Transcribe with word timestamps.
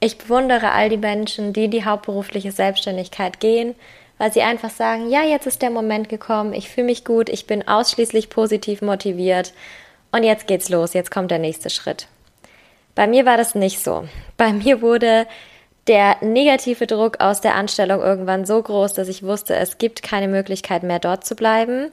Ich 0.00 0.16
bewundere 0.16 0.72
all 0.72 0.88
die 0.88 0.96
Menschen, 0.96 1.52
die 1.52 1.68
die 1.68 1.84
hauptberufliche 1.84 2.52
Selbstständigkeit 2.52 3.38
gehen, 3.38 3.74
weil 4.16 4.32
sie 4.32 4.40
einfach 4.40 4.70
sagen, 4.70 5.10
ja, 5.10 5.22
jetzt 5.22 5.46
ist 5.46 5.60
der 5.60 5.70
Moment 5.70 6.08
gekommen, 6.08 6.54
ich 6.54 6.70
fühle 6.70 6.86
mich 6.86 7.04
gut, 7.04 7.28
ich 7.28 7.46
bin 7.46 7.68
ausschließlich 7.68 8.30
positiv 8.30 8.80
motiviert 8.80 9.52
und 10.10 10.24
jetzt 10.24 10.46
geht's 10.46 10.70
los, 10.70 10.94
jetzt 10.94 11.10
kommt 11.10 11.30
der 11.30 11.38
nächste 11.38 11.68
Schritt. 11.68 12.06
Bei 12.94 13.06
mir 13.06 13.26
war 13.26 13.36
das 13.36 13.54
nicht 13.54 13.82
so. 13.82 14.08
Bei 14.36 14.52
mir 14.52 14.80
wurde 14.80 15.26
der 15.86 16.16
negative 16.22 16.86
Druck 16.86 17.20
aus 17.20 17.40
der 17.40 17.54
Anstellung 17.54 18.00
irgendwann 18.00 18.46
so 18.46 18.62
groß, 18.62 18.94
dass 18.94 19.08
ich 19.08 19.22
wusste, 19.22 19.56
es 19.56 19.78
gibt 19.78 20.02
keine 20.02 20.28
Möglichkeit 20.28 20.82
mehr 20.82 20.98
dort 20.98 21.24
zu 21.24 21.34
bleiben 21.34 21.90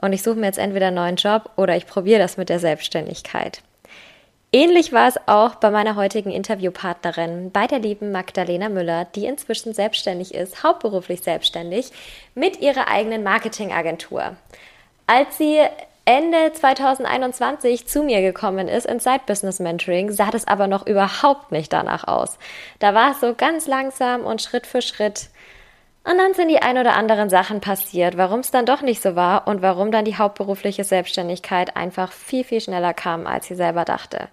und 0.00 0.12
ich 0.12 0.22
suche 0.22 0.36
mir 0.36 0.46
jetzt 0.46 0.58
entweder 0.58 0.88
einen 0.88 0.96
neuen 0.96 1.16
Job 1.16 1.50
oder 1.56 1.76
ich 1.76 1.86
probiere 1.86 2.20
das 2.20 2.36
mit 2.36 2.48
der 2.48 2.58
Selbstständigkeit. 2.58 3.62
Ähnlich 4.54 4.92
war 4.92 5.08
es 5.08 5.16
auch 5.26 5.56
bei 5.56 5.72
meiner 5.72 5.96
heutigen 5.96 6.30
Interviewpartnerin, 6.30 7.50
bei 7.50 7.66
der 7.66 7.80
lieben 7.80 8.12
Magdalena 8.12 8.68
Müller, 8.68 9.04
die 9.04 9.26
inzwischen 9.26 9.74
selbstständig 9.74 10.32
ist, 10.32 10.62
hauptberuflich 10.62 11.22
selbstständig, 11.22 11.90
mit 12.36 12.60
ihrer 12.60 12.86
eigenen 12.86 13.24
Marketingagentur. 13.24 14.36
Als 15.08 15.38
sie 15.38 15.58
Ende 16.04 16.52
2021 16.52 17.88
zu 17.88 18.04
mir 18.04 18.20
gekommen 18.20 18.68
ist 18.68 18.86
ins 18.86 19.02
Side 19.02 19.22
Business 19.26 19.58
Mentoring, 19.58 20.12
sah 20.12 20.30
das 20.30 20.46
aber 20.46 20.68
noch 20.68 20.86
überhaupt 20.86 21.50
nicht 21.50 21.72
danach 21.72 22.06
aus. 22.06 22.38
Da 22.78 22.94
war 22.94 23.10
es 23.10 23.20
so 23.20 23.34
ganz 23.34 23.66
langsam 23.66 24.24
und 24.24 24.40
Schritt 24.40 24.68
für 24.68 24.82
Schritt 24.82 25.30
und 26.04 26.18
dann 26.18 26.34
sind 26.34 26.48
die 26.48 26.60
ein 26.60 26.76
oder 26.76 26.94
anderen 26.94 27.30
Sachen 27.30 27.60
passiert, 27.60 28.16
warum 28.16 28.40
es 28.40 28.50
dann 28.50 28.66
doch 28.66 28.82
nicht 28.82 29.02
so 29.02 29.16
war 29.16 29.48
und 29.48 29.62
warum 29.62 29.90
dann 29.90 30.04
die 30.04 30.16
hauptberufliche 30.16 30.84
Selbstständigkeit 30.84 31.76
einfach 31.76 32.12
viel, 32.12 32.44
viel 32.44 32.60
schneller 32.60 32.92
kam, 32.92 33.26
als 33.26 33.46
sie 33.46 33.54
selber 33.54 33.84
dachte. 33.84 34.28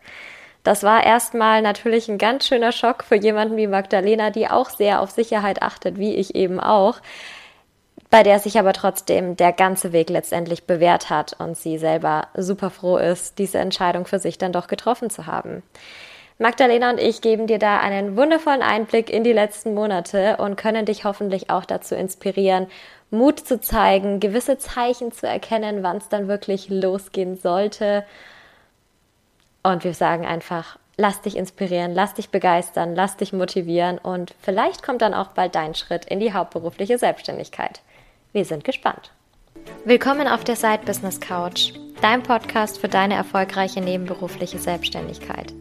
Das 0.64 0.84
war 0.84 1.04
erstmal 1.04 1.62
natürlich 1.62 2.08
ein 2.08 2.18
ganz 2.18 2.46
schöner 2.46 2.72
Schock 2.72 3.04
für 3.04 3.16
jemanden 3.16 3.58
wie 3.58 3.68
Magdalena, 3.68 4.30
die 4.30 4.48
auch 4.48 4.70
sehr 4.70 5.02
auf 5.02 5.12
Sicherheit 5.12 5.62
achtet, 5.64 5.98
wie 5.98 6.14
ich 6.16 6.36
eben 6.36 6.60
auch, 6.60 7.00
bei 8.10 8.22
der 8.22 8.40
sich 8.40 8.60
aber 8.60 8.74
trotzdem 8.74 9.38
der 9.38 9.54
ganze 9.54 9.94
Weg 9.94 10.10
letztendlich 10.10 10.66
bewährt 10.66 11.10
hat 11.10 11.34
und 11.40 11.58
sie 11.58 11.78
selber 11.78 12.28
super 12.36 12.70
froh 12.70 12.98
ist, 12.98 13.40
diese 13.40 13.58
Entscheidung 13.58 14.06
für 14.06 14.20
sich 14.20 14.38
dann 14.38 14.52
doch 14.52 14.68
getroffen 14.68 15.10
zu 15.10 15.26
haben. 15.26 15.64
Magdalena 16.42 16.90
und 16.90 17.00
ich 17.00 17.22
geben 17.22 17.46
dir 17.46 17.60
da 17.60 17.80
einen 17.80 18.18
wundervollen 18.18 18.64
Einblick 18.64 19.12
in 19.12 19.24
die 19.24 19.32
letzten 19.32 19.76
Monate 19.76 20.38
und 20.38 20.56
können 20.56 20.88
dich 20.88 21.04
hoffentlich 21.04 21.52
auch 21.52 21.66
dazu 21.66 21.94
inspirieren, 21.94 22.66
Mut 23.12 23.40
zu 23.40 23.62
zeigen, 23.62 24.20
gewisse 24.20 24.58
Zeichen 24.58 25.12
zu 25.12 25.28
erkennen, 25.28 25.84
wann 25.84 25.98
es 25.98 26.10
dann 26.10 26.28
wirklich 26.28 26.68
losgehen 26.68 27.38
sollte. 27.38 28.04
Und 29.62 29.84
wir 29.84 29.94
sagen 29.94 30.26
einfach, 30.26 30.80
lass 30.98 31.22
dich 31.22 31.38
inspirieren, 31.38 31.94
lass 31.94 32.16
dich 32.16 32.30
begeistern, 32.30 32.96
lass 32.96 33.18
dich 33.18 33.34
motivieren 33.34 34.00
und 34.00 34.34
vielleicht 34.42 34.82
kommt 34.82 35.04
dann 35.04 35.14
auch 35.14 35.28
bald 35.28 35.54
dein 35.54 35.76
Schritt 35.76 36.06
in 36.06 36.20
die 36.20 36.34
hauptberufliche 36.34 36.98
Selbstständigkeit. 36.98 37.82
Wir 38.34 38.46
sind 38.46 38.64
gespannt. 38.64 39.12
Willkommen 39.86 40.28
auf 40.28 40.44
der 40.44 40.56
Side 40.56 40.82
Business 40.88 41.20
Couch, 41.20 41.74
dein 42.02 42.24
Podcast 42.24 42.80
für 42.80 42.88
deine 42.88 43.14
erfolgreiche 43.14 43.80
nebenberufliche 43.80 44.58
Selbstständigkeit. 44.58 45.54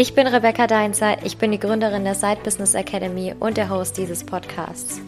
Ich 0.00 0.14
bin 0.14 0.26
Rebecca 0.26 0.66
Deinzer, 0.66 1.22
ich 1.24 1.36
bin 1.36 1.52
die 1.52 1.58
Gründerin 1.58 2.04
der 2.04 2.14
Side 2.14 2.38
Business 2.42 2.72
Academy 2.72 3.34
und 3.38 3.58
der 3.58 3.68
Host 3.68 3.98
dieses 3.98 4.24
Podcasts. 4.24 4.98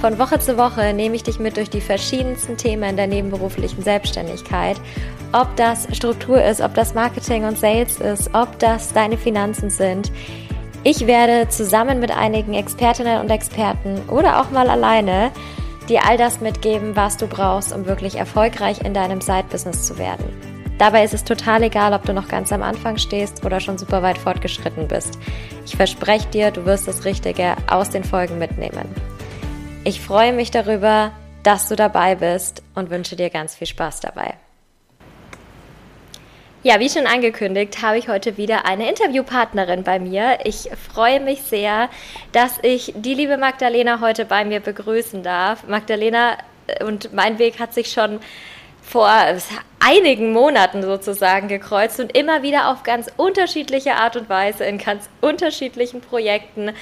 Von 0.00 0.20
Woche 0.20 0.38
zu 0.38 0.56
Woche 0.56 0.94
nehme 0.94 1.16
ich 1.16 1.24
dich 1.24 1.40
mit 1.40 1.56
durch 1.56 1.68
die 1.68 1.80
verschiedensten 1.80 2.56
Themen 2.56 2.94
der 2.94 3.08
nebenberuflichen 3.08 3.82
Selbstständigkeit. 3.82 4.80
Ob 5.32 5.56
das 5.56 5.88
Struktur 5.96 6.40
ist, 6.44 6.60
ob 6.60 6.74
das 6.74 6.94
Marketing 6.94 7.42
und 7.42 7.58
Sales 7.58 7.98
ist, 7.98 8.32
ob 8.32 8.56
das 8.60 8.92
deine 8.92 9.18
Finanzen 9.18 9.68
sind. 9.68 10.12
Ich 10.84 11.08
werde 11.08 11.48
zusammen 11.48 11.98
mit 11.98 12.16
einigen 12.16 12.54
Expertinnen 12.54 13.20
und 13.20 13.30
Experten 13.30 14.00
oder 14.08 14.40
auch 14.40 14.52
mal 14.52 14.70
alleine 14.70 15.32
dir 15.88 16.06
all 16.06 16.16
das 16.16 16.40
mitgeben, 16.40 16.94
was 16.94 17.16
du 17.16 17.26
brauchst, 17.26 17.72
um 17.72 17.84
wirklich 17.84 18.14
erfolgreich 18.14 18.82
in 18.84 18.94
deinem 18.94 19.22
Side-Business 19.22 19.88
zu 19.88 19.98
werden. 19.98 20.59
Dabei 20.80 21.04
ist 21.04 21.12
es 21.12 21.24
total 21.24 21.62
egal, 21.64 21.92
ob 21.92 22.06
du 22.06 22.14
noch 22.14 22.26
ganz 22.26 22.54
am 22.54 22.62
Anfang 22.62 22.96
stehst 22.96 23.44
oder 23.44 23.60
schon 23.60 23.76
super 23.76 24.02
weit 24.02 24.16
fortgeschritten 24.16 24.88
bist. 24.88 25.18
Ich 25.66 25.76
verspreche 25.76 26.26
dir, 26.28 26.50
du 26.50 26.64
wirst 26.64 26.88
das 26.88 27.04
Richtige 27.04 27.54
aus 27.70 27.90
den 27.90 28.02
Folgen 28.02 28.38
mitnehmen. 28.38 28.88
Ich 29.84 30.00
freue 30.00 30.32
mich 30.32 30.50
darüber, 30.50 31.12
dass 31.42 31.68
du 31.68 31.76
dabei 31.76 32.14
bist 32.14 32.62
und 32.74 32.88
wünsche 32.88 33.14
dir 33.14 33.28
ganz 33.28 33.56
viel 33.56 33.66
Spaß 33.66 34.00
dabei. 34.00 34.32
Ja, 36.62 36.80
wie 36.80 36.88
schon 36.88 37.06
angekündigt, 37.06 37.82
habe 37.82 37.98
ich 37.98 38.08
heute 38.08 38.38
wieder 38.38 38.64
eine 38.64 38.88
Interviewpartnerin 38.88 39.82
bei 39.82 39.98
mir. 39.98 40.38
Ich 40.44 40.70
freue 40.94 41.20
mich 41.20 41.42
sehr, 41.42 41.90
dass 42.32 42.58
ich 42.62 42.94
die 42.96 43.12
liebe 43.12 43.36
Magdalena 43.36 44.00
heute 44.00 44.24
bei 44.24 44.46
mir 44.46 44.60
begrüßen 44.60 45.22
darf. 45.22 45.68
Magdalena 45.68 46.38
äh, 46.68 46.84
und 46.84 47.12
mein 47.12 47.38
Weg 47.38 47.60
hat 47.60 47.74
sich 47.74 47.92
schon 47.92 48.20
vor 48.90 49.08
einigen 49.78 50.32
Monaten 50.32 50.82
sozusagen 50.82 51.46
gekreuzt 51.46 52.00
und 52.00 52.16
immer 52.16 52.42
wieder 52.42 52.70
auf 52.70 52.82
ganz 52.82 53.08
unterschiedliche 53.16 53.94
Art 53.94 54.16
und 54.16 54.28
Weise 54.28 54.64
in 54.64 54.78
ganz 54.78 55.08
unterschiedlichen 55.20 56.00
Projekten 56.00 56.72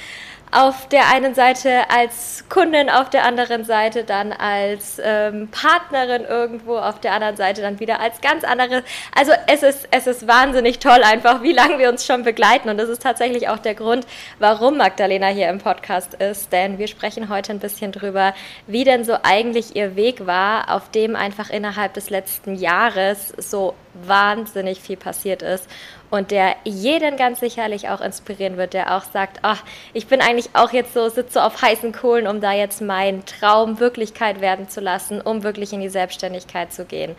auf 0.51 0.87
der 0.89 1.09
einen 1.09 1.35
Seite 1.35 1.89
als 1.89 2.43
Kundin, 2.49 2.89
auf 2.89 3.09
der 3.09 3.23
anderen 3.23 3.63
Seite 3.65 4.03
dann 4.03 4.33
als 4.33 4.99
ähm, 5.03 5.47
Partnerin 5.49 6.25
irgendwo, 6.25 6.77
auf 6.77 6.99
der 6.99 7.13
anderen 7.13 7.35
Seite 7.35 7.61
dann 7.61 7.79
wieder 7.79 7.99
als 7.99 8.19
ganz 8.21 8.43
andere. 8.43 8.83
Also 9.15 9.31
es 9.47 9.61
ist, 9.61 9.87
es 9.91 10.07
ist 10.07 10.27
wahnsinnig 10.27 10.79
toll 10.79 11.01
einfach, 11.03 11.43
wie 11.43 11.53
lange 11.53 11.77
wir 11.77 11.89
uns 11.89 12.05
schon 12.05 12.23
begleiten. 12.23 12.69
Und 12.69 12.77
das 12.77 12.89
ist 12.89 13.03
tatsächlich 13.03 13.47
auch 13.49 13.59
der 13.59 13.75
Grund, 13.75 14.07
warum 14.39 14.77
Magdalena 14.77 15.27
hier 15.27 15.49
im 15.49 15.59
Podcast 15.59 16.15
ist. 16.15 16.51
Denn 16.51 16.79
wir 16.79 16.87
sprechen 16.87 17.29
heute 17.29 17.51
ein 17.51 17.59
bisschen 17.59 17.91
drüber, 17.91 18.33
wie 18.65 18.83
denn 18.83 19.03
so 19.03 19.17
eigentlich 19.21 19.75
ihr 19.75 19.95
Weg 19.95 20.25
war, 20.25 20.73
auf 20.73 20.89
dem 20.89 21.15
einfach 21.15 21.51
innerhalb 21.51 21.93
des 21.93 22.09
letzten 22.09 22.55
Jahres 22.55 23.33
so 23.37 23.75
wahnsinnig 23.93 24.81
viel 24.81 24.97
passiert 24.97 25.41
ist 25.41 25.67
und 26.09 26.31
der 26.31 26.55
jeden 26.63 27.17
ganz 27.17 27.39
sicherlich 27.39 27.89
auch 27.89 28.01
inspirieren 28.01 28.57
wird, 28.57 28.73
der 28.73 28.95
auch 28.95 29.03
sagt, 29.11 29.39
ach, 29.41 29.63
ich 29.93 30.07
bin 30.07 30.21
eigentlich 30.21 30.49
auch 30.53 30.71
jetzt 30.71 30.93
so, 30.93 31.09
sitze 31.09 31.43
auf 31.43 31.61
heißen 31.61 31.91
Kohlen, 31.91 32.27
um 32.27 32.41
da 32.41 32.51
jetzt 32.53 32.81
meinen 32.81 33.25
Traum 33.25 33.79
Wirklichkeit 33.79 34.41
werden 34.41 34.69
zu 34.69 34.81
lassen, 34.81 35.21
um 35.21 35.43
wirklich 35.43 35.73
in 35.73 35.81
die 35.81 35.89
Selbstständigkeit 35.89 36.73
zu 36.73 36.85
gehen. 36.85 37.15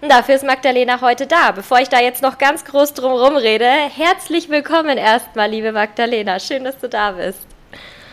Und 0.00 0.10
dafür 0.10 0.34
ist 0.34 0.44
Magdalena 0.44 1.00
heute 1.00 1.28
da. 1.28 1.52
Bevor 1.52 1.78
ich 1.78 1.88
da 1.88 2.00
jetzt 2.00 2.22
noch 2.22 2.38
ganz 2.38 2.64
groß 2.64 2.94
drum 2.94 3.36
rede, 3.36 3.68
herzlich 3.68 4.48
willkommen 4.48 4.98
erstmal, 4.98 5.48
liebe 5.48 5.70
Magdalena. 5.70 6.40
Schön, 6.40 6.64
dass 6.64 6.76
du 6.78 6.88
da 6.88 7.12
bist. 7.12 7.38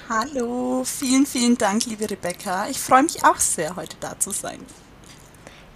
Hallo, 0.07 0.83
vielen, 0.85 1.25
vielen 1.25 1.57
Dank, 1.57 1.85
liebe 1.85 2.09
Rebecca. 2.09 2.67
Ich 2.69 2.79
freue 2.79 3.03
mich 3.03 3.23
auch 3.25 3.37
sehr, 3.37 3.75
heute 3.75 3.95
da 3.99 4.19
zu 4.19 4.31
sein. 4.31 4.59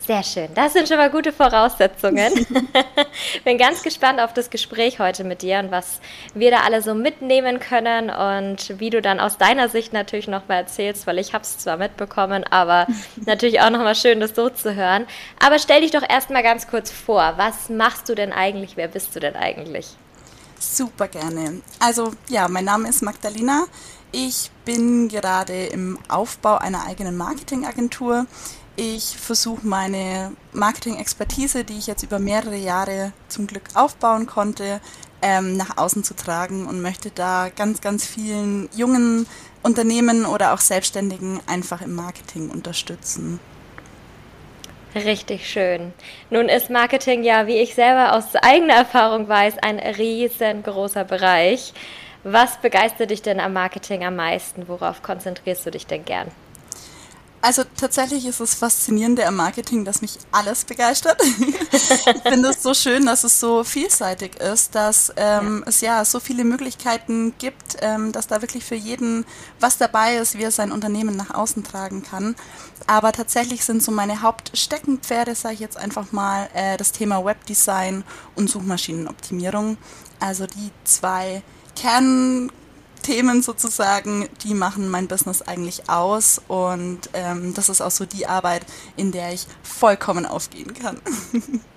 Sehr 0.06 0.22
schön. 0.24 0.53
Das 0.53 0.74
sind 0.74 0.90
schon 0.90 0.97
mal 0.97 1.09
gute 1.09 1.31
Voraussetzungen. 1.31 2.46
Bin 3.46 3.58
ganz 3.58 3.84
gespannt 3.84 4.19
auf 4.19 4.34
das 4.34 4.50
Gespräch 4.50 5.00
heute 5.00 5.24
mit 5.24 5.41
dir 5.41 5.59
und 5.59 5.72
was 5.72 6.02
wir 6.34 6.52
da 6.52 6.58
alle 6.62 6.81
so 6.81 6.94
mitnehmen 6.94 7.62
können 7.62 8.09
und 8.09 8.80
wie 8.81 8.90
du 8.90 9.02
dann 9.02 9.22
aus 9.22 9.38
deiner 9.38 9.69
Sicht 9.69 9.94
natürlich 9.94 10.28
nochmal 10.28 10.58
erzählst, 10.58 11.08
weil 11.08 11.19
ich 11.19 11.34
habe 11.34 11.46
es 11.46 11.58
zwar 11.58 11.78
mitbekommen, 11.78 12.44
aber 12.44 12.86
natürlich 13.25 13.62
auch 13.62 13.69
nochmal 13.69 13.96
schön, 13.96 14.19
das 14.19 14.36
so 14.36 14.50
zu 14.50 14.75
hören. 14.75 15.08
Aber 15.40 15.58
stell 15.58 15.80
dich 15.80 15.91
doch 15.91 16.03
erstmal 16.08 16.44
ganz 16.44 16.68
kurz 16.68 16.91
vor. 16.91 17.35
Was 17.38 17.70
machst 17.70 18.09
du 18.09 18.16
denn 18.16 18.34
eigentlich? 18.34 18.75
Wer 18.75 18.90
bist 18.90 19.16
du 19.16 19.22
denn 19.22 19.38
eigentlich? 19.38 19.88
Super 20.59 21.08
gerne. 21.08 21.62
Also 21.80 22.12
ja, 22.28 22.50
mein 22.50 22.66
Name 22.66 22.90
ist 22.90 23.03
Magdalena. 23.03 23.68
Ich 24.12 24.52
bin 24.66 25.08
gerade 25.08 25.66
im 25.68 25.97
Aufbau 26.09 26.58
einer 26.58 26.85
eigenen 26.85 27.16
Marketingagentur. 27.16 28.28
Ich 28.75 29.17
versuche 29.17 29.67
meine 29.67 30.31
Marketing-Expertise, 30.51 31.63
die 31.63 31.78
ich 31.78 31.85
jetzt 31.85 32.01
über 32.01 32.17
mehrere 32.17 32.56
Jahre 32.56 33.13
zum 33.28 33.45
Glück 33.45 33.63
aufbauen 33.75 34.25
konnte, 34.25 34.81
ähm, 35.22 35.57
nach 35.57 35.78
außen 35.78 36.03
zu 36.03 36.16
tragen 36.16 36.66
und 36.66 36.81
möchte 36.81 37.11
da 37.11 37.50
ganz, 37.56 37.81
ganz 37.81 38.07
vielen 38.07 38.70
jungen 38.75 39.28
Unternehmen 39.61 40.25
oder 40.25 40.53
auch 40.53 40.59
Selbstständigen 40.59 41.40
einfach 41.46 41.81
im 41.81 41.93
Marketing 41.93 42.49
unterstützen. 42.49 43.40
Richtig 44.96 45.47
schön. 45.47 45.93
Nun 46.31 46.49
ist 46.49 46.72
Marketing 46.72 47.23
ja, 47.23 47.46
wie 47.46 47.58
ich 47.58 47.75
selber 47.75 48.14
aus 48.14 48.35
eigener 48.35 48.73
Erfahrung 48.73 49.28
weiß, 49.28 49.59
ein 49.59 49.78
riesengroßer 49.78 51.03
Bereich. 51.03 51.73
Was 52.23 52.58
begeistert 52.58 53.11
dich 53.11 53.22
denn 53.22 53.40
am 53.40 53.53
Marketing 53.53 54.03
am 54.03 54.16
meisten? 54.16 54.67
Worauf 54.67 55.03
konzentrierst 55.03 55.66
du 55.66 55.72
dich 55.72 55.85
denn 55.85 56.05
gern? 56.05 56.31
Also 57.43 57.63
tatsächlich 57.75 58.25
ist 58.25 58.40
es 58.40 58.53
faszinierende 58.53 59.28
am 59.28 59.35
Marketing, 59.35 59.84
dass 59.84 60.01
mich 60.01 60.17
alles 60.31 60.63
begeistert. 60.63 61.22
ich 61.22 62.22
finde 62.22 62.47
es 62.47 62.63
so 62.63 62.73
schön, 62.73 63.05
dass 63.05 63.25
es 63.25 63.37
so 63.37 63.66
vielseitig 63.66 64.37
ist, 64.37 64.73
dass 64.75 65.11
ähm, 65.17 65.57
ja. 65.57 65.67
es 65.67 65.81
ja 65.81 66.05
so 66.05 66.22
viele 66.22 66.45
Möglichkeiten 66.45 67.34
gibt, 67.40 67.75
ähm, 67.81 68.13
dass 68.13 68.28
da 68.28 68.41
wirklich 68.41 68.63
für 68.63 68.75
jeden 68.75 69.25
was 69.59 69.78
dabei 69.78 70.16
ist, 70.16 70.37
wie 70.37 70.43
er 70.43 70.51
sein 70.51 70.72
Unternehmen 70.72 71.17
nach 71.17 71.31
außen 71.31 71.66
tragen 71.66 72.01
kann. 72.01 72.35
Aber 72.87 73.11
tatsächlich 73.11 73.66
sind 73.66 73.84
so 73.84 73.91
meine 73.91 74.22
Hauptsteckenpferde, 74.22 75.35
sage 75.35 75.55
ich 75.55 75.59
jetzt 75.59 75.75
einfach 75.75 76.13
mal, 76.13 76.49
äh, 76.53 76.78
das 76.78 76.93
Thema 76.93 77.25
Webdesign 77.25 78.05
und 78.35 78.49
Suchmaschinenoptimierung. 78.49 79.75
Also 80.22 80.46
die 80.47 80.72
zwei 80.85 81.43
Kernthemen 83.03 83.41
sozusagen, 83.41 84.29
die 84.44 84.53
machen 84.53 84.90
mein 84.90 85.08
Business 85.08 85.41
eigentlich 85.41 85.90
aus 85.90 86.41
und 86.47 87.09
ähm, 87.14 87.53
das 87.53 87.67
ist 87.67 87.82
auch 87.82 87.91
so 87.91 88.05
die 88.05 88.28
Arbeit, 88.28 88.66
in 88.96 89.11
der 89.11 89.34
ich 89.34 89.46
vollkommen 89.61 90.26
aufgehen 90.26 90.73
kann. 90.73 91.00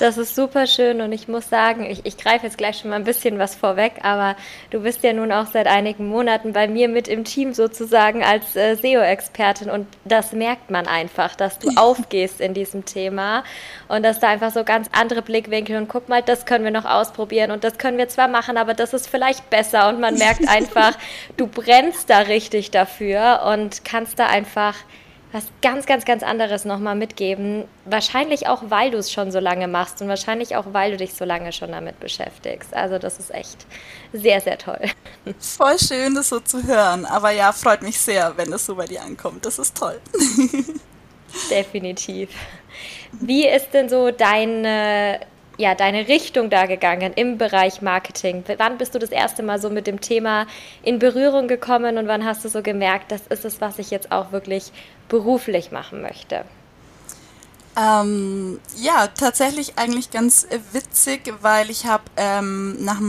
Das 0.00 0.18
ist 0.18 0.34
super 0.34 0.66
schön 0.66 1.00
und 1.00 1.12
ich 1.12 1.28
muss 1.28 1.48
sagen, 1.48 1.84
ich, 1.88 2.04
ich 2.04 2.16
greife 2.16 2.46
jetzt 2.46 2.58
gleich 2.58 2.78
schon 2.78 2.90
mal 2.90 2.96
ein 2.96 3.04
bisschen 3.04 3.38
was 3.38 3.54
vorweg, 3.54 4.00
aber 4.02 4.34
du 4.70 4.80
bist 4.80 5.04
ja 5.04 5.12
nun 5.12 5.30
auch 5.30 5.46
seit 5.46 5.68
einigen 5.68 6.08
Monaten 6.08 6.52
bei 6.52 6.66
mir 6.66 6.88
mit 6.88 7.06
im 7.06 7.22
Team 7.22 7.54
sozusagen 7.54 8.24
als 8.24 8.56
äh, 8.56 8.74
SEO-Expertin 8.74 9.70
und 9.70 9.86
das 10.04 10.32
merkt 10.32 10.68
man 10.68 10.88
einfach, 10.88 11.36
dass 11.36 11.60
du 11.60 11.70
aufgehst 11.76 12.40
in 12.40 12.54
diesem 12.54 12.84
Thema 12.84 13.44
und 13.86 14.02
dass 14.02 14.18
da 14.18 14.30
einfach 14.30 14.50
so 14.50 14.64
ganz 14.64 14.88
andere 14.90 15.22
Blickwinkel 15.22 15.76
und 15.76 15.88
guck 15.88 16.08
mal, 16.08 16.22
das 16.22 16.44
können 16.44 16.64
wir 16.64 16.72
noch 16.72 16.86
ausprobieren 16.86 17.52
und 17.52 17.62
das 17.62 17.78
können 17.78 17.96
wir 17.96 18.08
zwar 18.08 18.26
machen, 18.26 18.56
aber 18.56 18.74
das 18.74 18.94
ist 18.94 19.08
vielleicht 19.08 19.48
besser 19.48 19.88
und 19.88 20.00
man 20.00 20.18
merkt 20.18 20.48
einfach, 20.48 20.98
du 21.36 21.46
brennst 21.46 22.10
da 22.10 22.18
richtig 22.18 22.72
dafür 22.72 23.42
und 23.54 23.84
kannst 23.84 24.18
da 24.18 24.26
einfach 24.26 24.74
was 25.34 25.46
ganz, 25.62 25.84
ganz, 25.84 26.04
ganz 26.04 26.22
anderes 26.22 26.64
nochmal 26.64 26.94
mitgeben. 26.94 27.64
Wahrscheinlich 27.86 28.46
auch, 28.46 28.62
weil 28.68 28.92
du 28.92 28.98
es 28.98 29.10
schon 29.10 29.32
so 29.32 29.40
lange 29.40 29.66
machst 29.66 30.00
und 30.00 30.06
wahrscheinlich 30.06 30.54
auch, 30.54 30.66
weil 30.70 30.92
du 30.92 30.96
dich 30.98 31.14
so 31.14 31.24
lange 31.24 31.52
schon 31.52 31.72
damit 31.72 31.98
beschäftigst. 31.98 32.72
Also 32.72 32.98
das 32.98 33.18
ist 33.18 33.34
echt 33.34 33.66
sehr, 34.12 34.40
sehr 34.40 34.58
toll. 34.58 34.78
Voll 35.40 35.76
schön, 35.80 36.14
das 36.14 36.28
so 36.28 36.38
zu 36.38 36.62
hören. 36.62 37.04
Aber 37.04 37.32
ja, 37.32 37.50
freut 37.50 37.82
mich 37.82 37.98
sehr, 37.98 38.32
wenn 38.36 38.52
es 38.52 38.64
so 38.64 38.76
bei 38.76 38.86
dir 38.86 39.02
ankommt. 39.02 39.44
Das 39.44 39.58
ist 39.58 39.76
toll. 39.76 40.00
Definitiv. 41.50 42.30
Wie 43.10 43.48
ist 43.48 43.70
denn 43.72 43.88
so 43.88 44.12
deine 44.12 45.18
ja, 45.56 45.74
deine 45.74 46.08
Richtung 46.08 46.50
da 46.50 46.66
gegangen 46.66 47.12
im 47.14 47.38
Bereich 47.38 47.82
Marketing? 47.82 48.44
Wann 48.56 48.78
bist 48.78 48.94
du 48.94 48.98
das 48.98 49.10
erste 49.10 49.42
Mal 49.42 49.60
so 49.60 49.70
mit 49.70 49.86
dem 49.86 50.00
Thema 50.00 50.46
in 50.82 50.98
Berührung 50.98 51.48
gekommen 51.48 51.98
und 51.98 52.08
wann 52.08 52.24
hast 52.24 52.44
du 52.44 52.48
so 52.48 52.62
gemerkt, 52.62 53.12
das 53.12 53.26
ist 53.28 53.44
es, 53.44 53.60
was 53.60 53.78
ich 53.78 53.90
jetzt 53.90 54.12
auch 54.12 54.32
wirklich 54.32 54.72
beruflich 55.08 55.70
machen 55.70 56.02
möchte? 56.02 56.44
Ähm, 57.76 58.60
ja, 58.76 59.08
tatsächlich 59.08 59.76
eigentlich 59.76 60.10
ganz 60.12 60.46
witzig, 60.70 61.34
weil 61.40 61.70
ich 61.70 61.86
habe 61.86 62.04
ähm, 62.16 62.84
nach 62.84 63.00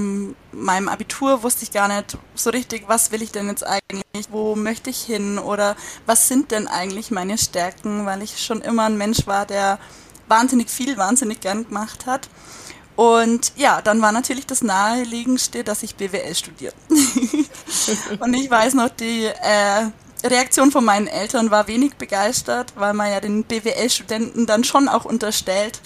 meinem 0.52 0.88
Abitur 0.88 1.44
wusste 1.44 1.64
ich 1.64 1.72
gar 1.72 1.88
nicht 1.88 2.18
so 2.34 2.50
richtig, 2.50 2.86
was 2.88 3.12
will 3.12 3.22
ich 3.22 3.32
denn 3.32 3.48
jetzt 3.48 3.64
eigentlich, 3.64 4.28
wo 4.32 4.56
möchte 4.56 4.90
ich 4.90 5.02
hin 5.02 5.38
oder 5.38 5.76
was 6.08 6.28
sind 6.28 6.50
denn 6.50 6.68
eigentlich 6.68 7.12
meine 7.12 7.38
Stärken, 7.38 8.08
weil 8.08 8.24
ich 8.24 8.44
schon 8.44 8.62
immer 8.62 8.86
ein 8.86 8.98
Mensch 8.98 9.28
war, 9.28 9.46
der 9.46 9.78
wahnsinnig 10.28 10.70
viel, 10.70 10.98
wahnsinnig 10.98 11.42
gern 11.42 11.68
gemacht 11.68 12.06
hat. 12.06 12.30
Und 12.96 13.52
ja, 13.58 13.82
dann 13.82 14.02
war 14.02 14.12
natürlich 14.12 14.46
das 14.46 14.62
naheliegendste, 14.62 15.64
dass 15.64 15.84
ich 15.84 15.96
BWL 15.96 16.34
studiere. 16.34 16.74
und 18.20 18.34
ich 18.34 18.50
weiß 18.50 18.74
noch, 18.74 18.90
die 18.90 19.26
äh, 19.26 19.92
Reaktion 20.24 20.72
von 20.72 20.86
meinen 20.86 21.08
Eltern 21.08 21.52
war 21.52 21.68
wenig 21.68 21.96
begeistert, 21.96 22.74
weil 22.76 22.94
man 22.94 23.12
ja 23.12 23.20
den 23.20 23.44
BWL-Studenten 23.44 24.46
dann 24.46 24.64
schon 24.64 24.88
auch 24.88 25.06
unterstellt, 25.06 25.82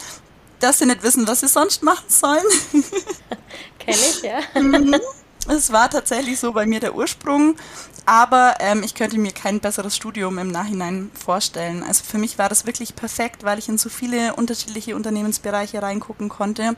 dass 0.59 0.79
sie 0.79 0.85
nicht 0.85 1.03
wissen, 1.03 1.27
was 1.27 1.39
sie 1.39 1.47
sonst 1.47 1.83
machen 1.83 2.05
sollen. 2.07 2.43
Kenn 3.79 3.95
ich, 3.95 4.21
ja. 4.21 4.39
Es 5.47 5.71
war 5.71 5.89
tatsächlich 5.89 6.39
so 6.39 6.51
bei 6.51 6.65
mir 6.65 6.79
der 6.79 6.95
Ursprung, 6.95 7.55
aber 8.05 8.55
ähm, 8.59 8.83
ich 8.83 8.93
könnte 8.93 9.17
mir 9.17 9.31
kein 9.31 9.59
besseres 9.59 9.95
Studium 9.95 10.37
im 10.37 10.49
Nachhinein 10.49 11.09
vorstellen. 11.13 11.83
Also 11.83 12.03
für 12.03 12.17
mich 12.17 12.37
war 12.37 12.49
das 12.49 12.65
wirklich 12.65 12.95
perfekt, 12.95 13.43
weil 13.43 13.57
ich 13.57 13.69
in 13.69 13.77
so 13.77 13.89
viele 13.89 14.35
unterschiedliche 14.35 14.95
Unternehmensbereiche 14.95 15.81
reingucken 15.81 16.29
konnte 16.29 16.75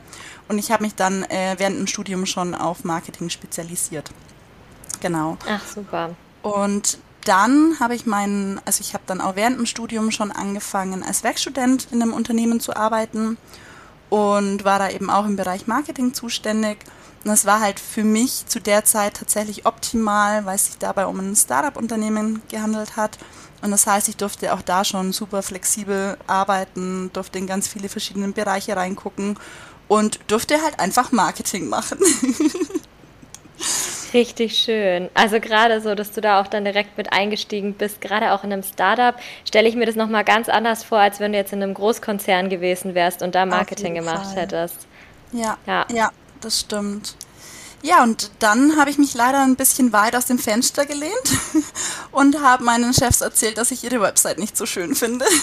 und 0.48 0.58
ich 0.58 0.70
habe 0.70 0.84
mich 0.84 0.94
dann 0.94 1.24
äh, 1.24 1.56
während 1.58 1.78
dem 1.78 1.86
Studium 1.86 2.24
schon 2.24 2.54
auf 2.54 2.84
Marketing 2.84 3.30
spezialisiert. 3.30 4.10
Genau. 5.00 5.36
Ach 5.48 5.66
super. 5.66 6.14
Und 6.42 6.98
dann 7.24 7.78
habe 7.78 7.94
ich 7.94 8.06
meinen, 8.06 8.60
also 8.64 8.80
ich 8.80 8.94
habe 8.94 9.04
dann 9.06 9.20
auch 9.20 9.36
während 9.36 9.58
dem 9.58 9.66
Studium 9.66 10.10
schon 10.10 10.32
angefangen, 10.32 11.02
als 11.02 11.22
Werkstudent 11.24 11.88
in 11.92 12.02
einem 12.02 12.12
Unternehmen 12.12 12.60
zu 12.60 12.74
arbeiten 12.76 13.36
und 14.10 14.64
war 14.64 14.78
da 14.78 14.90
eben 14.90 15.10
auch 15.10 15.24
im 15.24 15.36
Bereich 15.36 15.66
Marketing 15.66 16.14
zuständig. 16.14 16.78
Und 17.24 17.30
das 17.30 17.44
war 17.44 17.60
halt 17.60 17.78
für 17.78 18.02
mich 18.02 18.46
zu 18.46 18.60
der 18.60 18.84
Zeit 18.84 19.14
tatsächlich 19.14 19.64
optimal, 19.64 20.44
weil 20.44 20.56
es 20.56 20.66
sich 20.66 20.78
dabei 20.78 21.06
um 21.06 21.20
ein 21.20 21.36
Startup-Unternehmen 21.36 22.42
gehandelt 22.48 22.96
hat. 22.96 23.16
Und 23.62 23.70
das 23.70 23.86
heißt, 23.86 24.08
ich 24.08 24.16
durfte 24.16 24.52
auch 24.52 24.62
da 24.62 24.84
schon 24.84 25.12
super 25.12 25.42
flexibel 25.42 26.16
arbeiten, 26.26 27.10
durfte 27.12 27.38
in 27.38 27.46
ganz 27.46 27.68
viele 27.68 27.88
verschiedene 27.88 28.32
Bereiche 28.32 28.76
reingucken 28.76 29.38
und 29.86 30.18
durfte 30.26 30.60
halt 30.62 30.80
einfach 30.80 31.12
Marketing 31.12 31.68
machen. 31.68 31.98
Richtig 34.12 34.58
schön. 34.58 35.08
Also 35.14 35.40
gerade 35.40 35.80
so, 35.80 35.94
dass 35.94 36.10
du 36.10 36.20
da 36.20 36.40
auch 36.40 36.46
dann 36.46 36.64
direkt 36.64 36.98
mit 36.98 37.12
eingestiegen 37.12 37.74
bist, 37.74 38.00
gerade 38.00 38.32
auch 38.32 38.44
in 38.44 38.52
einem 38.52 38.62
Startup, 38.62 39.14
stelle 39.46 39.68
ich 39.68 39.76
mir 39.76 39.86
das 39.86 39.94
nochmal 39.94 40.24
ganz 40.24 40.48
anders 40.48 40.84
vor, 40.84 40.98
als 40.98 41.20
wenn 41.20 41.32
du 41.32 41.38
jetzt 41.38 41.52
in 41.52 41.62
einem 41.62 41.72
Großkonzern 41.72 42.50
gewesen 42.50 42.94
wärst 42.94 43.22
und 43.22 43.34
da 43.34 43.46
Marketing 43.46 43.94
gemacht 43.94 44.26
Fall. 44.26 44.42
hättest. 44.42 44.86
Ja, 45.32 45.56
ja, 45.66 45.86
ja, 45.90 46.10
das 46.44 46.60
stimmt. 46.60 47.16
Ja, 47.82 48.02
und 48.04 48.30
dann 48.38 48.76
habe 48.76 48.90
ich 48.90 48.98
mich 48.98 49.14
leider 49.14 49.42
ein 49.42 49.56
bisschen 49.56 49.92
weit 49.92 50.14
aus 50.14 50.26
dem 50.26 50.38
Fenster 50.38 50.86
gelehnt 50.86 51.12
und 52.12 52.40
habe 52.40 52.62
meinen 52.62 52.94
Chefs 52.94 53.20
erzählt, 53.20 53.58
dass 53.58 53.72
ich 53.72 53.82
ihre 53.82 54.00
Website 54.00 54.38
nicht 54.38 54.56
so 54.56 54.66
schön 54.66 54.94
finde. 54.94 55.24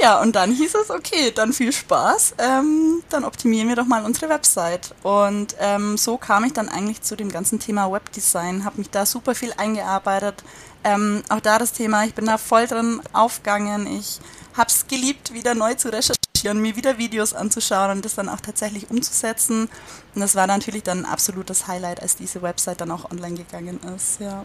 Ja, 0.00 0.18
und 0.22 0.34
dann 0.34 0.50
hieß 0.50 0.76
es, 0.76 0.90
okay, 0.90 1.30
dann 1.30 1.52
viel 1.52 1.72
Spaß, 1.72 2.36
ähm, 2.38 3.02
dann 3.10 3.22
optimieren 3.22 3.68
wir 3.68 3.76
doch 3.76 3.84
mal 3.84 4.02
unsere 4.02 4.30
Website. 4.30 4.94
Und 5.02 5.54
ähm, 5.58 5.98
so 5.98 6.16
kam 6.16 6.44
ich 6.44 6.54
dann 6.54 6.70
eigentlich 6.70 7.02
zu 7.02 7.16
dem 7.16 7.30
ganzen 7.30 7.60
Thema 7.60 7.92
Webdesign, 7.92 8.64
habe 8.64 8.78
mich 8.78 8.88
da 8.88 9.04
super 9.04 9.34
viel 9.34 9.52
eingearbeitet. 9.58 10.42
Ähm, 10.84 11.22
auch 11.28 11.40
da 11.40 11.58
das 11.58 11.74
Thema, 11.74 12.04
ich 12.04 12.14
bin 12.14 12.24
da 12.24 12.38
voll 12.38 12.66
drin 12.66 13.02
aufgegangen. 13.12 13.86
Ich 13.86 14.20
habe 14.56 14.68
es 14.68 14.86
geliebt, 14.86 15.32
wieder 15.32 15.54
neu 15.54 15.74
zu 15.74 15.92
recherchieren, 15.92 16.60
mir 16.60 16.76
wieder 16.76 16.98
Videos 16.98 17.34
anzuschauen 17.34 17.90
und 17.92 18.04
das 18.04 18.14
dann 18.14 18.28
auch 18.28 18.40
tatsächlich 18.40 18.90
umzusetzen. 18.90 19.68
Und 20.14 20.20
das 20.20 20.34
war 20.34 20.46
natürlich 20.46 20.82
dann 20.82 21.04
ein 21.04 21.04
absolutes 21.04 21.68
Highlight, 21.68 22.00
als 22.02 22.16
diese 22.16 22.42
Website 22.42 22.80
dann 22.80 22.90
auch 22.90 23.10
online 23.10 23.36
gegangen 23.36 23.80
ist. 23.94 24.20
Ja. 24.20 24.44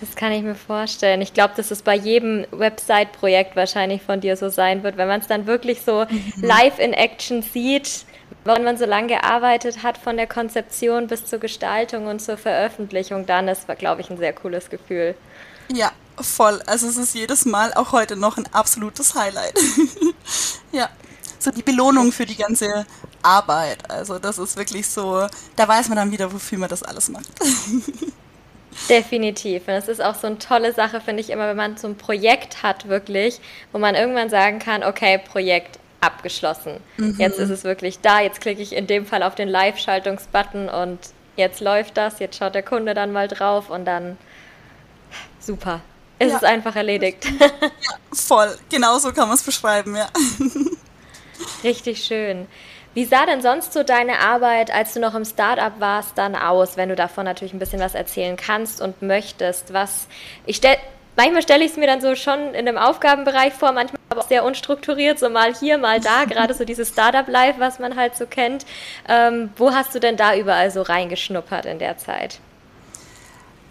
Das 0.00 0.14
kann 0.14 0.30
ich 0.32 0.42
mir 0.42 0.54
vorstellen. 0.54 1.20
Ich 1.20 1.34
glaube, 1.34 1.54
dass 1.56 1.70
es 1.70 1.82
bei 1.82 1.96
jedem 1.96 2.46
Website-Projekt 2.52 3.56
wahrscheinlich 3.56 4.02
von 4.02 4.20
dir 4.20 4.36
so 4.36 4.48
sein 4.48 4.84
wird, 4.84 4.96
wenn 4.96 5.08
man 5.08 5.20
es 5.20 5.26
dann 5.26 5.46
wirklich 5.46 5.82
so 5.82 6.06
mhm. 6.08 6.44
live 6.44 6.78
in 6.78 6.92
Action 6.92 7.42
sieht, 7.42 8.04
wenn 8.44 8.62
man 8.62 8.78
so 8.78 8.86
lange 8.86 9.08
gearbeitet 9.08 9.82
hat, 9.82 9.98
von 9.98 10.16
der 10.16 10.26
Konzeption 10.26 11.08
bis 11.08 11.24
zur 11.24 11.40
Gestaltung 11.40 12.06
und 12.06 12.20
zur 12.20 12.36
Veröffentlichung, 12.36 13.26
dann 13.26 13.48
ist, 13.48 13.66
glaube 13.78 14.00
ich, 14.00 14.10
ein 14.10 14.18
sehr 14.18 14.32
cooles 14.32 14.70
Gefühl. 14.70 15.16
Ja, 15.72 15.92
voll. 16.22 16.60
Also 16.66 16.88
es 16.88 16.96
ist 16.96 17.14
jedes 17.14 17.44
Mal 17.44 17.72
auch 17.74 17.92
heute 17.92 18.16
noch 18.16 18.36
ein 18.36 18.46
absolutes 18.52 19.14
Highlight. 19.14 19.58
ja. 20.72 20.88
So 21.38 21.52
die 21.52 21.62
Belohnung 21.62 22.10
für 22.10 22.26
die 22.26 22.36
ganze 22.36 22.84
Arbeit. 23.22 23.90
Also 23.90 24.18
das 24.18 24.38
ist 24.38 24.56
wirklich 24.56 24.86
so, 24.88 25.26
da 25.54 25.68
weiß 25.68 25.88
man 25.88 25.96
dann 25.96 26.10
wieder, 26.10 26.32
wofür 26.32 26.58
man 26.58 26.68
das 26.68 26.82
alles 26.82 27.08
macht. 27.08 27.28
Definitiv. 28.88 29.66
Und 29.68 29.74
es 29.74 29.88
ist 29.88 30.02
auch 30.02 30.14
so 30.14 30.26
eine 30.26 30.38
tolle 30.38 30.72
Sache, 30.72 31.00
finde 31.00 31.20
ich 31.20 31.30
immer, 31.30 31.48
wenn 31.48 31.56
man 31.56 31.76
so 31.76 31.88
ein 31.88 31.96
Projekt 31.96 32.62
hat, 32.62 32.88
wirklich, 32.88 33.40
wo 33.72 33.78
man 33.78 33.94
irgendwann 33.94 34.30
sagen 34.30 34.58
kann, 34.58 34.82
okay, 34.82 35.18
Projekt 35.18 35.78
abgeschlossen. 36.00 36.78
Mhm. 36.96 37.16
Jetzt 37.18 37.38
ist 37.38 37.50
es 37.50 37.64
wirklich 37.64 38.00
da, 38.00 38.20
jetzt 38.20 38.40
klicke 38.40 38.62
ich 38.62 38.74
in 38.74 38.86
dem 38.86 39.04
Fall 39.06 39.22
auf 39.22 39.34
den 39.34 39.48
Live-Schaltungsbutton 39.48 40.68
und 40.68 40.98
jetzt 41.36 41.60
läuft 41.60 41.96
das, 41.96 42.18
jetzt 42.20 42.38
schaut 42.38 42.54
der 42.54 42.62
Kunde 42.62 42.94
dann 42.94 43.12
mal 43.12 43.28
drauf 43.28 43.68
und 43.70 43.84
dann 43.84 44.16
super. 45.40 45.80
Es 46.18 46.30
ja. 46.30 46.36
ist 46.36 46.44
einfach 46.44 46.76
erledigt. 46.76 47.26
Ja, 47.40 47.96
voll. 48.12 48.58
Genau 48.70 48.98
so 48.98 49.12
kann 49.12 49.28
man 49.28 49.36
es 49.36 49.42
beschreiben, 49.42 49.94
ja. 49.94 50.08
Richtig 51.64 52.02
schön. 52.02 52.46
Wie 52.94 53.04
sah 53.04 53.26
denn 53.26 53.42
sonst 53.42 53.72
so 53.72 53.84
deine 53.84 54.18
Arbeit, 54.18 54.72
als 54.72 54.94
du 54.94 55.00
noch 55.00 55.14
im 55.14 55.24
Startup 55.24 55.78
warst, 55.78 56.18
dann 56.18 56.34
aus, 56.34 56.76
wenn 56.76 56.88
du 56.88 56.96
davon 56.96 57.24
natürlich 57.24 57.52
ein 57.52 57.58
bisschen 57.58 57.80
was 57.80 57.94
erzählen 57.94 58.36
kannst 58.36 58.80
und 58.80 59.02
möchtest? 59.02 59.72
Was 59.72 60.08
ich 60.46 60.56
stell, 60.56 60.76
manchmal 61.16 61.42
stelle 61.42 61.64
ich 61.64 61.72
es 61.72 61.76
mir 61.76 61.86
dann 61.86 62.00
so 62.00 62.16
schon 62.16 62.54
in 62.54 62.66
einem 62.66 62.78
Aufgabenbereich 62.78 63.52
vor, 63.52 63.72
manchmal 63.72 64.00
aber 64.08 64.22
auch 64.22 64.28
sehr 64.28 64.42
unstrukturiert, 64.42 65.18
so 65.18 65.28
mal 65.28 65.54
hier, 65.54 65.78
mal 65.78 66.00
da, 66.00 66.24
gerade 66.28 66.54
so 66.54 66.64
dieses 66.64 66.88
Startup-Life, 66.88 67.60
was 67.60 67.78
man 67.78 67.94
halt 67.94 68.16
so 68.16 68.26
kennt. 68.26 68.66
Ähm, 69.06 69.50
wo 69.56 69.72
hast 69.72 69.94
du 69.94 70.00
denn 70.00 70.16
da 70.16 70.34
überall 70.34 70.70
so 70.70 70.82
reingeschnuppert 70.82 71.66
in 71.66 71.78
der 71.78 71.98
Zeit? 71.98 72.40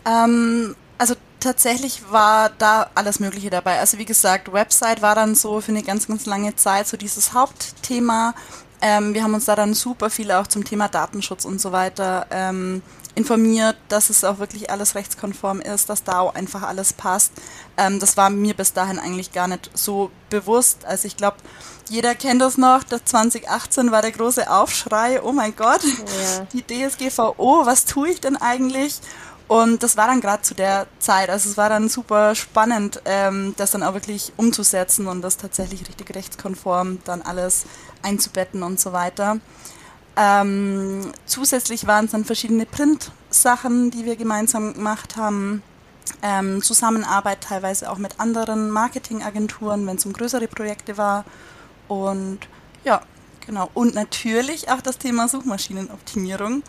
Ähm, 0.05 0.75
also 0.97 1.15
tatsächlich 1.39 2.11
war 2.11 2.49
da 2.57 2.89
alles 2.95 3.19
Mögliche 3.19 3.49
dabei. 3.49 3.79
Also 3.79 3.97
wie 3.97 4.05
gesagt, 4.05 4.51
Website 4.51 5.01
war 5.01 5.15
dann 5.15 5.35
so 5.35 5.61
für 5.61 5.71
eine 5.71 5.83
ganz, 5.83 6.07
ganz 6.07 6.25
lange 6.25 6.55
Zeit 6.55 6.87
so 6.87 6.97
dieses 6.97 7.33
Hauptthema. 7.33 8.33
Ähm, 8.81 9.13
wir 9.13 9.23
haben 9.23 9.33
uns 9.33 9.45
da 9.45 9.55
dann 9.55 9.73
super 9.73 10.09
viel 10.09 10.31
auch 10.31 10.47
zum 10.47 10.63
Thema 10.63 10.87
Datenschutz 10.87 11.45
und 11.45 11.59
so 11.59 11.71
weiter 11.71 12.27
ähm, 12.29 12.81
informiert, 13.15 13.75
dass 13.87 14.11
es 14.11 14.23
auch 14.23 14.37
wirklich 14.37 14.69
alles 14.69 14.93
rechtskonform 14.93 15.59
ist, 15.61 15.89
dass 15.89 16.03
da 16.03 16.19
auch 16.19 16.35
einfach 16.35 16.61
alles 16.61 16.93
passt. 16.93 17.31
Ähm, 17.75 17.99
das 17.99 18.15
war 18.15 18.29
mir 18.29 18.53
bis 18.53 18.73
dahin 18.73 18.99
eigentlich 18.99 19.31
gar 19.31 19.47
nicht 19.47 19.71
so 19.73 20.11
bewusst. 20.29 20.85
Also 20.85 21.07
ich 21.07 21.17
glaube, 21.17 21.37
jeder 21.89 22.13
kennt 22.13 22.41
das 22.41 22.57
noch, 22.57 22.83
das 22.83 23.05
2018 23.05 23.91
war 23.91 24.03
der 24.03 24.11
große 24.11 24.51
Aufschrei, 24.51 25.21
oh 25.23 25.31
mein 25.31 25.55
Gott, 25.55 25.83
ja. 25.83 26.47
die 26.53 26.63
DSGVO, 26.63 27.65
was 27.65 27.85
tue 27.85 28.09
ich 28.09 28.21
denn 28.21 28.37
eigentlich? 28.37 28.99
Und 29.47 29.81
das 29.81 29.95
war 29.95 30.07
dann 30.07 30.19
gerade 30.19 30.41
zu 30.41 30.55
der 30.55 30.87
Zeit, 30.99 31.29
also 31.29 31.49
es 31.49 31.55
war 31.55 31.69
dann 31.69 31.87
super 31.87 32.35
spannend, 32.35 33.01
ähm, 33.05 33.53
das 33.57 33.71
dann 33.71 33.81
auch 33.81 33.93
wirklich 33.93 34.33
umzusetzen 34.35 35.07
und 35.07 35.21
das 35.21 35.37
tatsächlich 35.37 35.87
richtig 35.87 36.13
rechtskonform 36.13 36.99
dann 37.05 37.21
alles 37.21 37.65
einzubetten 38.03 38.61
und 38.61 38.79
so 38.79 38.91
weiter. 38.91 39.39
Ähm, 40.17 41.11
zusätzlich 41.25 41.87
waren 41.87 42.05
es 42.05 42.11
dann 42.11 42.25
verschiedene 42.25 42.65
Print-Sachen, 42.65 43.91
die 43.91 44.03
wir 44.03 44.15
gemeinsam 44.17 44.73
gemacht 44.73 45.15
haben. 45.15 45.63
Ähm, 46.21 46.61
Zusammenarbeit 46.61 47.41
teilweise 47.41 47.89
auch 47.89 47.99
mit 47.99 48.19
anderen 48.19 48.69
Marketingagenturen, 48.69 49.85
wenn 49.85 49.97
es 49.97 50.05
um 50.05 50.13
größere 50.13 50.47
Projekte 50.47 50.97
war. 50.97 51.23
Und 51.87 52.39
ja, 52.83 53.01
genau. 53.45 53.69
Und 53.73 53.93
natürlich 53.93 54.69
auch 54.71 54.81
das 54.81 54.97
Thema 54.97 55.27
Suchmaschinenoptimierung. 55.27 56.63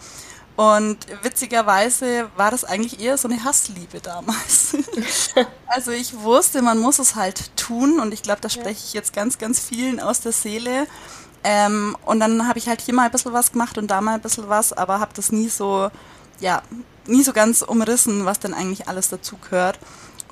Und 0.58 0.98
witzigerweise 1.22 2.30
war 2.34 2.50
das 2.50 2.64
eigentlich 2.64 2.98
eher 2.98 3.16
so 3.16 3.28
eine 3.28 3.44
Hassliebe 3.44 4.00
damals. 4.00 4.76
also 5.68 5.92
ich 5.92 6.18
wusste, 6.18 6.62
man 6.62 6.80
muss 6.80 6.98
es 6.98 7.14
halt 7.14 7.56
tun 7.56 8.00
und 8.00 8.12
ich 8.12 8.24
glaube, 8.24 8.40
da 8.40 8.48
spreche 8.48 8.84
ich 8.84 8.92
jetzt 8.92 9.12
ganz, 9.12 9.38
ganz 9.38 9.60
vielen 9.60 10.00
aus 10.00 10.20
der 10.20 10.32
Seele. 10.32 10.88
Ähm, 11.44 11.96
und 12.04 12.18
dann 12.18 12.48
habe 12.48 12.58
ich 12.58 12.68
halt 12.68 12.80
hier 12.80 12.92
mal 12.92 13.04
ein 13.04 13.12
bisschen 13.12 13.32
was 13.32 13.52
gemacht 13.52 13.78
und 13.78 13.86
da 13.86 14.00
mal 14.00 14.14
ein 14.14 14.20
bisschen 14.20 14.48
was, 14.48 14.72
aber 14.72 14.98
habe 14.98 15.12
das 15.14 15.30
nie 15.30 15.48
so, 15.48 15.92
ja, 16.40 16.62
nie 17.06 17.22
so 17.22 17.32
ganz 17.32 17.62
umrissen, 17.62 18.24
was 18.24 18.40
denn 18.40 18.52
eigentlich 18.52 18.88
alles 18.88 19.10
dazu 19.10 19.36
gehört. 19.36 19.78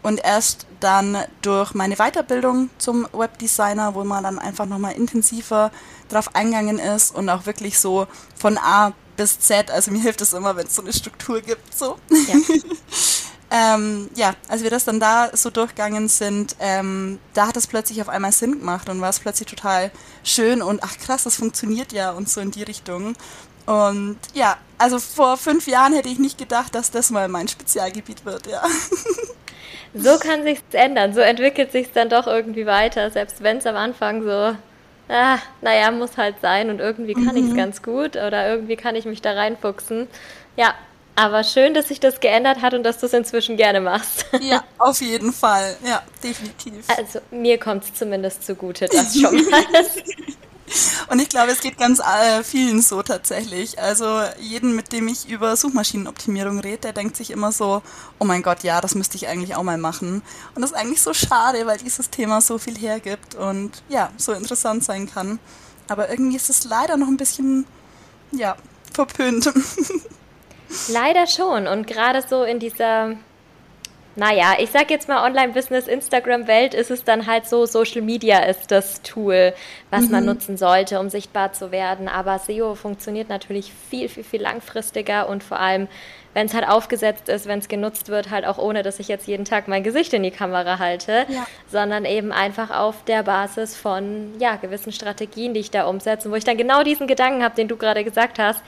Und 0.03 0.19
erst 0.25 0.67
dann 0.81 1.19
durch 1.43 1.73
meine 1.73 1.95
Weiterbildung 1.99 2.71
zum 2.79 3.07
Webdesigner, 3.13 3.95
wo 3.95 4.03
man 4.03 4.25
dann 4.25 4.41
einfach 4.41 4.67
nochmal 4.67 4.95
intensiver 4.95 5.71
drauf 6.09 6.35
eingegangen 6.35 6.81
ist 6.81 7.15
und 7.15 7.29
auch 7.29 7.47
wirklich 7.47 7.79
so 7.79 8.09
von 8.35 8.59
A 8.59 8.93
bis 9.17 9.39
Z. 9.39 9.71
Also 9.71 9.91
mir 9.91 10.01
hilft 10.01 10.21
es 10.21 10.33
immer, 10.33 10.57
wenn 10.57 10.67
es 10.67 10.75
so 10.75 10.83
eine 10.83 10.93
Struktur 10.93 11.41
gibt. 11.41 11.77
So. 11.77 11.99
Ja. 12.11 12.35
ähm, 13.75 14.11
ja, 14.15 14.35
als 14.49 14.63
wir 14.63 14.71
das 14.71 14.85
dann 14.85 15.01
da 15.01 15.31
so 15.35 15.51
durchgegangen 15.51 16.09
sind, 16.09 16.57
ähm, 16.61 17.19
da 17.35 17.49
hat 17.49 17.57
es 17.57 17.67
plötzlich 17.67 18.01
auf 18.01 18.09
einmal 18.09 18.33
Sinn 18.33 18.59
gemacht 18.59 18.89
und 18.89 19.01
war 19.01 19.11
es 19.11 19.21
plötzlich 19.21 19.49
total 19.49 19.91
schön 20.25 20.63
und 20.63 20.83
ach 20.83 20.99
krass, 20.99 21.25
das 21.25 21.37
funktioniert 21.37 21.93
ja 21.93 22.11
und 22.11 22.29
so 22.29 22.41
in 22.41 22.51
die 22.51 22.63
Richtung. 22.63 23.15
Und 23.67 24.19
ja, 24.33 24.59
also 24.79 24.99
vor 24.99 25.37
fünf 25.37 25.67
Jahren 25.67 25.93
hätte 25.93 26.09
ich 26.09 26.19
nicht 26.19 26.39
gedacht, 26.39 26.75
dass 26.75 26.91
das 26.91 27.11
mal 27.11 27.29
mein 27.29 27.49
Spezialgebiet 27.49 28.25
wird, 28.25 28.47
ja. 28.47 28.63
So 29.99 30.19
kann 30.19 30.43
sich's 30.43 30.63
ändern, 30.73 31.15
so 31.15 31.21
entwickelt 31.21 31.73
sich 31.73 31.91
dann 31.93 32.11
doch 32.11 32.27
irgendwie 32.27 32.67
weiter, 32.67 33.11
selbst 33.11 33.43
wenn 33.43 33.59
es 33.59 33.67
am 33.67 33.77
Anfang 33.77 34.23
so 34.23 34.55
ah, 35.09 35.39
naja, 35.61 35.91
muss 35.91 36.17
halt 36.17 36.37
sein 36.41 36.71
und 36.71 36.81
irgendwie 36.81 37.15
kann 37.15 37.35
mhm. 37.35 37.37
ich 37.37 37.51
es 37.51 37.57
ganz 37.57 37.83
gut 37.83 38.17
oder 38.17 38.49
irgendwie 38.49 38.77
kann 38.77 38.97
ich 38.97 39.05
mich 39.05 39.23
da 39.23 39.33
reinfuchsen. 39.33 40.09
Ja, 40.57 40.75
aber 41.19 41.45
schön, 41.45 41.73
dass 41.73 41.89
sich 41.89 41.99
das 41.99 42.21
geändert 42.21 42.61
hat 42.61 42.75
und 42.75 42.83
dass 42.83 42.99
du 42.99 43.07
es 43.07 43.15
inzwischen 43.15 43.57
gerne 43.57 43.81
machst. 43.81 44.27
Ja, 44.41 44.63
auf 44.79 45.01
jeden 45.01 45.33
Fall. 45.33 45.77
Ja, 45.85 46.03
definitiv. 46.23 46.85
Also 46.95 47.21
mir 47.31 47.59
kommt 47.59 47.85
es 47.85 47.95
zumindest 47.95 48.47
zugute, 48.47 48.87
das 48.87 49.19
schon 49.19 49.35
mal. 49.51 49.65
Und 51.09 51.21
ich 51.21 51.29
glaube, 51.29 51.53
es 51.53 51.61
geht 51.61 51.79
ganz 51.79 52.01
äh, 52.01 52.43
vielen 52.43 52.83
so 52.83 53.03
tatsächlich. 53.03 53.79
Also 53.81 54.21
jeden, 54.41 54.75
mit 54.75 54.93
dem 54.93 55.09
ich 55.09 55.29
über 55.29 55.57
Suchmaschinenoptimierung 55.57 56.59
rede, 56.59 56.79
der 56.79 56.93
denkt 56.93 57.17
sich 57.17 57.31
immer 57.31 57.53
so, 57.53 57.83
oh 58.19 58.25
mein 58.25 58.43
Gott, 58.43 58.63
ja, 58.63 58.81
das 58.81 58.95
müsste 58.95 59.17
ich 59.17 59.29
eigentlich 59.29 59.55
auch 59.55 59.63
mal 59.63 59.79
machen. 59.79 60.23
Und 60.55 60.63
das 60.63 60.73
ist 60.73 60.77
eigentlich 60.77 61.03
so 61.03 61.15
schade, 61.15 61.67
weil 61.67 61.79
dieses 61.79 62.11
Thema 62.11 62.41
so 62.41 62.59
viel 62.59 62.77
hergibt 62.77 63.35
und 63.35 63.83
ja, 63.89 64.11
so 64.17 64.33
interessant 64.33 64.85
sein 64.85 65.09
kann. 65.09 65.39
Aber 65.89 66.11
irgendwie 66.11 66.37
ist 66.37 66.51
es 66.51 66.65
leider 66.65 66.97
noch 66.97 67.09
ein 67.09 67.17
bisschen, 67.17 67.67
ja, 68.33 68.57
verpönt. 68.93 69.53
Leider 70.89 71.27
schon. 71.29 71.69
Und 71.69 71.87
gerade 71.87 72.25
so 72.29 72.43
in 72.43 72.59
dieser 72.59 73.17
naja, 74.17 74.55
ich 74.59 74.71
sag 74.71 74.91
jetzt 74.91 75.09
mal 75.09 75.25
Online-Business, 75.27 75.87
Instagram-Welt 75.87 76.73
ist 76.73 76.91
es 76.91 77.05
dann 77.05 77.27
halt 77.27 77.47
so, 77.47 77.67
Social 77.67 78.01
Media 78.01 78.41
ist 78.41 78.71
das 78.71 79.03
Tool, 79.03 79.53
was 79.91 80.07
mhm. 80.07 80.11
man 80.11 80.25
nutzen 80.25 80.57
sollte, 80.57 80.99
um 80.99 81.11
sichtbar 81.11 81.53
zu 81.53 81.71
werden. 81.71 82.09
Aber 82.09 82.39
SEO 82.39 82.75
funktioniert 82.75 83.29
natürlich 83.29 83.73
viel, 83.91 84.09
viel, 84.09 84.25
viel 84.25 84.41
langfristiger 84.41 85.29
und 85.29 85.45
vor 85.45 85.61
allem, 85.61 85.87
wenn 86.33 86.47
es 86.47 86.55
halt 86.55 86.67
aufgesetzt 86.67 87.29
ist, 87.29 87.47
wenn 87.47 87.59
es 87.59 87.69
genutzt 87.69 88.09
wird, 88.09 88.31
halt 88.31 88.47
auch 88.47 88.59
ohne, 88.59 88.83
dass 88.83 88.99
ich 88.99 89.09
jetzt 89.09 89.27
jeden 89.27 89.45
Tag 89.45 89.69
mein 89.69 89.83
Gesicht 89.83 90.13
in 90.15 90.23
die 90.23 90.31
Kamera 90.31 90.79
halte, 90.79 91.27
ja. 91.29 91.47
sondern 91.71 92.07
eben 92.07 92.33
einfach 92.33 92.71
auf 92.71 93.05
der 93.05 93.23
Basis 93.23 93.77
von 93.77 94.33
ja, 94.39 94.57
gewissen 94.57 94.93
Strategien, 94.93 95.53
die 95.53 95.61
ich 95.61 95.71
da 95.71 95.87
umsetze, 95.87 96.31
wo 96.31 96.35
ich 96.35 96.45
dann 96.45 96.57
genau 96.57 96.83
diesen 96.83 97.07
Gedanken 97.07 97.45
habe, 97.45 97.55
den 97.55 97.69
du 97.69 97.77
gerade 97.77 98.03
gesagt 98.03 98.39
hast, 98.39 98.63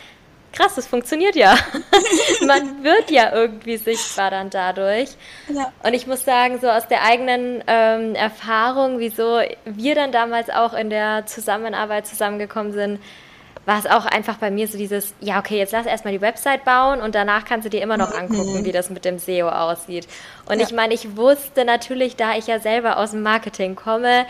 krass, 0.53 0.75
das 0.75 0.87
funktioniert 0.87 1.37
ja. 1.37 1.57
Man 2.47 2.83
wird 2.83 3.11
ja 3.11 3.33
irgendwie 3.33 3.77
sichtbar 3.77 4.31
dann 4.31 4.51
dadurch. 4.51 5.11
Ja. 5.49 5.73
Und 5.83 5.95
ich 5.95 6.07
muss 6.07 6.25
sagen, 6.25 6.59
so 6.61 6.69
aus 6.69 6.89
der 6.89 7.05
eigenen 7.05 7.63
ähm, 7.67 8.15
Erfahrung, 8.15 8.99
wieso 8.99 9.41
wir 9.65 9.95
dann 9.95 10.13
damals 10.13 10.51
auch 10.51 10.75
in 10.75 10.91
der 10.91 11.27
Zusammenarbeit 11.27 12.07
zusammengekommen 12.07 12.73
sind, 12.73 13.01
war 13.69 13.79
es 13.79 13.87
auch 13.87 14.07
einfach 14.07 14.39
bei 14.39 14.51
mir 14.51 14.67
so 14.67 14.79
dieses, 14.79 15.15
ja, 15.21 15.39
okay, 15.39 15.59
jetzt 15.59 15.73
lass 15.73 15.85
erstmal 15.85 16.15
die 16.15 16.23
Website 16.23 16.65
bauen 16.65 17.03
und 17.03 17.15
danach 17.15 17.45
kannst 17.45 17.67
du 17.67 17.71
dir 17.71 17.83
immer 17.83 17.99
noch 17.99 18.15
angucken, 18.15 18.61
mhm. 18.61 18.65
wie 18.65 18.73
das 18.73 18.89
mit 18.89 19.05
dem 19.05 19.19
SEO 19.19 19.51
aussieht. 19.51 20.09
Und 20.47 20.59
ja. 20.59 20.67
ich 20.67 20.73
meine, 20.73 20.95
ich 20.95 21.19
wusste 21.19 21.67
natürlich, 21.67 22.17
da 22.17 22.35
ich 22.35 22.47
ja 22.47 22.61
selber 22.61 22.97
aus 22.97 23.11
dem 23.11 23.23
Marketing 23.23 23.77
komme, 23.77 24.25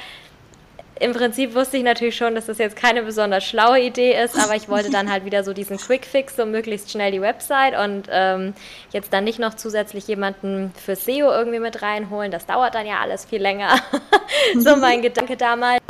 im 1.00 1.12
Prinzip 1.12 1.54
wusste 1.54 1.76
ich 1.76 1.82
natürlich 1.82 2.16
schon, 2.16 2.34
dass 2.34 2.46
das 2.46 2.58
jetzt 2.58 2.76
keine 2.76 3.02
besonders 3.02 3.44
schlaue 3.44 3.80
Idee 3.80 4.20
ist, 4.22 4.36
aber 4.36 4.56
ich 4.56 4.68
wollte 4.68 4.90
dann 4.90 5.10
halt 5.10 5.24
wieder 5.24 5.44
so 5.44 5.52
diesen 5.52 5.76
Quick-Fix, 5.76 6.36
so 6.36 6.46
möglichst 6.46 6.90
schnell 6.90 7.12
die 7.12 7.20
Website 7.20 7.78
und 7.78 8.08
ähm, 8.10 8.54
jetzt 8.92 9.12
dann 9.12 9.24
nicht 9.24 9.38
noch 9.38 9.54
zusätzlich 9.54 10.08
jemanden 10.08 10.72
für 10.84 10.96
SEO 10.96 11.30
irgendwie 11.30 11.60
mit 11.60 11.82
reinholen. 11.82 12.30
Das 12.30 12.46
dauert 12.46 12.74
dann 12.74 12.86
ja 12.86 12.98
alles 13.00 13.24
viel 13.24 13.40
länger. 13.40 13.76
so 14.58 14.76
mein 14.76 15.02
Gedanke 15.02 15.36
damals. 15.36 15.80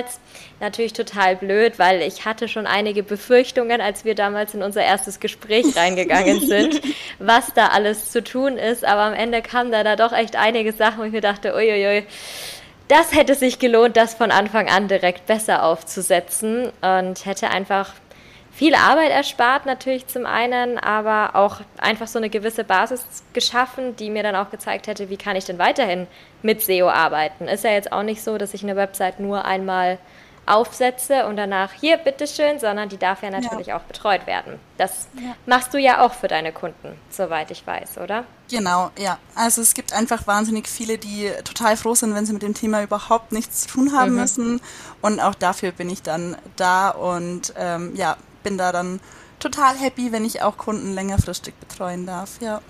Natürlich 0.60 0.92
total 0.92 1.36
blöd, 1.36 1.78
weil 1.78 2.02
ich 2.02 2.24
hatte 2.24 2.48
schon 2.48 2.66
einige 2.66 3.02
Befürchtungen, 3.02 3.80
als 3.80 4.04
wir 4.04 4.14
damals 4.14 4.54
in 4.54 4.62
unser 4.62 4.82
erstes 4.82 5.20
Gespräch 5.20 5.76
reingegangen 5.76 6.40
sind, 6.40 6.80
was 7.18 7.54
da 7.54 7.68
alles 7.68 8.10
zu 8.10 8.22
tun 8.24 8.58
ist. 8.58 8.84
Aber 8.84 9.02
am 9.02 9.14
Ende 9.14 9.40
kamen 9.40 9.70
da, 9.70 9.84
da 9.84 9.96
doch 9.96 10.12
echt 10.12 10.36
einige 10.36 10.72
Sachen, 10.72 10.98
wo 10.98 11.04
ich 11.04 11.12
mir 11.12 11.20
dachte, 11.20 11.54
uiuiui, 11.54 12.04
das 12.88 13.14
hätte 13.14 13.34
sich 13.34 13.58
gelohnt, 13.58 13.96
das 13.96 14.14
von 14.14 14.30
Anfang 14.30 14.68
an 14.68 14.88
direkt 14.88 15.26
besser 15.26 15.62
aufzusetzen 15.62 16.72
und 16.80 17.26
hätte 17.26 17.50
einfach 17.50 17.94
viel 18.58 18.74
Arbeit 18.74 19.12
erspart 19.12 19.66
natürlich 19.66 20.08
zum 20.08 20.26
einen, 20.26 20.78
aber 20.78 21.36
auch 21.36 21.60
einfach 21.76 22.08
so 22.08 22.18
eine 22.18 22.28
gewisse 22.28 22.64
Basis 22.64 23.06
geschaffen, 23.32 23.94
die 23.94 24.10
mir 24.10 24.24
dann 24.24 24.34
auch 24.34 24.50
gezeigt 24.50 24.88
hätte, 24.88 25.10
wie 25.10 25.16
kann 25.16 25.36
ich 25.36 25.44
denn 25.44 25.58
weiterhin 25.58 26.08
mit 26.42 26.60
SEO 26.62 26.88
arbeiten. 26.88 27.46
Ist 27.46 27.62
ja 27.62 27.70
jetzt 27.70 27.92
auch 27.92 28.02
nicht 28.02 28.20
so, 28.20 28.36
dass 28.36 28.54
ich 28.54 28.64
eine 28.64 28.74
Website 28.74 29.20
nur 29.20 29.44
einmal 29.44 29.98
aufsetze 30.48 31.26
und 31.26 31.36
danach 31.36 31.72
hier 31.72 31.96
bitteschön, 31.96 32.58
sondern 32.58 32.88
die 32.88 32.96
darf 32.96 33.22
ja 33.22 33.30
natürlich 33.30 33.68
ja. 33.68 33.76
auch 33.76 33.82
betreut 33.82 34.26
werden. 34.26 34.58
Das 34.76 35.08
ja. 35.14 35.34
machst 35.46 35.74
du 35.74 35.78
ja 35.78 36.04
auch 36.04 36.12
für 36.12 36.28
deine 36.28 36.52
Kunden, 36.52 36.98
soweit 37.10 37.50
ich 37.50 37.66
weiß, 37.66 37.98
oder? 37.98 38.24
Genau, 38.50 38.90
ja. 38.98 39.18
Also 39.34 39.60
es 39.60 39.74
gibt 39.74 39.92
einfach 39.92 40.26
wahnsinnig 40.26 40.68
viele, 40.68 40.98
die 40.98 41.30
total 41.44 41.76
froh 41.76 41.94
sind, 41.94 42.14
wenn 42.14 42.26
sie 42.26 42.32
mit 42.32 42.42
dem 42.42 42.54
Thema 42.54 42.82
überhaupt 42.82 43.32
nichts 43.32 43.62
zu 43.62 43.68
tun 43.68 43.92
haben 43.92 44.12
mhm. 44.12 44.20
müssen. 44.20 44.60
Und 45.02 45.20
auch 45.20 45.34
dafür 45.34 45.72
bin 45.72 45.90
ich 45.90 46.02
dann 46.02 46.36
da 46.56 46.90
und 46.90 47.52
ähm, 47.56 47.94
ja, 47.94 48.16
bin 48.42 48.58
da 48.58 48.72
dann 48.72 49.00
total 49.38 49.76
happy, 49.76 50.12
wenn 50.12 50.24
ich 50.24 50.42
auch 50.42 50.56
Kunden 50.56 50.94
längerfristig 50.94 51.54
betreuen 51.54 52.06
darf, 52.06 52.40
ja. 52.40 52.60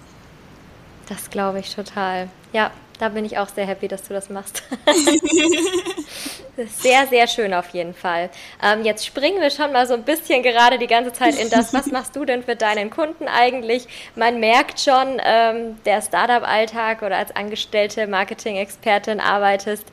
Das 1.09 1.31
glaube 1.31 1.61
ich 1.61 1.75
total. 1.75 2.29
Ja, 2.53 2.71
da 2.99 3.09
bin 3.09 3.25
ich 3.25 3.39
auch 3.39 3.49
sehr 3.49 3.67
happy, 3.67 3.89
dass 3.89 4.03
du 4.03 4.15
das 4.15 4.29
machst. 4.29 4.63
sehr, 6.81 7.07
sehr 7.07 7.27
schön 7.27 7.55
auf 7.55 7.69
jeden 7.71 7.95
Fall. 7.95 8.31
Ähm, 8.63 8.85
jetzt 8.85 9.07
springen 9.07 9.41
wir 9.41 9.51
schon 9.51 9.73
mal 9.73 9.87
so 9.87 9.95
ein 9.95 10.03
bisschen 10.03 10.43
gerade 10.43 10.79
die 10.79 10.87
ganze 10.87 11.13
Zeit 11.13 11.39
in 11.39 11.51
das, 11.51 11.73
was 11.73 11.87
machst 11.87 12.17
du 12.17 12.25
denn 12.25 12.43
für 12.43 12.57
deinen 12.57 12.91
Kunden 12.91 13.29
eigentlich? 13.29 13.87
Man 14.17 14.41
merkt 14.41 14.81
schon, 14.81 15.21
ähm, 15.25 15.79
der 15.85 16.03
Startup-Alltag 16.03 17.03
oder 17.03 17.17
als 17.17 17.35
angestellte 17.35 18.07
Marketing-Expertin 18.07 19.21
arbeitest, 19.21 19.87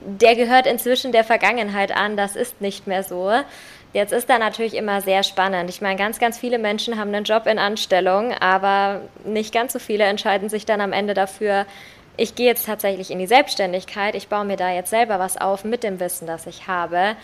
der 0.00 0.36
gehört 0.36 0.66
inzwischen 0.66 1.12
der 1.12 1.24
Vergangenheit 1.24 1.94
an. 1.94 2.16
Das 2.16 2.36
ist 2.36 2.60
nicht 2.60 2.86
mehr 2.86 3.02
so. 3.02 3.32
Jetzt 3.92 4.12
ist 4.12 4.30
da 4.30 4.38
natürlich 4.38 4.74
immer 4.74 5.02
sehr 5.02 5.22
spannend. 5.22 5.68
Ich 5.68 5.82
meine, 5.82 5.96
ganz, 5.96 6.18
ganz 6.18 6.38
viele 6.38 6.58
Menschen 6.58 6.98
haben 6.98 7.14
einen 7.14 7.24
Job 7.24 7.46
in 7.46 7.58
Anstellung, 7.58 8.32
aber 8.32 9.02
nicht 9.24 9.52
ganz 9.52 9.74
so 9.74 9.78
viele 9.78 10.04
entscheiden 10.04 10.48
sich 10.48 10.64
dann 10.64 10.80
am 10.80 10.94
Ende 10.94 11.12
dafür, 11.12 11.66
ich 12.16 12.34
gehe 12.34 12.46
jetzt 12.46 12.66
tatsächlich 12.66 13.10
in 13.10 13.18
die 13.18 13.26
Selbstständigkeit, 13.26 14.14
ich 14.14 14.28
baue 14.28 14.44
mir 14.44 14.56
da 14.56 14.70
jetzt 14.70 14.90
selber 14.90 15.18
was 15.18 15.36
auf 15.36 15.64
mit 15.64 15.82
dem 15.82 16.00
Wissen, 16.00 16.26
das 16.26 16.46
ich 16.46 16.66
habe. 16.66 17.16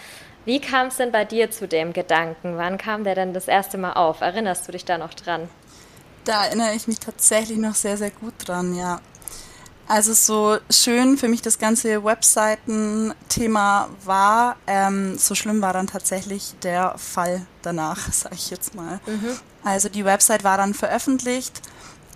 Wie 0.44 0.60
kam 0.60 0.86
es 0.86 0.96
denn 0.96 1.12
bei 1.12 1.24
dir 1.24 1.50
zu 1.50 1.68
dem 1.68 1.92
Gedanken? 1.92 2.56
Wann 2.56 2.78
kam 2.78 3.04
der 3.04 3.14
denn 3.14 3.34
das 3.34 3.48
erste 3.48 3.76
Mal 3.76 3.92
auf? 3.92 4.22
Erinnerst 4.22 4.66
du 4.66 4.72
dich 4.72 4.84
da 4.84 4.96
noch 4.96 5.12
dran? 5.12 5.48
Da 6.24 6.46
erinnere 6.46 6.74
ich 6.74 6.88
mich 6.88 7.00
tatsächlich 7.00 7.58
noch 7.58 7.74
sehr, 7.74 7.96
sehr 7.96 8.10
gut 8.10 8.34
dran, 8.38 8.74
ja. 8.74 9.00
Also 9.88 10.12
so 10.12 10.58
schön 10.70 11.16
für 11.16 11.28
mich 11.28 11.40
das 11.40 11.58
ganze 11.58 12.04
Webseiten-Thema 12.04 13.88
war, 14.04 14.56
ähm, 14.66 15.16
so 15.16 15.34
schlimm 15.34 15.62
war 15.62 15.72
dann 15.72 15.86
tatsächlich 15.86 16.54
der 16.62 16.94
Fall 16.98 17.46
danach, 17.62 17.98
sage 18.12 18.34
ich 18.34 18.50
jetzt 18.50 18.74
mal. 18.74 19.00
Mhm. 19.06 19.38
Also 19.64 19.88
die 19.88 20.04
Website 20.04 20.44
war 20.44 20.58
dann 20.58 20.74
veröffentlicht. 20.74 21.62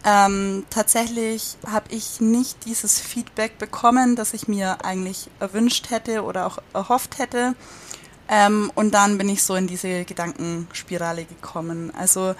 Ähm, 0.04 0.64
tatsächlich 0.68 1.56
habe 1.66 1.86
ich 1.90 2.20
nicht 2.20 2.64
dieses 2.64 3.00
Feedback 3.00 3.58
bekommen, 3.58 4.16
das 4.16 4.34
ich 4.34 4.48
mir 4.48 4.84
eigentlich 4.84 5.30
erwünscht 5.38 5.90
hätte 5.90 6.24
oder 6.24 6.46
auch 6.46 6.58
erhofft 6.74 7.18
hätte. 7.18 7.54
Ähm, 8.28 8.72
und 8.74 8.92
dann 8.92 9.18
bin 9.18 9.28
ich 9.28 9.42
so 9.42 9.54
in 9.54 9.66
diese 9.66 10.04
Gedankenspirale 10.04 11.24
gekommen. 11.24 11.92
Also 11.96 12.34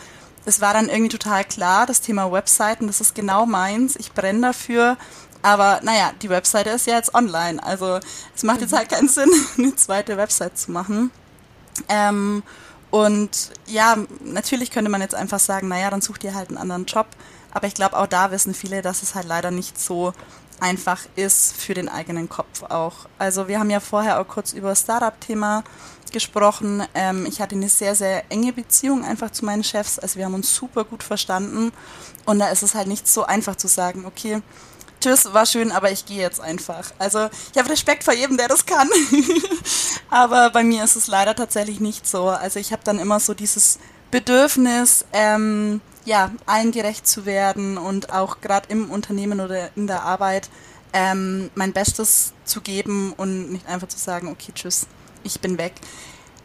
es 0.44 0.60
war 0.60 0.74
dann 0.74 0.88
irgendwie 0.88 1.16
total 1.16 1.44
klar, 1.44 1.86
das 1.86 2.00
Thema 2.00 2.32
Webseiten, 2.32 2.88
das 2.88 3.00
ist 3.00 3.14
genau 3.14 3.46
meins. 3.46 3.94
Ich 3.96 4.12
brenne 4.12 4.40
dafür. 4.40 4.96
Aber 5.42 5.80
naja, 5.82 6.12
die 6.20 6.30
Webseite 6.30 6.70
ist 6.70 6.86
ja 6.86 6.96
jetzt 6.96 7.14
online. 7.14 7.62
Also 7.62 8.00
es 8.34 8.42
macht 8.42 8.60
jetzt 8.60 8.72
halt 8.72 8.88
keinen 8.88 9.08
Sinn, 9.08 9.30
eine 9.58 9.74
zweite 9.76 10.16
Website 10.16 10.58
zu 10.58 10.72
machen. 10.72 11.10
Ähm, 11.88 12.42
und 12.90 13.50
ja, 13.66 13.96
natürlich 14.24 14.70
könnte 14.70 14.90
man 14.90 15.00
jetzt 15.00 15.14
einfach 15.14 15.40
sagen, 15.40 15.68
naja, 15.68 15.90
dann 15.90 16.02
such 16.02 16.18
dir 16.18 16.34
halt 16.34 16.50
einen 16.50 16.58
anderen 16.58 16.84
Job. 16.84 17.06
Aber 17.52 17.66
ich 17.66 17.74
glaube, 17.74 17.96
auch 17.96 18.06
da 18.06 18.30
wissen 18.30 18.54
viele, 18.54 18.82
dass 18.82 19.02
es 19.02 19.14
halt 19.14 19.26
leider 19.26 19.50
nicht 19.50 19.80
so 19.80 20.12
einfach 20.60 21.00
ist 21.16 21.56
für 21.56 21.74
den 21.74 21.88
eigenen 21.88 22.28
Kopf 22.28 22.62
auch. 22.62 23.06
Also 23.18 23.48
wir 23.48 23.58
haben 23.58 23.70
ja 23.70 23.80
vorher 23.80 24.20
auch 24.20 24.28
kurz 24.28 24.52
über 24.52 24.74
Startup-Thema 24.74 25.64
gesprochen. 26.12 26.84
Ähm, 26.94 27.26
ich 27.26 27.40
hatte 27.40 27.56
eine 27.56 27.68
sehr, 27.68 27.94
sehr 27.94 28.30
enge 28.30 28.52
Beziehung 28.52 29.04
einfach 29.04 29.30
zu 29.30 29.44
meinen 29.44 29.64
Chefs. 29.64 29.98
Also 29.98 30.16
wir 30.16 30.26
haben 30.26 30.34
uns 30.34 30.54
super 30.54 30.84
gut 30.84 31.02
verstanden. 31.02 31.72
Und 32.24 32.38
da 32.38 32.48
ist 32.48 32.62
es 32.62 32.74
halt 32.74 32.86
nicht 32.86 33.08
so 33.08 33.24
einfach 33.24 33.56
zu 33.56 33.66
sagen, 33.66 34.04
okay, 34.06 34.40
tschüss, 35.00 35.32
war 35.32 35.46
schön, 35.46 35.72
aber 35.72 35.90
ich 35.90 36.06
gehe 36.06 36.20
jetzt 36.20 36.40
einfach. 36.40 36.92
Also 36.98 37.28
ich 37.52 37.58
habe 37.58 37.70
Respekt 37.70 38.04
vor 38.04 38.14
jedem, 38.14 38.36
der 38.36 38.48
das 38.48 38.64
kann. 38.64 38.88
aber 40.10 40.50
bei 40.50 40.62
mir 40.62 40.84
ist 40.84 40.96
es 40.96 41.08
leider 41.08 41.34
tatsächlich 41.34 41.80
nicht 41.80 42.06
so. 42.06 42.28
Also 42.28 42.60
ich 42.60 42.72
habe 42.72 42.82
dann 42.84 43.00
immer 43.00 43.18
so 43.18 43.34
dieses 43.34 43.78
Bedürfnis, 44.10 45.04
ähm, 45.12 45.80
ja, 46.04 46.30
allen 46.46 46.72
gerecht 46.72 47.06
zu 47.06 47.26
werden 47.26 47.78
und 47.78 48.12
auch 48.12 48.40
gerade 48.40 48.68
im 48.70 48.90
Unternehmen 48.90 49.40
oder 49.40 49.74
in 49.76 49.86
der 49.86 50.02
Arbeit 50.02 50.48
ähm, 50.92 51.50
mein 51.54 51.72
Bestes 51.72 52.32
zu 52.44 52.60
geben 52.60 53.12
und 53.16 53.52
nicht 53.52 53.66
einfach 53.66 53.88
zu 53.88 53.98
sagen, 53.98 54.28
okay, 54.28 54.52
tschüss, 54.54 54.86
ich 55.22 55.40
bin 55.40 55.58
weg. 55.58 55.74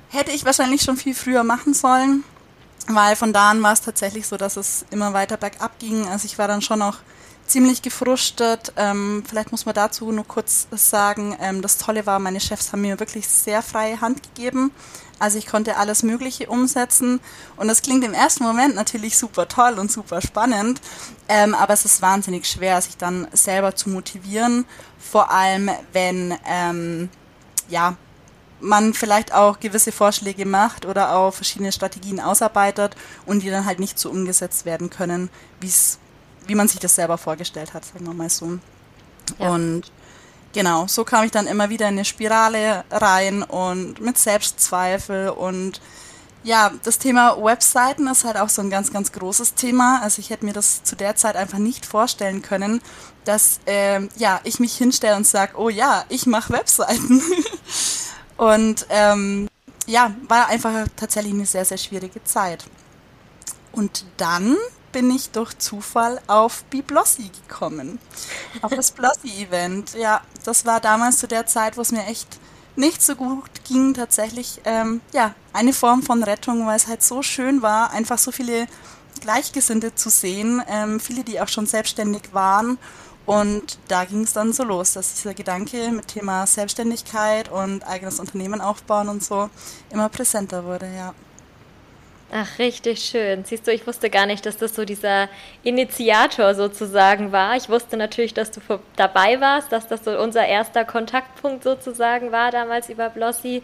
Hätte 0.09 0.31
ich 0.31 0.45
wahrscheinlich 0.45 0.83
schon 0.83 0.97
viel 0.97 1.15
früher 1.15 1.43
machen 1.43 1.73
sollen, 1.73 2.23
weil 2.87 3.15
von 3.15 3.33
da 3.33 3.51
an 3.51 3.61
war 3.61 3.73
es 3.73 3.81
tatsächlich 3.81 4.27
so, 4.27 4.37
dass 4.37 4.55
es 4.55 4.85
immer 4.89 5.13
weiter 5.13 5.37
bergab 5.37 5.79
ging. 5.79 6.07
Also 6.07 6.25
ich 6.25 6.37
war 6.37 6.47
dann 6.47 6.61
schon 6.61 6.81
auch 6.81 6.97
ziemlich 7.45 7.81
gefrustet. 7.81 8.73
Ähm, 8.77 9.23
vielleicht 9.27 9.51
muss 9.51 9.65
man 9.65 9.75
dazu 9.75 10.11
nur 10.11 10.25
kurz 10.25 10.67
sagen, 10.71 11.35
ähm, 11.41 11.61
das 11.61 11.77
Tolle 11.77 12.05
war, 12.05 12.19
meine 12.19 12.39
Chefs 12.39 12.71
haben 12.71 12.81
mir 12.81 12.99
wirklich 12.99 13.27
sehr 13.27 13.61
freie 13.61 13.99
Hand 13.99 14.21
gegeben. 14.23 14.71
Also 15.19 15.37
ich 15.37 15.47
konnte 15.47 15.77
alles 15.77 16.03
Mögliche 16.03 16.47
umsetzen 16.47 17.19
und 17.55 17.67
das 17.67 17.81
klingt 17.81 18.03
im 18.03 18.13
ersten 18.13 18.43
Moment 18.43 18.75
natürlich 18.75 19.17
super 19.17 19.47
toll 19.47 19.79
und 19.79 19.91
super 19.91 20.21
spannend, 20.21 20.79
ähm, 21.27 21.55
aber 21.55 21.73
es 21.73 21.85
ist 21.85 22.01
wahnsinnig 22.01 22.45
schwer, 22.45 22.81
sich 22.81 22.97
dann 22.97 23.27
selber 23.31 23.75
zu 23.75 23.89
motivieren, 23.89 24.65
vor 24.99 25.31
allem 25.31 25.71
wenn 25.91 26.35
ähm, 26.45 27.09
ja 27.69 27.95
man 28.59 28.93
vielleicht 28.93 29.33
auch 29.33 29.59
gewisse 29.59 29.91
Vorschläge 29.91 30.45
macht 30.45 30.85
oder 30.85 31.15
auch 31.15 31.33
verschiedene 31.33 31.71
Strategien 31.71 32.19
ausarbeitet 32.19 32.95
und 33.25 33.43
die 33.43 33.49
dann 33.49 33.65
halt 33.65 33.79
nicht 33.79 33.99
so 33.99 34.09
umgesetzt 34.09 34.65
werden 34.65 34.89
können, 34.89 35.29
wie 35.59 36.55
man 36.55 36.67
sich 36.67 36.79
das 36.79 36.95
selber 36.95 37.17
vorgestellt 37.17 37.73
hat, 37.73 37.85
sagen 37.85 38.05
wir 38.05 38.13
mal 38.13 38.29
so. 38.29 38.57
Ja. 39.39 39.49
Und 39.49 39.91
genau, 40.53 40.87
so 40.87 41.03
kam 41.03 41.25
ich 41.25 41.31
dann 41.31 41.47
immer 41.47 41.69
wieder 41.69 41.87
in 41.87 41.95
eine 41.95 42.05
Spirale 42.05 42.83
rein 42.91 43.43
und 43.43 43.99
mit 44.01 44.17
Selbstzweifel 44.17 45.29
und 45.29 45.81
ja, 46.43 46.71
das 46.83 46.97
Thema 46.97 47.43
Webseiten 47.43 48.07
ist 48.07 48.23
halt 48.23 48.37
auch 48.37 48.47
so 48.47 48.61
ein 48.61 48.69
ganz, 48.69 48.93
ganz 48.93 49.11
großes 49.11 49.55
Thema. 49.55 49.99
Also 50.01 50.21
ich 50.21 50.29
hätte 50.29 50.45
mir 50.45 50.53
das 50.53 50.81
zu 50.81 50.95
der 50.95 51.15
Zeit 51.17 51.35
einfach 51.35 51.57
nicht 51.57 51.85
vorstellen 51.85 52.41
können, 52.41 52.81
dass 53.25 53.59
äh, 53.65 54.07
ja, 54.15 54.39
ich 54.45 54.59
mich 54.59 54.77
hinstelle 54.77 55.17
und 55.17 55.27
sage, 55.27 55.57
oh 55.57 55.67
ja, 55.67 56.05
ich 56.07 56.25
mache 56.25 56.53
Webseiten. 56.53 57.21
und 58.37 58.85
ähm, 58.89 59.49
ja, 59.87 60.15
war 60.29 60.47
einfach 60.47 60.87
tatsächlich 60.95 61.33
eine 61.33 61.45
sehr, 61.45 61.65
sehr 61.65 61.77
schwierige 61.77 62.23
Zeit. 62.23 62.65
Und 63.73 64.05
dann 64.15 64.55
bin 64.97 65.11
ich 65.11 65.29
durch 65.29 65.55
Zufall 65.59 66.19
auf 66.25 66.63
Biblossy 66.71 67.29
gekommen. 67.29 67.99
Auf 68.63 68.71
das 68.71 68.89
Blossy-Event. 68.89 69.93
Ja, 69.93 70.21
das 70.43 70.65
war 70.65 70.79
damals 70.79 71.19
zu 71.19 71.27
der 71.27 71.45
Zeit, 71.45 71.77
wo 71.77 71.81
es 71.81 71.91
mir 71.91 72.03
echt 72.07 72.39
nicht 72.75 73.03
so 73.03 73.15
gut 73.15 73.43
ging. 73.67 73.93
Tatsächlich, 73.93 74.59
ähm, 74.65 75.01
ja, 75.13 75.35
eine 75.53 75.71
Form 75.71 76.01
von 76.01 76.23
Rettung, 76.23 76.65
weil 76.65 76.77
es 76.77 76.87
halt 76.87 77.03
so 77.03 77.21
schön 77.21 77.61
war, 77.61 77.91
einfach 77.91 78.17
so 78.17 78.31
viele 78.31 78.65
Gleichgesinnte 79.21 79.93
zu 79.93 80.09
sehen. 80.09 80.63
Ähm, 80.67 80.99
viele, 80.99 81.23
die 81.23 81.39
auch 81.39 81.47
schon 81.47 81.67
selbstständig 81.67 82.33
waren. 82.33 82.79
Und 83.27 83.77
da 83.89 84.03
ging 84.03 84.23
es 84.23 84.33
dann 84.33 84.51
so 84.51 84.63
los, 84.63 84.93
dass 84.93 85.13
dieser 85.13 85.35
Gedanke 85.35 85.91
mit 85.91 86.07
Thema 86.07 86.47
Selbstständigkeit 86.47 87.51
und 87.51 87.85
eigenes 87.85 88.19
Unternehmen 88.19 88.61
aufbauen 88.61 89.09
und 89.09 89.23
so 89.23 89.51
immer 89.91 90.09
präsenter 90.09 90.63
wurde, 90.63 90.89
ja. 90.97 91.13
Ach, 92.31 92.59
richtig 92.59 92.99
schön. 92.99 93.45
Siehst 93.45 93.65
du, 93.67 93.71
ich 93.71 93.87
wusste 93.87 94.09
gar 94.09 94.25
nicht, 94.25 94.45
dass 94.45 94.57
das 94.57 94.75
so 94.75 94.83
dieser 94.83 95.29
Initiator 95.63 96.55
sozusagen 96.55 97.31
war. 97.31 97.55
Ich 97.55 97.69
wusste 97.69 97.95
natürlich, 97.95 98.33
dass 98.33 98.51
du 98.51 98.59
dabei 98.97 99.39
warst, 99.39 99.71
dass 99.71 99.87
das 99.87 100.03
so 100.03 100.11
unser 100.19 100.45
erster 100.45 100.83
Kontaktpunkt 100.83 101.63
sozusagen 101.63 102.33
war 102.33 102.51
damals 102.51 102.89
über 102.89 103.09
Blossy. 103.09 103.63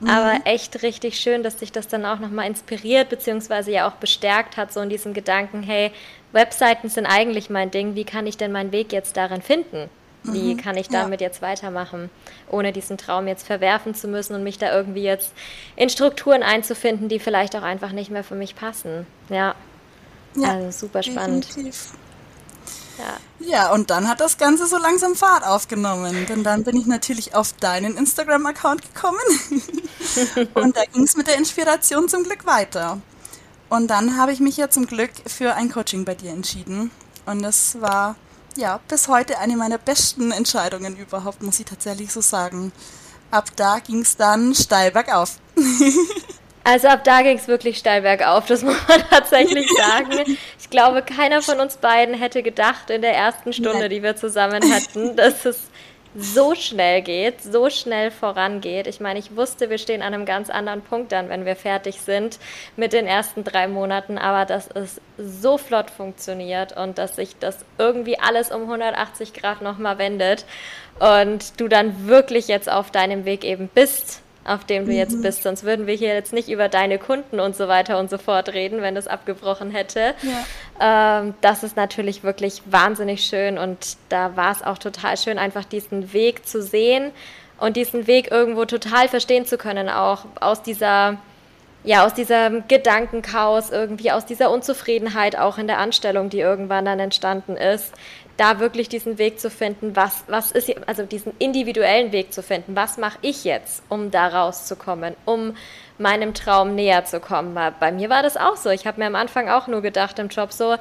Mhm. 0.00 0.08
Aber 0.08 0.40
echt 0.44 0.82
richtig 0.82 1.18
schön, 1.20 1.42
dass 1.42 1.56
dich 1.56 1.70
das 1.70 1.86
dann 1.86 2.06
auch 2.06 2.18
nochmal 2.18 2.46
inspiriert, 2.46 3.10
beziehungsweise 3.10 3.72
ja 3.72 3.86
auch 3.86 3.96
bestärkt 3.96 4.56
hat, 4.56 4.72
so 4.72 4.80
in 4.80 4.88
diesem 4.88 5.12
Gedanken, 5.12 5.62
hey, 5.62 5.90
Webseiten 6.32 6.88
sind 6.88 7.04
eigentlich 7.04 7.50
mein 7.50 7.70
Ding, 7.70 7.94
wie 7.94 8.04
kann 8.04 8.26
ich 8.26 8.38
denn 8.38 8.52
meinen 8.52 8.72
Weg 8.72 8.92
jetzt 8.92 9.18
darin 9.18 9.42
finden? 9.42 9.90
Wie 10.32 10.54
mhm. 10.54 10.58
kann 10.58 10.76
ich 10.76 10.88
damit 10.88 11.20
ja. 11.20 11.26
jetzt 11.26 11.42
weitermachen, 11.42 12.10
ohne 12.50 12.72
diesen 12.72 12.98
Traum 12.98 13.26
jetzt 13.28 13.46
verwerfen 13.46 13.94
zu 13.94 14.08
müssen 14.08 14.34
und 14.34 14.42
mich 14.42 14.58
da 14.58 14.74
irgendwie 14.74 15.02
jetzt 15.02 15.32
in 15.76 15.88
Strukturen 15.90 16.42
einzufinden, 16.42 17.08
die 17.08 17.18
vielleicht 17.18 17.56
auch 17.56 17.62
einfach 17.62 17.92
nicht 17.92 18.10
mehr 18.10 18.24
für 18.24 18.34
mich 18.34 18.54
passen. 18.54 19.06
Ja, 19.28 19.54
ja 20.34 20.48
also 20.50 20.86
super 20.86 21.02
spannend. 21.02 21.48
Definitiv. 21.48 21.92
Ja. 22.98 23.16
ja, 23.38 23.72
und 23.72 23.90
dann 23.90 24.08
hat 24.08 24.20
das 24.20 24.38
Ganze 24.38 24.66
so 24.66 24.76
langsam 24.76 25.14
Fahrt 25.14 25.46
aufgenommen. 25.46 26.26
Denn 26.28 26.42
dann 26.42 26.64
bin 26.64 26.76
ich 26.76 26.86
natürlich 26.86 27.34
auf 27.34 27.52
deinen 27.52 27.96
Instagram-Account 27.96 28.92
gekommen. 28.92 29.20
und 30.54 30.76
da 30.76 30.82
ging 30.92 31.04
es 31.04 31.16
mit 31.16 31.28
der 31.28 31.36
Inspiration 31.36 32.08
zum 32.08 32.24
Glück 32.24 32.44
weiter. 32.44 33.00
Und 33.68 33.88
dann 33.88 34.16
habe 34.16 34.32
ich 34.32 34.40
mich 34.40 34.56
ja 34.56 34.68
zum 34.68 34.86
Glück 34.86 35.10
für 35.26 35.54
ein 35.54 35.70
Coaching 35.70 36.04
bei 36.04 36.14
dir 36.14 36.32
entschieden. 36.32 36.90
Und 37.26 37.42
das 37.42 37.80
war 37.80 38.16
ja, 38.56 38.80
bis 38.88 39.08
heute 39.08 39.38
eine 39.38 39.56
meiner 39.56 39.78
besten 39.78 40.32
Entscheidungen 40.32 40.96
überhaupt, 40.96 41.42
muss 41.42 41.60
ich 41.60 41.66
tatsächlich 41.66 42.12
so 42.12 42.20
sagen. 42.20 42.72
Ab 43.30 43.50
da 43.56 43.78
ging 43.78 44.00
es 44.00 44.16
dann 44.16 44.54
steil 44.54 44.90
bergauf. 44.90 45.38
Also 46.68 46.88
ab 46.88 47.02
da 47.02 47.22
ging 47.22 47.38
es 47.38 47.48
wirklich 47.48 47.78
steil 47.78 48.02
bergauf, 48.02 48.44
das 48.44 48.60
muss 48.62 48.76
man 48.86 49.02
tatsächlich 49.08 49.66
sagen. 49.76 50.36
Ich 50.60 50.68
glaube, 50.68 51.00
keiner 51.00 51.40
von 51.40 51.60
uns 51.60 51.78
beiden 51.78 52.14
hätte 52.14 52.42
gedacht 52.42 52.90
in 52.90 53.00
der 53.00 53.14
ersten 53.14 53.54
Stunde, 53.54 53.78
Nein. 53.78 53.90
die 53.90 54.02
wir 54.02 54.16
zusammen 54.16 54.62
hatten, 54.70 55.16
dass 55.16 55.46
es 55.46 55.60
so 56.16 56.54
schnell 56.54 57.02
geht, 57.02 57.42
so 57.42 57.70
schnell 57.70 58.10
vorangeht. 58.10 58.86
Ich 58.86 59.00
meine, 59.00 59.18
ich 59.18 59.36
wusste, 59.36 59.70
wir 59.70 59.78
stehen 59.78 60.02
an 60.02 60.14
einem 60.14 60.24
ganz 60.24 60.50
anderen 60.50 60.82
Punkt 60.82 61.12
dann, 61.12 61.28
wenn 61.28 61.44
wir 61.44 61.56
fertig 61.56 62.00
sind 62.00 62.38
mit 62.76 62.92
den 62.92 63.06
ersten 63.06 63.44
drei 63.44 63.68
Monaten, 63.68 64.18
aber 64.18 64.44
dass 64.44 64.68
es 64.68 65.00
so 65.18 65.58
flott 65.58 65.90
funktioniert 65.90 66.76
und 66.76 66.98
dass 66.98 67.16
sich 67.16 67.36
das 67.38 67.64
irgendwie 67.76 68.18
alles 68.18 68.50
um 68.50 68.62
180 68.62 69.34
Grad 69.34 69.62
nochmal 69.62 69.98
wendet 69.98 70.44
und 70.98 71.60
du 71.60 71.68
dann 71.68 72.08
wirklich 72.08 72.48
jetzt 72.48 72.70
auf 72.70 72.90
deinem 72.90 73.24
Weg 73.24 73.44
eben 73.44 73.68
bist 73.68 74.22
auf 74.48 74.64
dem 74.64 74.86
du 74.86 74.92
jetzt 74.92 75.16
mhm. 75.16 75.22
bist. 75.22 75.42
Sonst 75.42 75.64
würden 75.64 75.86
wir 75.86 75.94
hier 75.94 76.14
jetzt 76.14 76.32
nicht 76.32 76.48
über 76.48 76.68
deine 76.68 76.98
Kunden 76.98 77.40
und 77.40 77.54
so 77.54 77.68
weiter 77.68 77.98
und 77.98 78.10
so 78.10 78.18
fort 78.18 78.50
reden, 78.50 78.82
wenn 78.82 78.94
das 78.94 79.06
abgebrochen 79.06 79.70
hätte. 79.70 80.14
Ja. 80.22 81.20
Ähm, 81.20 81.34
das 81.40 81.62
ist 81.62 81.76
natürlich 81.76 82.22
wirklich 82.22 82.62
wahnsinnig 82.66 83.24
schön 83.24 83.58
und 83.58 83.96
da 84.08 84.36
war 84.36 84.52
es 84.52 84.62
auch 84.62 84.78
total 84.78 85.16
schön, 85.16 85.38
einfach 85.38 85.64
diesen 85.64 86.12
Weg 86.12 86.46
zu 86.46 86.62
sehen 86.62 87.12
und 87.58 87.76
diesen 87.76 88.06
Weg 88.06 88.30
irgendwo 88.30 88.64
total 88.64 89.08
verstehen 89.08 89.44
zu 89.44 89.58
können, 89.58 89.88
auch 89.88 90.24
aus 90.40 90.62
dieser 90.62 91.18
ja, 91.84 92.04
aus 92.04 92.12
diesem 92.12 92.64
Gedankenchaos 92.66 93.70
irgendwie, 93.70 94.10
aus 94.10 94.26
dieser 94.26 94.50
Unzufriedenheit 94.50 95.38
auch 95.38 95.58
in 95.58 95.68
der 95.68 95.78
Anstellung, 95.78 96.28
die 96.28 96.40
irgendwann 96.40 96.84
dann 96.84 96.98
entstanden 96.98 97.56
ist, 97.56 97.94
da 98.38 98.60
wirklich 98.60 98.88
diesen 98.88 99.18
Weg 99.18 99.40
zu 99.40 99.50
finden, 99.50 99.96
was, 99.96 100.24
was 100.28 100.52
ist, 100.52 100.72
also 100.86 101.02
diesen 101.02 101.32
individuellen 101.38 102.12
Weg 102.12 102.32
zu 102.32 102.42
finden, 102.42 102.76
was 102.76 102.96
mache 102.96 103.18
ich 103.20 103.44
jetzt, 103.44 103.82
um 103.88 104.10
da 104.10 104.28
rauszukommen, 104.28 105.14
um 105.24 105.56
meinem 105.98 106.32
Traum 106.34 106.76
näher 106.76 107.04
zu 107.04 107.18
kommen. 107.18 107.58
Bei 107.80 107.90
mir 107.90 108.08
war 108.08 108.22
das 108.22 108.36
auch 108.36 108.56
so. 108.56 108.70
Ich 108.70 108.86
habe 108.86 109.00
mir 109.00 109.08
am 109.08 109.16
Anfang 109.16 109.48
auch 109.48 109.66
nur 109.66 109.82
gedacht 109.82 110.20
im 110.20 110.28
Job 110.28 110.52
so, 110.52 110.76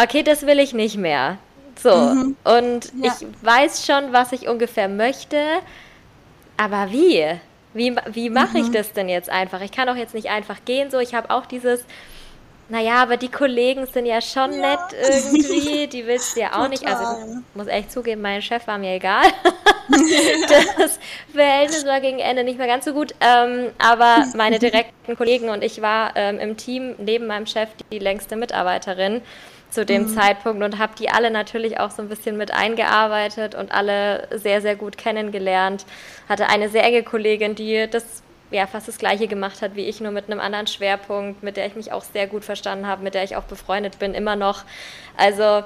okay, 0.00 0.22
das 0.22 0.46
will 0.46 0.60
ich 0.60 0.72
nicht 0.72 0.96
mehr. 0.96 1.38
So. 1.76 1.94
Mhm. 1.94 2.36
Und 2.44 2.92
ja. 3.02 3.12
ich 3.12 3.26
weiß 3.42 3.84
schon, 3.84 4.12
was 4.12 4.30
ich 4.30 4.48
ungefähr 4.48 4.88
möchte, 4.88 5.38
aber 6.56 6.92
wie? 6.92 7.26
Wie, 7.74 7.96
wie 8.12 8.30
mache 8.30 8.58
mhm. 8.58 8.64
ich 8.64 8.70
das 8.70 8.92
denn 8.92 9.08
jetzt 9.08 9.28
einfach? 9.28 9.60
Ich 9.60 9.72
kann 9.72 9.88
doch 9.88 9.96
jetzt 9.96 10.14
nicht 10.14 10.30
einfach 10.30 10.64
gehen 10.64 10.92
so. 10.92 11.00
Ich 11.00 11.14
habe 11.14 11.30
auch 11.30 11.46
dieses, 11.46 11.84
naja, 12.72 13.02
aber 13.02 13.18
die 13.18 13.28
Kollegen 13.28 13.84
sind 13.84 14.06
ja 14.06 14.22
schon 14.22 14.50
ja. 14.54 14.70
nett 14.70 14.80
irgendwie, 14.98 15.88
die 15.88 16.06
willst 16.06 16.34
du 16.34 16.40
ja 16.40 16.52
auch 16.52 16.64
Total. 16.64 16.68
nicht. 16.70 16.86
Also 16.86 17.02
ich 17.20 17.54
muss 17.54 17.66
echt 17.66 17.92
zugeben, 17.92 18.22
mein 18.22 18.40
Chef 18.40 18.66
war 18.66 18.78
mir 18.78 18.94
egal. 18.94 19.24
das 20.78 20.98
Verhältnis 21.34 21.84
war 21.84 22.00
gegen 22.00 22.18
Ende 22.18 22.44
nicht 22.44 22.56
mehr 22.56 22.66
ganz 22.66 22.86
so 22.86 22.94
gut. 22.94 23.14
Ähm, 23.20 23.72
aber 23.76 24.24
meine 24.36 24.58
direkten 24.58 25.18
Kollegen 25.18 25.50
und 25.50 25.62
ich 25.62 25.82
war 25.82 26.12
ähm, 26.16 26.38
im 26.38 26.56
Team 26.56 26.94
neben 26.96 27.26
meinem 27.26 27.44
Chef 27.44 27.68
die 27.92 27.98
längste 27.98 28.36
Mitarbeiterin 28.36 29.20
zu 29.68 29.84
dem 29.84 30.04
mhm. 30.04 30.14
Zeitpunkt 30.14 30.62
und 30.62 30.78
habe 30.78 30.94
die 30.98 31.10
alle 31.10 31.30
natürlich 31.30 31.78
auch 31.78 31.90
so 31.90 32.00
ein 32.00 32.08
bisschen 32.08 32.38
mit 32.38 32.54
eingearbeitet 32.54 33.54
und 33.54 33.70
alle 33.70 34.28
sehr, 34.30 34.62
sehr 34.62 34.76
gut 34.76 34.96
kennengelernt. 34.96 35.84
Hatte 36.26 36.46
eine 36.46 36.70
sehr 36.70 36.84
enge 36.84 37.02
Kollegin, 37.02 37.54
die 37.54 37.86
das 37.90 38.22
ja 38.52 38.66
fast 38.66 38.88
das 38.88 38.98
gleiche 38.98 39.28
gemacht 39.28 39.62
hat 39.62 39.74
wie 39.74 39.86
ich, 39.86 40.00
nur 40.00 40.12
mit 40.12 40.30
einem 40.30 40.40
anderen 40.40 40.66
Schwerpunkt, 40.66 41.42
mit 41.42 41.56
der 41.56 41.66
ich 41.66 41.76
mich 41.76 41.92
auch 41.92 42.02
sehr 42.02 42.26
gut 42.26 42.44
verstanden 42.44 42.86
habe, 42.86 43.02
mit 43.02 43.14
der 43.14 43.24
ich 43.24 43.36
auch 43.36 43.44
befreundet 43.44 43.98
bin, 43.98 44.14
immer 44.14 44.36
noch. 44.36 44.64
Also 45.16 45.64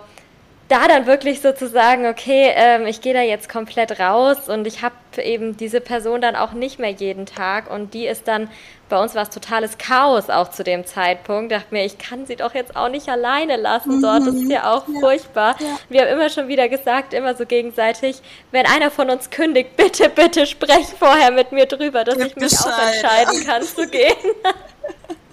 da 0.68 0.88
dann 0.88 1.06
wirklich 1.06 1.40
sozusagen, 1.40 2.06
okay, 2.06 2.50
ähm, 2.54 2.86
ich 2.86 3.00
gehe 3.00 3.14
da 3.14 3.22
jetzt 3.22 3.48
komplett 3.48 4.00
raus 4.00 4.48
und 4.48 4.66
ich 4.66 4.82
habe 4.82 4.94
eben 5.22 5.56
diese 5.56 5.80
Person 5.80 6.20
dann 6.20 6.34
auch 6.34 6.52
nicht 6.52 6.78
mehr 6.78 6.90
jeden 6.90 7.24
Tag 7.24 7.70
und 7.70 7.94
die 7.94 8.06
ist 8.06 8.26
dann, 8.26 8.48
bei 8.88 9.00
uns 9.00 9.14
war 9.14 9.22
es 9.22 9.30
totales 9.30 9.78
Chaos 9.78 10.28
auch 10.28 10.50
zu 10.50 10.64
dem 10.64 10.84
Zeitpunkt, 10.84 11.52
dachte 11.52 11.68
mir, 11.70 11.84
ich 11.84 11.98
kann 11.98 12.26
sie 12.26 12.34
doch 12.34 12.54
jetzt 12.54 12.74
auch 12.74 12.88
nicht 12.88 13.08
alleine 13.08 13.56
lassen 13.56 14.02
dort, 14.02 14.26
das 14.26 14.34
ist 14.34 14.50
ja 14.50 14.72
auch 14.72 14.88
ja, 14.88 15.00
furchtbar. 15.00 15.56
Ja. 15.60 15.78
Wir 15.88 16.00
haben 16.02 16.08
immer 16.08 16.30
schon 16.30 16.48
wieder 16.48 16.68
gesagt, 16.68 17.14
immer 17.14 17.34
so 17.34 17.46
gegenseitig, 17.46 18.20
wenn 18.50 18.66
einer 18.66 18.90
von 18.90 19.08
uns 19.08 19.30
kündigt, 19.30 19.76
bitte, 19.76 20.08
bitte 20.08 20.46
sprech 20.46 20.86
vorher 20.98 21.30
mit 21.30 21.52
mir 21.52 21.66
drüber, 21.66 22.02
dass 22.02 22.16
Gib 22.16 22.26
ich 22.26 22.36
mich 22.36 22.50
Bescheid, 22.50 22.72
auch 22.72 22.92
entscheiden 22.92 23.46
kann 23.46 23.62
zu 23.62 23.88
gehen. 23.88 24.16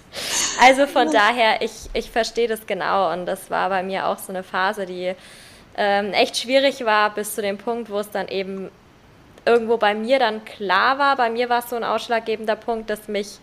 Also 0.62 0.88
von 0.88 1.12
daher, 1.12 1.62
ich, 1.62 1.90
ich 1.94 2.12
verstehe 2.12 2.48
das 2.48 2.66
genau 2.68 3.12
und 3.12 3.26
das 3.26 3.50
war 3.50 3.70
bei 3.70 3.84
mir 3.84 4.08
auch 4.08 4.20
so 4.20 4.32
eine 4.32 4.44
Phase, 4.44 4.86
die 4.86 5.14
ähm, 5.76 6.14
echt 6.14 6.38
schwierig 6.38 6.86
war 6.86 7.14
bis 7.14 7.36
zu 7.36 7.42
dem 7.42 7.58
Punkt, 7.58 7.90
wo 7.90 8.00
es 8.00 8.12
dann 8.12 8.28
eben 8.28 8.70
irgendwo 9.46 9.78
bei 9.78 9.94
mir 9.96 10.20
dann 10.20 10.46
klar 10.46 11.00
war. 11.00 11.16
Bei 11.16 11.30
mir 11.30 11.50
war 11.50 11.60
es 11.60 11.70
so 11.70 11.76
ein 11.76 11.84
ausschlaggebender 11.84 12.56
Punkt, 12.56 12.90
dass 12.90 13.08
mich 13.08 13.40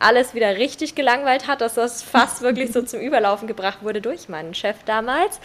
alles 0.00 0.32
wieder 0.34 0.56
richtig 0.56 0.94
gelangweilt 0.94 1.46
hat, 1.46 1.60
dass 1.60 1.74
das 1.74 2.02
fast 2.02 2.40
wirklich 2.40 2.72
so 2.72 2.82
zum 2.82 3.00
Überlaufen 3.00 3.46
gebracht 3.46 3.78
wurde 3.82 4.00
durch 4.00 4.28
meinen 4.28 4.54
Chef 4.54 4.76
damals. 4.86 5.40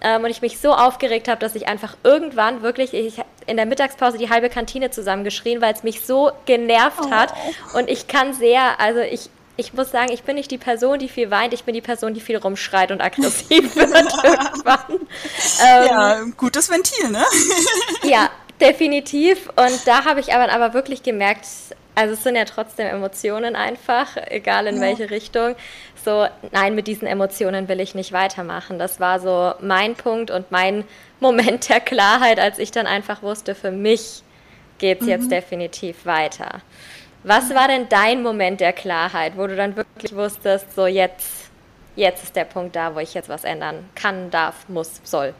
Ähm, 0.00 0.24
und 0.24 0.30
ich 0.30 0.42
mich 0.42 0.58
so 0.58 0.72
aufgeregt 0.72 1.28
habe, 1.28 1.40
dass 1.40 1.54
ich 1.54 1.68
einfach 1.68 1.96
irgendwann 2.02 2.62
wirklich 2.62 2.94
ich, 2.94 3.20
in 3.46 3.56
der 3.56 3.66
Mittagspause 3.66 4.18
die 4.18 4.30
halbe 4.30 4.48
Kantine 4.48 4.90
zusammengeschrien, 4.90 5.60
weil 5.60 5.74
es 5.74 5.82
mich 5.82 6.04
so 6.04 6.32
genervt 6.46 7.04
oh. 7.04 7.10
hat. 7.10 7.34
Und 7.74 7.88
ich 7.88 8.08
kann 8.08 8.32
sehr, 8.32 8.80
also 8.80 9.00
ich, 9.00 9.28
ich 9.58 9.74
muss 9.74 9.90
sagen, 9.90 10.12
ich 10.12 10.22
bin 10.22 10.36
nicht 10.36 10.52
die 10.52 10.56
Person, 10.56 11.00
die 11.00 11.08
viel 11.08 11.32
weint, 11.32 11.52
ich 11.52 11.64
bin 11.64 11.74
die 11.74 11.80
Person, 11.80 12.14
die 12.14 12.20
viel 12.20 12.36
rumschreit 12.36 12.92
und 12.92 13.00
aggressiv 13.00 13.74
wird 13.76 13.90
irgendwann. 13.90 15.00
Ähm, 15.60 15.86
ja, 15.88 16.24
gutes 16.36 16.70
Ventil, 16.70 17.10
ne? 17.10 17.24
ja, 18.04 18.30
definitiv. 18.60 19.48
Und 19.56 19.84
da 19.84 20.04
habe 20.04 20.20
ich 20.20 20.32
aber, 20.32 20.52
aber 20.52 20.74
wirklich 20.74 21.02
gemerkt, 21.02 21.44
also 21.96 22.14
es 22.14 22.22
sind 22.22 22.36
ja 22.36 22.44
trotzdem 22.44 22.86
Emotionen 22.86 23.56
einfach, 23.56 24.16
egal 24.28 24.68
in 24.68 24.76
ja. 24.76 24.82
welche 24.82 25.10
Richtung. 25.10 25.56
So, 26.04 26.28
nein, 26.52 26.76
mit 26.76 26.86
diesen 26.86 27.08
Emotionen 27.08 27.66
will 27.66 27.80
ich 27.80 27.96
nicht 27.96 28.12
weitermachen. 28.12 28.78
Das 28.78 29.00
war 29.00 29.18
so 29.18 29.54
mein 29.60 29.96
Punkt 29.96 30.30
und 30.30 30.52
mein 30.52 30.84
Moment 31.18 31.68
der 31.68 31.80
Klarheit, 31.80 32.38
als 32.38 32.60
ich 32.60 32.70
dann 32.70 32.86
einfach 32.86 33.22
wusste, 33.22 33.56
für 33.56 33.72
mich 33.72 34.22
geht 34.78 35.00
es 35.00 35.06
mhm. 35.06 35.10
jetzt 35.10 35.32
definitiv 35.32 36.06
weiter. 36.06 36.62
Was 37.24 37.50
war 37.50 37.68
denn 37.68 37.88
dein 37.88 38.22
Moment 38.22 38.60
der 38.60 38.72
Klarheit, 38.72 39.36
wo 39.36 39.46
du 39.46 39.56
dann 39.56 39.76
wirklich 39.76 40.14
wusstest, 40.14 40.74
so 40.74 40.86
jetzt, 40.86 41.50
jetzt 41.96 42.24
ist 42.24 42.36
der 42.36 42.44
Punkt 42.44 42.76
da, 42.76 42.94
wo 42.94 43.00
ich 43.00 43.14
jetzt 43.14 43.28
was 43.28 43.44
ändern 43.44 43.88
kann, 43.94 44.30
darf, 44.30 44.68
muss, 44.68 45.00
soll? 45.04 45.34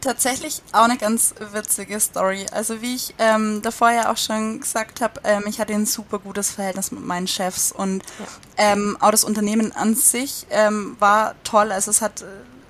Tatsächlich 0.00 0.62
auch 0.72 0.84
eine 0.84 0.98
ganz 0.98 1.34
witzige 1.52 1.98
Story. 1.98 2.46
Also 2.52 2.80
wie 2.80 2.94
ich 2.94 3.12
ähm, 3.18 3.60
davor 3.62 3.90
ja 3.90 4.12
auch 4.12 4.16
schon 4.16 4.60
gesagt 4.60 5.00
habe, 5.00 5.20
ähm, 5.24 5.44
ich 5.48 5.58
hatte 5.58 5.72
ein 5.72 5.84
super 5.84 6.20
gutes 6.20 6.52
Verhältnis 6.52 6.92
mit 6.92 7.04
meinen 7.04 7.26
Chefs 7.26 7.72
und 7.72 8.04
ja. 8.20 8.72
ähm, 8.72 8.96
auch 9.00 9.10
das 9.10 9.24
Unternehmen 9.24 9.72
an 9.72 9.96
sich 9.96 10.46
ähm, 10.50 10.96
war 11.00 11.34
toll. 11.42 11.72
Also 11.72 11.90
es 11.90 12.02
hat 12.02 12.22
äh, 12.22 12.26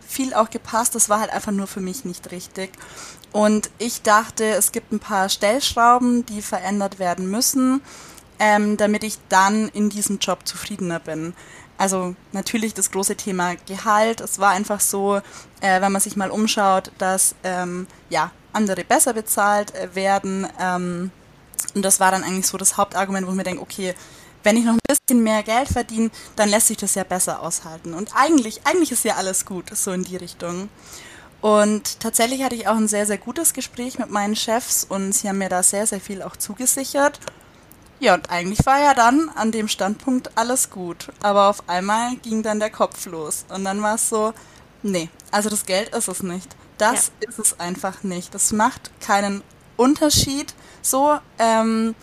viel 0.06 0.32
auch 0.32 0.48
gepasst. 0.48 0.94
Das 0.94 1.10
war 1.10 1.20
halt 1.20 1.30
einfach 1.30 1.52
nur 1.52 1.66
für 1.66 1.80
mich 1.80 2.06
nicht 2.06 2.30
richtig. 2.30 2.70
Und 3.36 3.68
ich 3.76 4.00
dachte, 4.00 4.44
es 4.44 4.72
gibt 4.72 4.92
ein 4.92 4.98
paar 4.98 5.28
Stellschrauben, 5.28 6.24
die 6.24 6.40
verändert 6.40 6.98
werden 6.98 7.30
müssen, 7.30 7.82
ähm, 8.38 8.78
damit 8.78 9.04
ich 9.04 9.18
dann 9.28 9.68
in 9.68 9.90
diesem 9.90 10.20
Job 10.20 10.48
zufriedener 10.48 11.00
bin. 11.00 11.34
Also 11.76 12.16
natürlich 12.32 12.72
das 12.72 12.90
große 12.90 13.14
Thema 13.14 13.56
Gehalt. 13.66 14.22
Es 14.22 14.38
war 14.38 14.52
einfach 14.52 14.80
so, 14.80 15.16
äh, 15.60 15.82
wenn 15.82 15.92
man 15.92 16.00
sich 16.00 16.16
mal 16.16 16.30
umschaut, 16.30 16.90
dass 16.96 17.34
ähm, 17.44 17.86
ja 18.08 18.30
andere 18.54 18.84
besser 18.84 19.12
bezahlt 19.12 19.74
äh, 19.74 19.94
werden. 19.94 20.46
Ähm, 20.58 21.10
und 21.74 21.84
das 21.84 22.00
war 22.00 22.12
dann 22.12 22.24
eigentlich 22.24 22.46
so 22.46 22.56
das 22.56 22.78
Hauptargument, 22.78 23.26
wo 23.26 23.32
ich 23.32 23.36
mir 23.36 23.44
denke, 23.44 23.60
okay, 23.60 23.94
wenn 24.44 24.56
ich 24.56 24.64
noch 24.64 24.72
ein 24.72 24.78
bisschen 24.88 25.22
mehr 25.22 25.42
Geld 25.42 25.68
verdiene, 25.68 26.10
dann 26.36 26.48
lässt 26.48 26.68
sich 26.68 26.78
das 26.78 26.94
ja 26.94 27.04
besser 27.04 27.42
aushalten. 27.42 27.92
Und 27.92 28.12
eigentlich, 28.16 28.66
eigentlich 28.66 28.92
ist 28.92 29.04
ja 29.04 29.16
alles 29.16 29.44
gut, 29.44 29.76
so 29.76 29.92
in 29.92 30.04
die 30.04 30.16
Richtung. 30.16 30.70
Und 31.40 32.00
tatsächlich 32.00 32.42
hatte 32.42 32.54
ich 32.54 32.66
auch 32.68 32.76
ein 32.76 32.88
sehr, 32.88 33.06
sehr 33.06 33.18
gutes 33.18 33.52
Gespräch 33.52 33.98
mit 33.98 34.10
meinen 34.10 34.36
Chefs 34.36 34.84
und 34.88 35.12
sie 35.12 35.28
haben 35.28 35.38
mir 35.38 35.48
da 35.48 35.62
sehr, 35.62 35.86
sehr 35.86 36.00
viel 36.00 36.22
auch 36.22 36.36
zugesichert. 36.36 37.20
Ja, 37.98 38.14
und 38.14 38.30
eigentlich 38.30 38.64
war 38.66 38.78
ja 38.78 38.94
dann 38.94 39.30
an 39.34 39.52
dem 39.52 39.68
Standpunkt 39.68 40.36
alles 40.36 40.70
gut. 40.70 41.10
Aber 41.22 41.48
auf 41.48 41.68
einmal 41.68 42.16
ging 42.16 42.42
dann 42.42 42.60
der 42.60 42.70
Kopf 42.70 43.06
los. 43.06 43.46
Und 43.48 43.64
dann 43.64 43.82
war 43.82 43.94
es 43.94 44.08
so, 44.08 44.34
nee, 44.82 45.08
also 45.30 45.48
das 45.48 45.64
Geld 45.64 45.94
ist 45.94 46.08
es 46.08 46.22
nicht. 46.22 46.56
Das 46.78 47.10
ja. 47.22 47.28
ist 47.28 47.38
es 47.38 47.60
einfach 47.60 48.02
nicht. 48.02 48.34
Das 48.34 48.52
macht 48.52 48.90
keinen 49.00 49.42
Unterschied. 49.76 50.54
So, 50.82 51.18
ähm, 51.38 51.94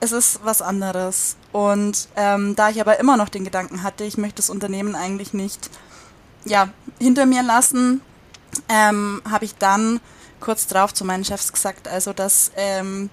es 0.00 0.12
ist 0.12 0.40
was 0.44 0.60
anderes. 0.60 1.36
Und 1.52 2.08
ähm, 2.16 2.56
da 2.56 2.68
ich 2.68 2.80
aber 2.80 3.00
immer 3.00 3.16
noch 3.16 3.30
den 3.30 3.44
Gedanken 3.44 3.82
hatte, 3.82 4.04
ich 4.04 4.18
möchte 4.18 4.36
das 4.36 4.50
Unternehmen 4.50 4.94
eigentlich 4.94 5.32
nicht 5.32 5.70
ja, 6.44 6.68
hinter 6.98 7.24
mir 7.24 7.42
lassen, 7.42 8.02
ähm, 8.68 9.22
habe 9.30 9.44
ich 9.44 9.54
dann 9.56 10.00
kurz 10.40 10.66
drauf 10.66 10.92
zu 10.92 11.04
meinen 11.04 11.24
Chefs 11.24 11.52
gesagt, 11.52 11.88
also 11.88 12.12
dass 12.12 12.50
ähm, 12.56 13.10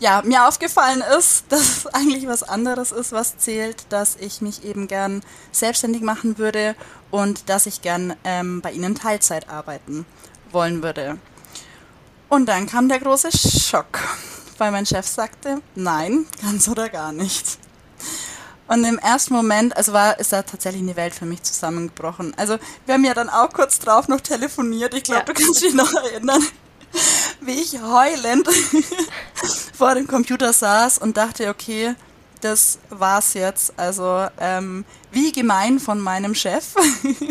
ja, 0.00 0.20
mir 0.24 0.48
aufgefallen 0.48 1.02
ist, 1.18 1.44
dass 1.48 1.60
es 1.60 1.86
eigentlich 1.86 2.26
was 2.26 2.42
anderes 2.42 2.92
ist, 2.92 3.12
was 3.12 3.38
zählt, 3.38 3.86
dass 3.88 4.16
ich 4.16 4.40
mich 4.40 4.64
eben 4.64 4.88
gern 4.88 5.22
selbstständig 5.52 6.02
machen 6.02 6.38
würde 6.38 6.74
und 7.10 7.48
dass 7.48 7.66
ich 7.66 7.82
gern 7.82 8.14
ähm, 8.24 8.60
bei 8.60 8.72
Ihnen 8.72 8.94
Teilzeit 8.94 9.48
arbeiten 9.48 10.06
wollen 10.50 10.82
würde. 10.82 11.18
Und 12.28 12.46
dann 12.46 12.66
kam 12.66 12.88
der 12.88 12.98
große 12.98 13.30
Schock 13.30 14.00
weil 14.62 14.70
mein 14.70 14.86
Chef 14.86 15.06
sagte, 15.06 15.60
nein, 15.74 16.24
ganz 16.42 16.68
oder 16.68 16.88
gar 16.88 17.12
nicht. 17.12 17.58
Und 18.68 18.84
im 18.84 18.98
ersten 18.98 19.34
Moment, 19.34 19.76
also 19.76 19.92
war, 19.92 20.18
ist 20.18 20.32
da 20.32 20.42
tatsächlich 20.42 20.82
eine 20.82 20.96
Welt 20.96 21.14
für 21.14 21.26
mich 21.26 21.42
zusammengebrochen. 21.42 22.32
Also 22.36 22.58
wir 22.86 22.94
haben 22.94 23.04
ja 23.04 23.14
dann 23.14 23.28
auch 23.28 23.52
kurz 23.52 23.78
drauf 23.78 24.08
noch 24.08 24.20
telefoniert. 24.20 24.94
Ich 24.94 25.04
glaube, 25.04 25.24
ja. 25.26 25.32
du 25.32 25.34
kannst 25.34 25.62
dich 25.62 25.74
noch 25.74 25.92
erinnern, 25.92 26.42
wie 27.40 27.60
ich 27.60 27.80
heulend 27.82 28.48
vor 29.76 29.94
dem 29.94 30.06
Computer 30.06 30.52
saß 30.52 30.98
und 30.98 31.16
dachte, 31.16 31.48
okay, 31.48 31.94
das 32.40 32.78
war's 32.90 33.34
jetzt. 33.34 33.78
Also 33.78 34.26
ähm, 34.38 34.84
wie 35.10 35.32
gemein 35.32 35.78
von 35.78 36.00
meinem 36.00 36.34
Chef. 36.34 36.74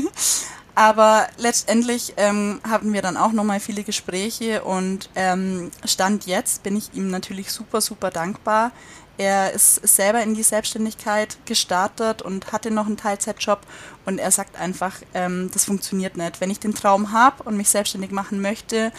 Aber 0.76 1.28
letztendlich 1.38 2.14
ähm, 2.18 2.62
hatten 2.68 2.94
wir 2.94 3.02
dann 3.02 3.18
auch 3.18 3.34
nochmal 3.34 3.60
viele 3.60 3.84
Gespräche 3.84 4.64
und 4.64 5.10
ähm, 5.16 5.70
Stand 5.86 6.26
jetzt 6.26 6.64
bin 6.64 6.78
ich 6.78 6.94
ihm 6.94 7.10
natürlich 7.10 7.52
super, 7.52 7.82
super 7.82 8.10
dankbar. 8.10 8.72
Er 9.22 9.54
ist 9.54 9.76
selber 9.88 10.24
in 10.24 10.34
die 10.34 10.42
Selbstständigkeit 10.42 11.38
gestartet 11.46 12.24
und 12.24 12.52
hatte 12.52 12.72
noch 12.72 12.88
einen 12.88 12.98
Teilzeitjob 12.98 13.60
und 14.04 14.18
er 14.18 14.32
sagt 14.32 14.56
einfach, 14.56 14.96
ähm, 15.14 15.52
das 15.54 15.66
funktioniert 15.66 16.18
nicht. 16.18 16.42
Wenn 16.42 16.50
ich 16.50 16.60
den 16.60 16.74
Traum 16.74 17.12
habe 17.12 17.44
und 17.44 17.56
mich 17.56 17.70
selbstständig 17.70 18.10
machen 18.10 18.42
möchte, 18.42 18.92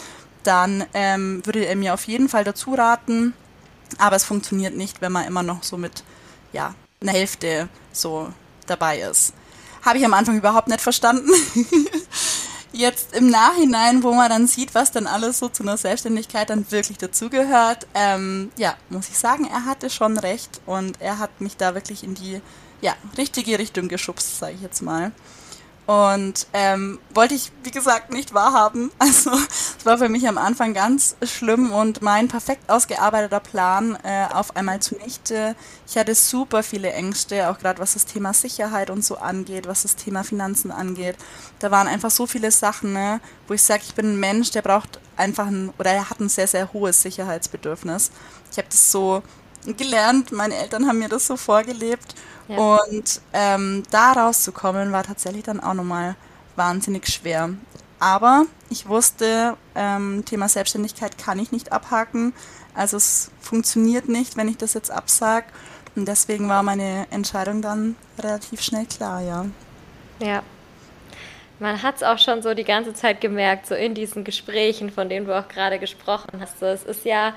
dann 0.43 0.85
ähm, 0.93 1.45
würde 1.45 1.65
er 1.65 1.75
mir 1.75 1.93
auf 1.93 2.05
jeden 2.07 2.29
Fall 2.29 2.45
dazu 2.45 2.73
raten, 2.73 3.33
aber 3.97 4.15
es 4.15 4.23
funktioniert 4.23 4.77
nicht, 4.77 5.01
wenn 5.01 5.11
man 5.11 5.27
immer 5.27 5.43
noch 5.43 5.61
so 5.61 5.75
mit 5.75 6.05
ja, 6.53 6.73
eine 7.01 7.11
Hälfte 7.11 7.67
so 7.91 8.31
dabei 8.65 8.99
ist. 8.99 9.33
Habe 9.81 9.97
ich 9.97 10.05
am 10.05 10.13
Anfang 10.13 10.37
überhaupt 10.37 10.69
nicht 10.69 10.79
verstanden. 10.79 11.33
Jetzt 12.75 13.15
im 13.15 13.27
Nachhinein, 13.27 14.01
wo 14.01 14.13
man 14.13 14.29
dann 14.29 14.47
sieht, 14.47 14.73
was 14.73 14.91
dann 14.91 15.05
alles 15.05 15.37
so 15.37 15.47
zu 15.47 15.61
einer 15.61 15.77
Selbstständigkeit 15.77 16.49
dann 16.49 16.69
wirklich 16.71 16.97
dazugehört, 16.97 17.85
ähm, 17.93 18.51
ja, 18.57 18.75
muss 18.89 19.09
ich 19.09 19.17
sagen, 19.17 19.45
er 19.45 19.65
hatte 19.65 19.91
schon 19.91 20.17
recht 20.17 20.59
und 20.65 20.99
er 20.99 21.19
hat 21.19 21.39
mich 21.39 21.55
da 21.55 21.75
wirklich 21.75 22.03
in 22.03 22.15
die 22.15 22.41
ja, 22.81 22.95
richtige 23.15 23.59
Richtung 23.59 23.89
geschubst, 23.89 24.39
sage 24.39 24.53
ich 24.55 24.61
jetzt 24.61 24.81
mal. 24.81 25.11
Und 25.85 26.47
ähm, 26.53 26.99
wollte 27.13 27.33
ich, 27.33 27.51
wie 27.63 27.71
gesagt, 27.71 28.11
nicht 28.11 28.33
wahrhaben. 28.33 28.91
Also 28.99 29.31
es 29.31 29.85
war 29.85 29.97
für 29.97 30.07
mich 30.07 30.27
am 30.27 30.37
Anfang 30.37 30.73
ganz 30.73 31.15
schlimm 31.23 31.71
und 31.71 32.01
mein 32.01 32.29
perfekt 32.29 32.69
ausgearbeiteter 32.69 33.41
Plan 33.41 33.97
äh, 34.03 34.27
auf 34.33 34.55
einmal 34.55 34.79
zunichte. 34.79 35.55
Ich 35.85 35.97
hatte 35.97 36.15
super 36.15 36.63
viele 36.63 36.91
Ängste, 36.93 37.49
auch 37.49 37.59
gerade 37.59 37.79
was 37.79 37.93
das 37.93 38.05
Thema 38.05 38.33
Sicherheit 38.33 38.89
und 38.89 39.03
so 39.03 39.17
angeht, 39.17 39.67
was 39.67 39.83
das 39.83 39.95
Thema 39.97 40.23
Finanzen 40.23 40.71
angeht. 40.71 41.17
Da 41.59 41.69
waren 41.69 41.87
einfach 41.87 42.11
so 42.11 42.25
viele 42.25 42.49
Sachen, 42.51 42.93
ne, 42.93 43.19
wo 43.47 43.53
ich 43.53 43.61
sage, 43.61 43.83
ich 43.85 43.93
bin 43.93 44.13
ein 44.13 44.19
Mensch, 44.19 44.51
der 44.51 44.61
braucht 44.61 44.99
einfach 45.17 45.47
ein, 45.47 45.73
oder 45.77 45.91
er 45.91 46.09
hat 46.09 46.19
ein 46.19 46.29
sehr, 46.29 46.47
sehr 46.47 46.71
hohes 46.73 47.01
Sicherheitsbedürfnis. 47.01 48.11
Ich 48.51 48.57
habe 48.57 48.67
das 48.69 48.91
so 48.91 49.21
gelernt, 49.65 50.31
meine 50.31 50.55
Eltern 50.55 50.87
haben 50.87 50.99
mir 50.99 51.09
das 51.09 51.27
so 51.27 51.37
vorgelebt 51.37 52.15
ja. 52.47 52.57
Und 52.57 53.21
ähm, 53.31 53.83
da 53.91 54.13
rauszukommen 54.13 54.91
war 54.91 55.03
tatsächlich 55.03 55.43
dann 55.43 55.59
auch 55.59 55.73
nochmal 55.73 56.15
wahnsinnig 56.55 57.07
schwer. 57.07 57.49
Aber 57.99 58.45
ich 58.69 58.87
wusste, 58.87 59.55
ähm, 59.75 60.23
Thema 60.25 60.49
Selbstständigkeit 60.49 61.17
kann 61.17 61.39
ich 61.39 61.51
nicht 61.51 61.71
abhaken. 61.71 62.33
Also 62.73 62.97
es 62.97 63.31
funktioniert 63.39 64.09
nicht, 64.09 64.35
wenn 64.35 64.49
ich 64.49 64.57
das 64.57 64.73
jetzt 64.73 64.91
absage. 64.91 65.45
Und 65.95 66.07
deswegen 66.07 66.49
war 66.49 66.63
meine 66.63 67.07
Entscheidung 67.11 67.61
dann 67.61 67.95
relativ 68.19 68.61
schnell 68.61 68.85
klar, 68.87 69.21
ja. 69.21 69.45
Ja. 70.19 70.43
Man 71.59 71.81
hat 71.81 71.97
es 71.97 72.03
auch 72.03 72.17
schon 72.17 72.41
so 72.41 72.53
die 72.55 72.63
ganze 72.63 72.93
Zeit 72.93 73.21
gemerkt, 73.21 73.67
so 73.67 73.75
in 73.75 73.93
diesen 73.93 74.23
Gesprächen, 74.23 74.91
von 74.91 75.07
denen 75.07 75.27
du 75.27 75.37
auch 75.37 75.47
gerade 75.47 75.79
gesprochen 75.79 76.41
hast. 76.41 76.59
So, 76.59 76.65
es 76.65 76.83
ist 76.83 77.05
ja 77.05 77.35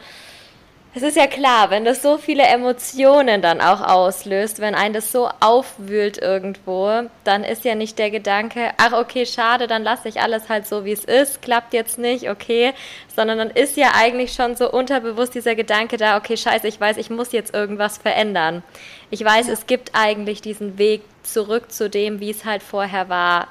es 0.96 1.02
ist 1.02 1.18
ja 1.18 1.26
klar, 1.26 1.68
wenn 1.68 1.84
das 1.84 2.00
so 2.00 2.16
viele 2.16 2.44
Emotionen 2.44 3.42
dann 3.42 3.60
auch 3.60 3.82
auslöst, 3.82 4.60
wenn 4.60 4.74
ein 4.74 4.94
das 4.94 5.12
so 5.12 5.28
aufwühlt 5.40 6.16
irgendwo, 6.16 7.02
dann 7.22 7.44
ist 7.44 7.66
ja 7.66 7.74
nicht 7.74 7.98
der 7.98 8.10
Gedanke, 8.10 8.70
ach 8.78 8.94
okay, 8.94 9.26
schade, 9.26 9.66
dann 9.66 9.82
lasse 9.82 10.08
ich 10.08 10.22
alles 10.22 10.48
halt 10.48 10.66
so, 10.66 10.86
wie 10.86 10.92
es 10.92 11.04
ist, 11.04 11.42
klappt 11.42 11.74
jetzt 11.74 11.98
nicht, 11.98 12.30
okay, 12.30 12.72
sondern 13.14 13.36
dann 13.36 13.50
ist 13.50 13.76
ja 13.76 13.92
eigentlich 13.94 14.32
schon 14.32 14.56
so 14.56 14.72
unterbewusst 14.72 15.34
dieser 15.34 15.54
Gedanke 15.54 15.98
da, 15.98 16.16
okay, 16.16 16.38
scheiße, 16.38 16.66
ich 16.66 16.80
weiß, 16.80 16.96
ich 16.96 17.10
muss 17.10 17.30
jetzt 17.30 17.52
irgendwas 17.52 17.98
verändern. 17.98 18.62
Ich 19.10 19.22
weiß, 19.22 19.48
ja. 19.48 19.52
es 19.52 19.66
gibt 19.66 19.90
eigentlich 19.92 20.40
diesen 20.40 20.78
Weg 20.78 21.02
zurück 21.24 21.70
zu 21.72 21.90
dem, 21.90 22.20
wie 22.20 22.30
es 22.30 22.46
halt 22.46 22.62
vorher 22.62 23.10
war, 23.10 23.48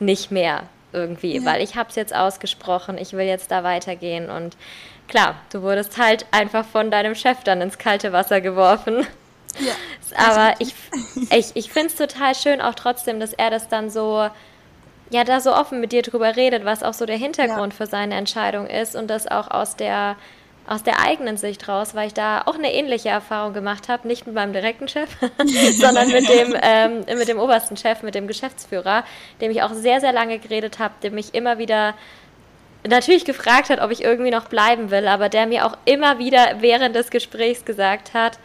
nicht 0.00 0.32
mehr 0.32 0.64
irgendwie, 0.92 1.36
ja. 1.36 1.44
weil 1.44 1.62
ich 1.62 1.76
habe 1.76 1.90
es 1.90 1.94
jetzt 1.94 2.12
ausgesprochen, 2.12 2.98
ich 2.98 3.12
will 3.12 3.26
jetzt 3.26 3.52
da 3.52 3.62
weitergehen 3.62 4.30
und 4.30 4.56
klar, 5.08 5.36
du 5.52 5.62
wurdest 5.62 5.98
halt 5.98 6.26
einfach 6.30 6.64
von 6.64 6.90
deinem 6.90 7.14
Chef 7.14 7.42
dann 7.44 7.60
ins 7.60 7.78
kalte 7.78 8.12
Wasser 8.12 8.40
geworfen. 8.40 9.06
Ja. 9.60 9.72
Aber 10.16 10.54
ich, 10.58 10.74
ich, 11.30 11.52
ich 11.54 11.70
finde 11.70 11.88
es 11.88 11.96
total 11.96 12.34
schön 12.34 12.60
auch 12.60 12.74
trotzdem, 12.74 13.20
dass 13.20 13.32
er 13.32 13.50
das 13.50 13.68
dann 13.68 13.90
so, 13.90 14.28
ja, 15.10 15.24
da 15.24 15.40
so 15.40 15.54
offen 15.54 15.80
mit 15.80 15.92
dir 15.92 16.02
drüber 16.02 16.36
redet, 16.36 16.64
was 16.64 16.82
auch 16.82 16.94
so 16.94 17.06
der 17.06 17.16
Hintergrund 17.16 17.72
ja. 17.72 17.76
für 17.76 17.86
seine 17.86 18.14
Entscheidung 18.14 18.66
ist 18.66 18.94
und 18.94 19.08
das 19.08 19.26
auch 19.26 19.50
aus 19.50 19.76
der, 19.76 20.16
aus 20.66 20.82
der 20.82 21.00
eigenen 21.00 21.36
Sicht 21.36 21.66
raus, 21.68 21.94
weil 21.94 22.08
ich 22.08 22.14
da 22.14 22.42
auch 22.42 22.54
eine 22.54 22.72
ähnliche 22.72 23.08
Erfahrung 23.08 23.52
gemacht 23.52 23.88
habe, 23.88 24.06
nicht 24.06 24.26
mit 24.26 24.34
meinem 24.34 24.52
direkten 24.52 24.88
Chef, 24.88 25.08
sondern 25.78 26.10
mit 26.10 26.28
dem, 26.28 26.56
ähm, 26.62 27.04
mit 27.18 27.28
dem 27.28 27.38
obersten 27.38 27.76
Chef, 27.76 28.02
mit 28.02 28.14
dem 28.14 28.26
Geschäftsführer, 28.26 29.04
dem 29.40 29.50
ich 29.50 29.62
auch 29.62 29.72
sehr, 29.72 30.00
sehr 30.00 30.12
lange 30.12 30.38
geredet 30.38 30.78
habe, 30.78 30.94
dem 31.02 31.16
ich 31.16 31.34
immer 31.34 31.58
wieder 31.58 31.94
natürlich 32.86 33.24
gefragt 33.24 33.70
hat, 33.70 33.80
ob 33.80 33.90
ich 33.90 34.02
irgendwie 34.02 34.30
noch 34.30 34.48
bleiben 34.48 34.90
will, 34.90 35.06
aber 35.06 35.28
der 35.28 35.46
mir 35.46 35.66
auch 35.66 35.76
immer 35.84 36.18
wieder 36.18 36.56
während 36.60 36.96
des 36.96 37.10
Gesprächs 37.10 37.64
gesagt 37.64 38.14
hat, 38.14 38.38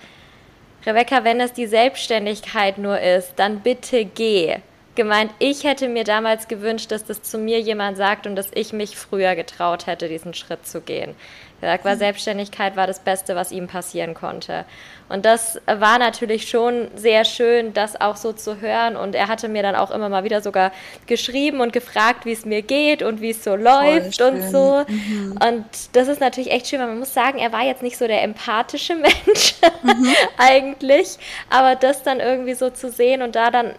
Rebecca, 0.86 1.24
wenn 1.24 1.42
es 1.42 1.54
die 1.54 1.68
Selbstständigkeit 1.68 2.78
nur 2.78 3.00
ist, 3.00 3.34
dann 3.36 3.60
bitte 3.60 4.06
geh. 4.06 4.58
Gemeint, 4.98 5.32
ich 5.38 5.64
hätte 5.64 5.90
mir 5.90 6.04
damals 6.04 6.48
gewünscht, 6.48 6.92
dass 6.92 7.06
das 7.06 7.22
zu 7.22 7.38
mir 7.38 7.62
jemand 7.62 7.98
sagt 7.98 8.26
und 8.26 8.36
dass 8.36 8.50
ich 8.56 8.74
mich 8.74 8.98
früher 8.98 9.36
getraut 9.36 9.86
hätte, 9.86 10.10
diesen 10.10 10.34
Schritt 10.34 10.66
zu 10.66 10.82
gehen. 10.82 11.14
Er 11.62 11.84
war 11.84 11.98
Selbstständigkeit 11.98 12.76
war 12.76 12.88
das 12.88 13.00
Beste, 13.00 13.36
was 13.36 13.52
ihm 13.52 13.68
passieren 13.68 14.16
konnte. 14.16 14.66
Und 15.10 15.24
das 15.26 15.62
war 15.66 16.00
natürlich 16.00 16.50
schon 16.50 16.88
sehr 16.96 17.26
schön, 17.26 17.74
das 17.76 18.00
auch 18.00 18.16
so 18.16 18.34
zu 18.34 18.60
hören. 18.60 18.96
Und 18.96 19.14
er 19.14 19.28
hatte 19.28 19.48
mir 19.50 19.62
dann 19.62 19.76
auch 19.76 19.92
immer 19.92 20.10
mal 20.10 20.24
wieder 20.24 20.42
sogar 20.42 20.72
geschrieben 21.06 21.62
und 21.62 21.74
gefragt, 21.74 22.26
wie 22.26 22.32
es 22.32 22.46
mir 22.46 22.64
geht 22.64 23.04
und 23.04 23.22
wie 23.22 23.30
es 23.30 23.44
so 23.44 23.56
läuft 23.56 24.20
und 24.22 24.50
so. 24.50 24.84
Mhm. 24.88 25.40
Und 25.48 25.66
das 25.94 26.08
ist 26.08 26.22
natürlich 26.22 26.52
echt 26.52 26.68
schön, 26.68 26.80
weil 26.80 26.88
man 26.88 27.00
muss 27.00 27.14
sagen, 27.14 27.38
er 27.38 27.52
war 27.52 27.64
jetzt 27.64 27.84
nicht 27.84 27.98
so 27.98 28.08
der 28.08 28.24
empathische 28.24 28.96
Mensch 29.28 29.56
mhm. 29.84 30.16
eigentlich. 30.38 31.18
Aber 31.52 31.76
das 31.76 32.02
dann 32.02 32.20
irgendwie 32.20 32.56
so 32.56 32.72
zu 32.72 32.90
sehen 32.90 33.22
und 33.22 33.36
da 33.36 33.52
dann 33.52 33.74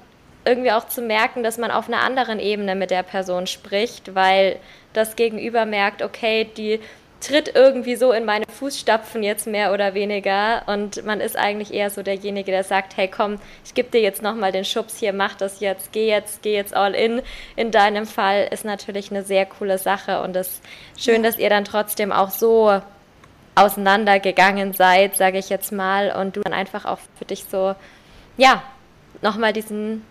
irgendwie 0.48 0.72
auch 0.72 0.88
zu 0.88 1.02
merken, 1.02 1.42
dass 1.42 1.58
man 1.58 1.70
auf 1.70 1.88
einer 1.88 2.00
anderen 2.00 2.40
Ebene 2.40 2.74
mit 2.74 2.90
der 2.90 3.02
Person 3.02 3.46
spricht, 3.46 4.14
weil 4.14 4.56
das 4.94 5.14
Gegenüber 5.14 5.66
merkt, 5.66 6.02
okay, 6.02 6.48
die 6.56 6.80
tritt 7.20 7.54
irgendwie 7.54 7.96
so 7.96 8.12
in 8.12 8.24
meine 8.24 8.44
Fußstapfen 8.48 9.22
jetzt 9.22 9.46
mehr 9.46 9.72
oder 9.72 9.92
weniger 9.94 10.62
und 10.66 11.04
man 11.04 11.20
ist 11.20 11.37
eigentlich 11.37 11.74
eher 11.74 11.90
so 11.90 12.02
derjenige, 12.02 12.52
der 12.52 12.64
sagt, 12.64 12.96
hey 12.96 13.08
komm, 13.08 13.38
ich 13.64 13.74
gebe 13.74 13.90
dir 13.90 14.00
jetzt 14.00 14.22
nochmal 14.22 14.52
den 14.52 14.64
Schubs 14.64 14.98
hier, 14.98 15.12
mach 15.12 15.34
das 15.34 15.61
jetzt, 15.61 15.92
geh 15.92 16.08
jetzt, 16.08 16.42
geh 16.42 16.54
jetzt 16.54 16.74
all 16.74 16.94
in. 16.94 17.20
In 17.56 17.70
deinem 17.70 18.06
Fall 18.06 18.48
ist 18.50 18.64
natürlich 18.64 19.11
eine 19.11 19.24
sehr 19.24 19.46
coole 19.46 19.78
Sache 19.78 20.22
und 20.22 20.37
es 20.37 20.61
ist 20.96 21.04
schön, 21.04 21.22
dass 21.22 21.38
ihr 21.38 21.50
dann 21.50 21.64
trotzdem 21.64 22.12
auch 22.12 22.30
so 22.30 22.80
auseinandergegangen 23.56 24.72
seid, 24.72 25.16
sage 25.16 25.38
ich 25.38 25.48
jetzt 25.48 25.72
mal, 25.72 26.12
und 26.12 26.37
du 26.37 26.40
dann 26.42 26.52
einfach 26.52 26.84
auch 26.84 27.00
für 27.18 27.24
dich 27.24 27.44
so, 27.50 27.74
ja, 28.37 28.62
nochmal 29.22 29.52
diesen 29.52 30.04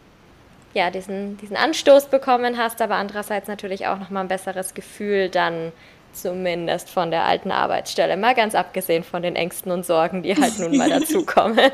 ja, 0.77 0.91
diesen, 0.91 1.37
diesen 1.37 1.57
Anstoß 1.57 2.05
bekommen 2.05 2.57
hast, 2.57 2.81
aber 2.81 2.95
andererseits 2.95 3.47
natürlich 3.47 3.87
auch 3.87 3.97
nochmal 3.97 4.23
ein 4.23 4.27
besseres 4.27 4.75
Gefühl 4.75 5.27
dann 5.29 5.73
zumindest 6.13 6.89
von 6.89 7.11
der 7.11 7.25
alten 7.25 7.51
Arbeitsstelle, 7.51 8.15
mal 8.15 8.35
ganz 8.35 8.55
abgesehen 8.55 9.03
von 9.03 9.21
den 9.21 9.35
Ängsten 9.35 9.71
und 9.71 9.85
Sorgen, 9.85 10.23
die 10.23 10.35
halt 10.35 10.59
nun 10.59 10.77
mal 10.77 10.89
dazukommen. 10.99 11.71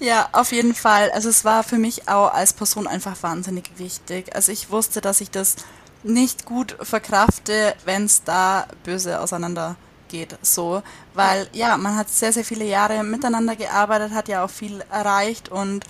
ja, 0.00 0.28
auf 0.32 0.52
jeden 0.52 0.74
Fall. 0.74 1.10
Also 1.12 1.28
es 1.28 1.44
war 1.44 1.62
für 1.62 1.78
mich 1.78 2.08
auch 2.08 2.32
als 2.32 2.52
Person 2.54 2.86
einfach 2.86 3.22
wahnsinnig 3.22 3.70
wichtig. 3.76 4.34
Also 4.34 4.52
ich 4.52 4.70
wusste, 4.70 5.00
dass 5.00 5.20
ich 5.20 5.30
das 5.30 5.56
nicht 6.02 6.46
gut 6.46 6.76
verkrafte, 6.80 7.74
wenn 7.84 8.06
es 8.06 8.24
da 8.24 8.66
böse 8.84 9.20
auseinander 9.20 9.76
geht, 10.08 10.36
so, 10.42 10.82
weil 11.14 11.46
ja, 11.52 11.76
man 11.76 11.96
hat 11.96 12.08
sehr, 12.08 12.32
sehr 12.32 12.44
viele 12.44 12.64
Jahre 12.64 13.02
miteinander 13.04 13.56
gearbeitet, 13.56 14.12
hat 14.12 14.28
ja 14.28 14.44
auch 14.44 14.50
viel 14.50 14.82
erreicht 14.90 15.48
und 15.48 15.84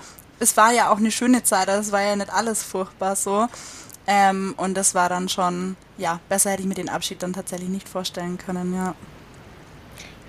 es 0.44 0.56
war 0.56 0.72
ja 0.72 0.90
auch 0.90 0.98
eine 0.98 1.10
schöne 1.10 1.42
Zeit, 1.42 1.68
also 1.68 1.80
es 1.80 1.92
war 1.92 2.02
ja 2.02 2.14
nicht 2.14 2.32
alles 2.32 2.62
furchtbar 2.62 3.16
so. 3.16 3.48
Ähm, 4.06 4.54
und 4.58 4.74
das 4.74 4.94
war 4.94 5.08
dann 5.08 5.28
schon, 5.30 5.76
ja, 5.96 6.20
besser 6.28 6.50
hätte 6.50 6.62
ich 6.62 6.68
mir 6.68 6.74
den 6.74 6.90
Abschied 6.90 7.22
dann 7.22 7.32
tatsächlich 7.32 7.70
nicht 7.70 7.88
vorstellen 7.88 8.38
können, 8.38 8.74
ja. 8.74 8.94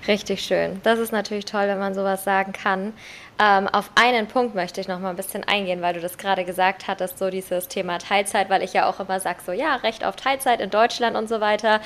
Richtig 0.08 0.42
schön. 0.42 0.80
Das 0.84 0.98
ist 0.98 1.12
natürlich 1.12 1.46
toll, 1.46 1.66
wenn 1.66 1.78
man 1.78 1.94
sowas 1.94 2.22
sagen 2.22 2.52
kann. 2.52 2.92
Ähm, 3.38 3.68
auf 3.68 3.90
einen 3.96 4.28
Punkt 4.28 4.54
möchte 4.54 4.80
ich 4.80 4.88
noch 4.88 4.98
mal 4.98 5.10
ein 5.10 5.16
bisschen 5.16 5.44
eingehen, 5.44 5.82
weil 5.82 5.92
du 5.92 6.00
das 6.00 6.16
gerade 6.16 6.46
gesagt 6.46 6.86
hattest, 6.88 7.18
so 7.18 7.28
dieses 7.28 7.68
Thema 7.68 7.98
Teilzeit, 7.98 8.48
weil 8.48 8.62
ich 8.62 8.72
ja 8.72 8.88
auch 8.88 8.98
immer 8.98 9.20
sage, 9.20 9.40
so 9.44 9.52
ja, 9.52 9.74
Recht 9.76 10.06
auf 10.06 10.16
Teilzeit 10.16 10.60
in 10.60 10.70
Deutschland 10.70 11.16
und 11.16 11.28
so 11.28 11.40
weiter. 11.42 11.80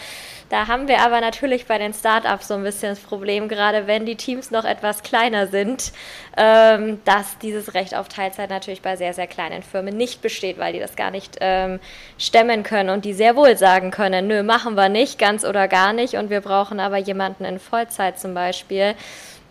Da 0.49 0.69
haben 0.69 0.87
wir 0.87 1.01
aber 1.01 1.21
natürlich 1.21 1.67
bei 1.67 1.79
den 1.79 1.93
Startups 1.93 2.47
so 2.47 2.55
ein 2.55 2.63
bisschen 2.63 2.91
das 2.91 3.01
Problem, 3.01 3.49
gerade 3.49 3.89
wenn 3.89 4.07
die 4.07 4.15
Teams 4.15 4.53
noch 4.53 4.65
etwas 4.65 5.03
kleiner 5.03 5.49
sind, 5.49 5.93
ähm, 6.37 7.01
dass 7.05 7.39
dieses 7.39 7.75
Recht 7.75 7.97
auf 7.97 8.09
Teilzeit 8.09 8.51
natürlich 8.51 8.83
bei 8.83 8.95
sehr, 8.95 9.13
sehr 9.13 9.27
kleinen 9.27 9.65
Firmen 9.65 9.97
nicht 9.97 10.23
besteht, 10.23 10.57
weil 10.59 10.73
die 10.73 10.79
das 10.79 10.95
gar 10.95 11.11
nicht 11.11 11.39
ähm, 11.41 11.81
stemmen 12.17 12.63
können 12.63 12.91
und 12.91 13.05
die 13.05 13.13
sehr 13.13 13.35
wohl 13.35 13.57
sagen 13.57 13.91
können, 13.91 14.29
nö, 14.29 14.45
machen 14.45 14.77
wir 14.77 14.89
nicht, 14.89 15.19
ganz 15.19 15.45
oder 15.45 15.67
gar 15.67 15.93
nicht 15.93 16.15
und 16.15 16.31
wir 16.31 16.43
brauchen 16.43 16.79
aber 16.79 16.99
jemanden 16.99 17.45
in 17.45 17.59
Vollzeit 17.59 18.10
zum 18.19 18.35
Beispiel 18.35 18.95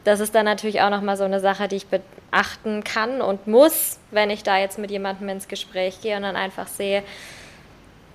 das 0.03 0.19
ist 0.19 0.33
dann 0.33 0.45
natürlich 0.45 0.81
auch 0.81 0.89
nochmal 0.89 1.17
so 1.17 1.23
eine 1.23 1.39
Sache, 1.39 1.67
die 1.67 1.77
ich 1.77 1.87
beachten 1.87 2.83
kann 2.83 3.21
und 3.21 3.47
muss, 3.47 3.99
wenn 4.11 4.29
ich 4.29 4.43
da 4.43 4.57
jetzt 4.57 4.79
mit 4.79 4.91
jemandem 4.91 5.29
ins 5.29 5.47
Gespräch 5.47 6.01
gehe 6.01 6.15
und 6.15 6.23
dann 6.23 6.35
einfach 6.35 6.67
sehe, 6.67 7.03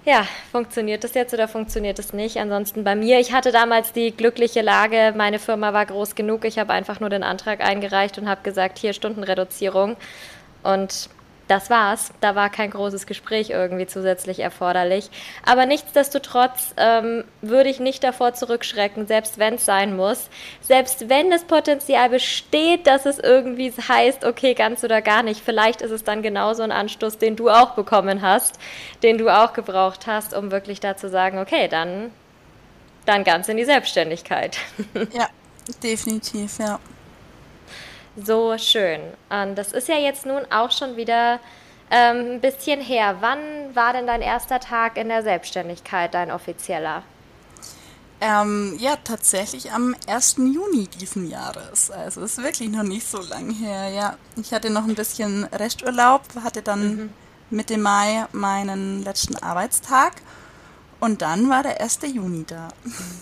ja, 0.07 0.27
funktioniert 0.53 1.03
das 1.03 1.15
jetzt 1.15 1.33
oder 1.33 1.49
funktioniert 1.49 1.99
es 1.99 2.13
nicht? 2.13 2.37
Ansonsten 2.37 2.85
bei 2.85 2.95
mir, 2.95 3.21
ich 3.21 3.33
hatte 3.33 3.53
damals 3.53 3.93
die 3.93 4.11
glückliche 4.11 4.61
Lage, 4.61 5.15
meine 5.17 5.39
Firma 5.39 5.73
war 5.73 5.87
groß 5.87 6.15
genug, 6.15 6.45
ich 6.45 6.59
habe 6.59 6.73
einfach 6.73 7.01
nur 7.01 7.09
den 7.09 7.23
Antrag 7.23 7.61
eingereicht 7.61 8.19
und 8.19 8.29
habe 8.29 8.43
gesagt, 8.43 8.79
hier 8.79 8.93
Stundenreduzierung. 8.93 9.97
Und 10.63 11.09
das 11.49 11.69
war's. 11.69 12.13
Da 12.21 12.35
war 12.35 12.49
kein 12.49 12.71
großes 12.71 13.07
Gespräch 13.07 13.51
irgendwie 13.51 13.87
zusätzlich 13.87 14.41
erforderlich. 14.41 15.11
Aber 15.45 15.67
nichtsdestotrotz 15.67 16.75
ähm, 16.77 17.25
würde 17.43 17.69
ich 17.69 17.81
nicht 17.81 18.03
davor 18.03 18.35
zurückschrecken, 18.35 19.07
selbst 19.07 19.39
wenn 19.39 19.55
es 19.55 19.65
sein 19.65 19.97
muss. 19.97 20.29
Selbst 20.63 21.09
wenn 21.09 21.31
das 21.31 21.45
Potenzial 21.45 22.09
besteht, 22.09 22.87
dass 22.87 23.05
es 23.05 23.19
irgendwie 23.19 23.73
heißt, 23.73 24.25
okay, 24.25 24.55
ganz 24.55 24.85
oder 24.85 25.03
gar 25.03 25.23
nicht. 25.23 25.43
Vielleicht 25.45 25.83
ist 25.83 25.91
es 25.91 26.05
dann 26.05 26.23
genauso 26.23 26.63
ein 26.63 26.73
Anstoß, 26.73 27.19
den 27.19 27.37
du 27.37 27.51
auch 27.51 27.73
bekommen 27.73 28.23
hast, 28.23 28.59
den 29.03 29.19
du 29.19 29.29
auch 29.29 29.53
gebraucht 29.53 30.07
hast, 30.07 30.35
um 30.35 30.51
wirklich 30.51 30.81
da 30.81 30.97
zu 30.97 31.09
sagen, 31.09 31.39
okay, 31.39 31.69
dann, 31.69 32.11
dann 33.05 33.25
ganz 33.25 33.49
in 33.49 33.57
die 33.57 33.65
Selbstständigkeit. 33.65 34.57
Ja, 35.13 35.29
definitiv, 35.83 36.59
ja. 36.59 36.81
So 38.16 38.57
schön. 38.59 39.00
Und 39.29 39.57
das 39.57 39.72
ist 39.72 39.88
ja 39.88 39.96
jetzt 39.96 40.24
nun 40.24 40.42
auch 40.50 40.70
schon 40.70 40.96
wieder 40.96 41.40
ähm, 41.90 42.35
ein 42.35 42.40
bisschen 42.40 42.81
her. 42.81 43.16
Wann 43.20 43.38
war 43.74 43.92
denn 43.92 44.07
dein 44.07 44.22
erster 44.22 44.61
Tag 44.61 44.96
in 44.96 45.09
der 45.09 45.22
Selbstständigkeit, 45.22 46.14
dein 46.14 46.31
offizieller? 46.31 47.03
Ähm, 48.20 48.77
ja, 48.79 48.96
tatsächlich 49.03 49.72
am 49.72 49.94
1. 50.07 50.37
Juni 50.38 50.87
diesen 50.87 51.29
Jahres. 51.29 51.90
Also 51.90 52.22
ist 52.22 52.42
wirklich 52.42 52.70
noch 52.70 52.85
nicht 52.85 53.07
so 53.07 53.20
lang 53.20 53.50
her. 53.50 53.90
Ja, 53.90 54.16
ich 54.37 54.53
hatte 54.53 54.70
noch 54.70 54.85
ein 54.85 54.94
bisschen 54.94 55.44
Resturlaub, 55.44 56.22
hatte 56.42 56.62
dann 56.62 56.96
mhm. 56.96 57.12
Mitte 57.50 57.77
Mai 57.77 58.27
meinen 58.33 59.03
letzten 59.03 59.37
Arbeitstag 59.37 60.14
und 61.00 61.20
dann 61.20 61.50
war 61.50 61.62
der 61.62 61.81
1. 61.81 61.98
Juni 62.14 62.44
da. 62.46 62.68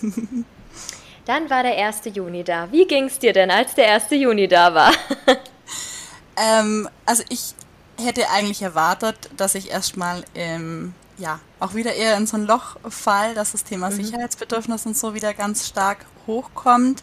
Dann 1.25 1.49
war 1.49 1.63
der 1.63 1.77
1. 1.77 2.01
Juni 2.13 2.43
da. 2.43 2.71
Wie 2.71 2.85
ging 2.85 3.05
es 3.05 3.19
dir 3.19 3.33
denn, 3.33 3.49
als 3.49 3.75
der 3.75 3.93
1. 3.93 4.11
Juni 4.11 4.47
da 4.47 4.73
war? 4.73 4.91
ähm, 6.37 6.89
also 7.05 7.23
ich 7.29 7.55
hätte 7.97 8.29
eigentlich 8.29 8.61
erwartet, 8.61 9.29
dass 9.37 9.55
ich 9.55 9.71
erstmal 9.71 10.23
ähm, 10.35 10.93
ja, 11.17 11.39
auch 11.59 11.73
wieder 11.75 11.93
eher 11.93 12.17
in 12.17 12.27
so 12.27 12.37
ein 12.37 12.45
Loch 12.45 12.77
fall, 12.89 13.33
dass 13.35 13.53
das 13.53 13.63
Thema 13.63 13.89
mhm. 13.89 13.95
Sicherheitsbedürfnis 13.95 14.85
und 14.85 14.97
so 14.97 15.13
wieder 15.13 15.33
ganz 15.33 15.67
stark 15.67 16.05
hochkommt. 16.27 17.01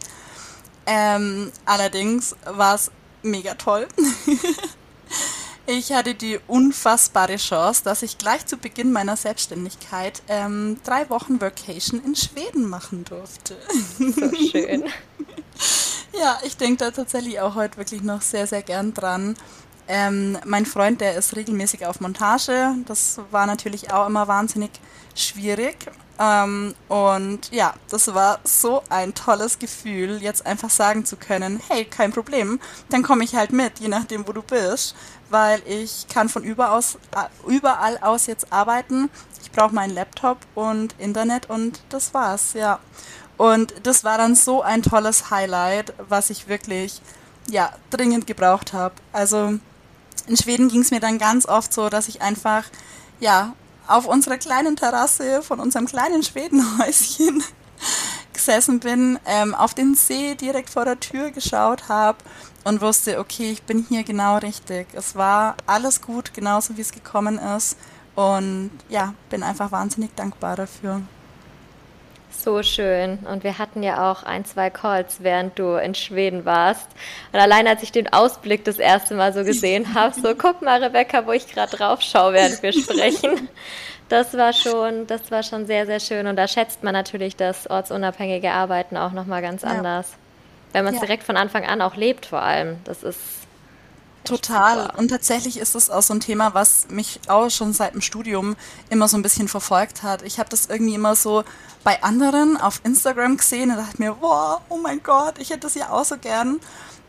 Ähm, 0.87 1.53
allerdings 1.65 2.37
war 2.45 2.75
es 2.75 2.91
mega 3.23 3.55
toll. 3.55 3.87
Ich 5.67 5.93
hatte 5.93 6.15
die 6.15 6.39
unfassbare 6.49 7.37
Chance, 7.37 7.83
dass 7.85 8.03
ich 8.03 8.19
gleich 8.19 8.45
zu 8.47 8.57
Beginn 8.57 8.93
meiner 8.93 9.17
Selbstständigkeit 9.17 10.23
ähm, 10.29 10.79
drei 10.85 11.09
Wochen 11.11 11.41
Vacation 11.41 12.03
in 12.05 12.17
Schweden 12.17 12.69
machen 12.69 13.05
durfte. 13.05 13.57
So 13.99 14.35
schön. 14.51 14.85
ja, 16.21 16.39
ich 16.45 16.57
denke 16.57 16.79
da 16.79 16.91
tatsächlich 16.91 17.41
auch 17.41 17.55
heute 17.55 17.77
wirklich 17.77 18.03
noch 18.03 18.23
sehr, 18.23 18.47
sehr 18.47 18.63
gern 18.63 18.95
dran. 18.95 19.37
Ähm, 19.87 20.39
mein 20.45 20.67
Freund, 20.67 21.01
der 21.01 21.17
ist 21.17 21.37
regelmäßig 21.37 21.85
auf 21.87 22.01
Montage. 22.01 22.75
Das 22.87 23.21
war 23.31 23.47
natürlich 23.47 23.93
auch 23.93 24.07
immer 24.07 24.29
wahnsinnig 24.29 24.71
schwierig. 25.15 25.87
Ähm, 26.21 26.75
und 26.89 27.51
ja, 27.51 27.75
das 27.89 28.13
war 28.15 28.41
so 28.45 28.83
ein 28.91 29.15
tolles 29.15 29.59
Gefühl, 29.59 30.23
jetzt 30.23 30.45
einfach 30.47 30.71
sagen 30.71 31.05
zu 31.05 31.17
können, 31.17 31.61
hey, 31.69 31.85
kein 31.87 32.13
Problem, 32.13 32.61
dann 32.91 33.03
komme 33.03 33.25
ich 33.25 33.35
halt 33.35 33.53
mit, 33.53 33.81
je 33.81 33.89
nachdem, 33.89 34.29
wo 34.29 34.33
du 34.33 34.43
bist 34.43 34.95
weil 35.31 35.63
ich 35.65 36.07
kann 36.09 36.29
von 36.29 36.43
überall 36.43 36.83
überall 37.47 37.99
aus 37.99 38.27
jetzt 38.27 38.53
arbeiten. 38.53 39.09
Ich 39.43 39.51
brauche 39.53 39.75
meinen 39.75 39.95
Laptop 39.95 40.39
und 40.55 40.95
Internet 40.99 41.49
und 41.49 41.81
das 41.89 42.13
war's, 42.13 42.53
ja. 42.53 42.79
Und 43.37 43.73
das 43.85 44.05
war 44.05 44.19
dann 44.19 44.35
so 44.35 44.61
ein 44.61 44.83
tolles 44.83 45.31
Highlight, 45.31 45.95
was 46.09 46.29
ich 46.29 46.49
wirklich, 46.49 47.01
ja, 47.49 47.73
dringend 47.91 48.27
gebraucht 48.27 48.73
habe. 48.75 48.95
Also 49.13 49.55
in 50.27 50.37
Schweden 50.37 50.69
ging 50.69 50.83
es 50.83 50.91
mir 50.91 51.01
dann 51.01 51.19
ganz 51.19 51.47
oft 51.47 51.73
so, 51.73 51.89
dass 51.89 52.09
ich 52.09 52.21
einfach, 52.21 52.65
ja, 53.19 53.55
auf 53.91 54.07
unserer 54.07 54.39
kleinen 54.39 54.77
Terrasse 54.77 55.43
von 55.43 55.61
unserem 55.61 55.87
kleinen 55.87 56.23
Schwedenhäuschen 56.23 57.43
gesessen 58.33 58.81
bin, 58.81 59.19
ähm, 59.27 59.55
auf 59.55 59.75
den 59.75 59.95
See 59.95 60.35
direkt 60.35 60.71
vor 60.71 60.85
der 60.85 61.01
Tür 61.01 61.31
geschaut 61.31 61.89
habe 61.89 62.19
und 62.65 62.81
wusste, 62.81 63.19
okay, 63.19 63.51
ich 63.51 63.63
bin 63.63 63.87
hier 63.89 64.05
genau 64.05 64.39
richtig. 64.39 64.89
Es 64.93 65.17
war 65.17 65.57
alles 65.67 66.01
gut, 66.01 66.33
genauso 66.35 66.77
wie 66.77 66.83
es 66.83 66.93
gekommen 66.93 67.39
ist. 67.39 67.77
Und 68.15 68.71
ja, 68.89 69.15
bin 69.29 69.43
einfach 69.43 69.73
wahnsinnig 69.73 70.15
dankbar 70.15 70.57
dafür. 70.57 71.03
So 72.31 72.63
schön. 72.63 73.19
Und 73.31 73.45
wir 73.45 73.59
hatten 73.59 73.83
ja 73.83 74.11
auch 74.11 74.23
ein, 74.23 74.45
zwei 74.45 74.71
Calls, 74.71 75.23
während 75.23 75.59
du 75.59 75.75
in 75.75 75.95
Schweden 75.95 76.45
warst. 76.45 76.89
Und 77.33 77.39
allein 77.39 77.67
als 77.67 77.83
ich 77.83 77.93
den 77.93 78.13
Ausblick 78.13 78.65
das 78.65 78.79
erste 78.79 79.15
Mal 79.15 79.33
so 79.33 79.45
gesehen 79.45 79.95
habe, 79.95 80.15
so 80.19 80.35
guck 80.35 80.63
mal, 80.63 80.83
Rebecca, 80.83 81.27
wo 81.27 81.33
ich 81.33 81.47
gerade 81.47 81.77
drauf 81.77 82.01
schaue, 82.01 82.33
während 82.33 82.63
wir 82.63 82.73
sprechen. 82.73 83.49
Das 84.09 84.37
war 84.37 84.53
schon, 84.53 85.07
das 85.07 85.31
war 85.31 85.43
schon 85.43 85.67
sehr, 85.67 85.87
sehr 85.87 86.01
schön. 86.01 86.27
Und 86.27 86.37
da 86.37 86.49
schätzt 86.49 86.83
man 86.83 86.93
natürlich 86.93 87.37
das 87.37 87.69
ortsunabhängige 87.69 88.51
Arbeiten 88.51 88.97
auch 88.97 89.13
nochmal 89.13 89.43
ganz 89.43 89.63
ja. 89.63 89.69
anders. 89.69 90.15
Wenn 90.73 90.85
man 90.85 90.95
es 90.95 91.01
ja. 91.01 91.07
direkt 91.07 91.25
von 91.25 91.37
Anfang 91.37 91.65
an 91.65 91.81
auch 91.81 91.97
lebt, 91.97 92.27
vor 92.27 92.43
allem. 92.43 92.79
Das 92.85 93.03
ist. 93.03 93.40
Total. 94.25 94.83
Super. 94.83 94.99
Und 94.99 95.09
tatsächlich 95.09 95.59
ist 95.59 95.75
es 95.75 95.91
auch 95.91 96.03
so 96.03 96.15
ein 96.15 96.21
Thema, 96.21 96.55
was 96.55 96.89
mich 96.91 97.21
auch 97.29 97.51
schon 97.51 97.73
seit 97.73 97.95
dem 97.95 98.01
Studium 98.01 98.57
immer 98.91 99.09
so 99.09 99.17
ein 99.17 99.23
bisschen 99.23 99.49
verfolgt 99.49 100.03
hat. 100.03 100.23
Ich 100.23 100.39
habe 100.39 100.49
das 100.49 100.67
irgendwie 100.67 100.95
immer 100.95 101.17
so 101.17 101.45
bei 101.85 102.03
anderen 102.03 102.57
auf 102.57 102.81
Instagram 102.85 103.39
gesehen 103.39 103.71
und 103.71 103.79
dachte 103.79 104.01
mir, 104.01 104.17
wow, 104.21 104.61
oh 104.69 104.77
mein 104.77 105.03
Gott, 105.03 105.39
ich 105.39 105.51
hätte 105.51 105.61
das 105.61 105.75
ja 105.75 105.91
auch 105.91 106.05
so 106.05 106.19
gern. 106.19 106.61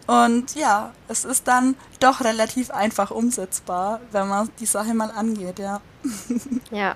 Und 0.07 0.55
ja, 0.55 0.93
es 1.07 1.25
ist 1.25 1.47
dann 1.47 1.75
doch 1.99 2.21
relativ 2.21 2.71
einfach 2.71 3.11
umsetzbar, 3.11 4.01
wenn 4.11 4.27
man 4.27 4.49
die 4.59 4.65
Sache 4.65 4.93
mal 4.93 5.11
angeht, 5.11 5.59
ja. 5.59 5.81
Ja, 6.71 6.95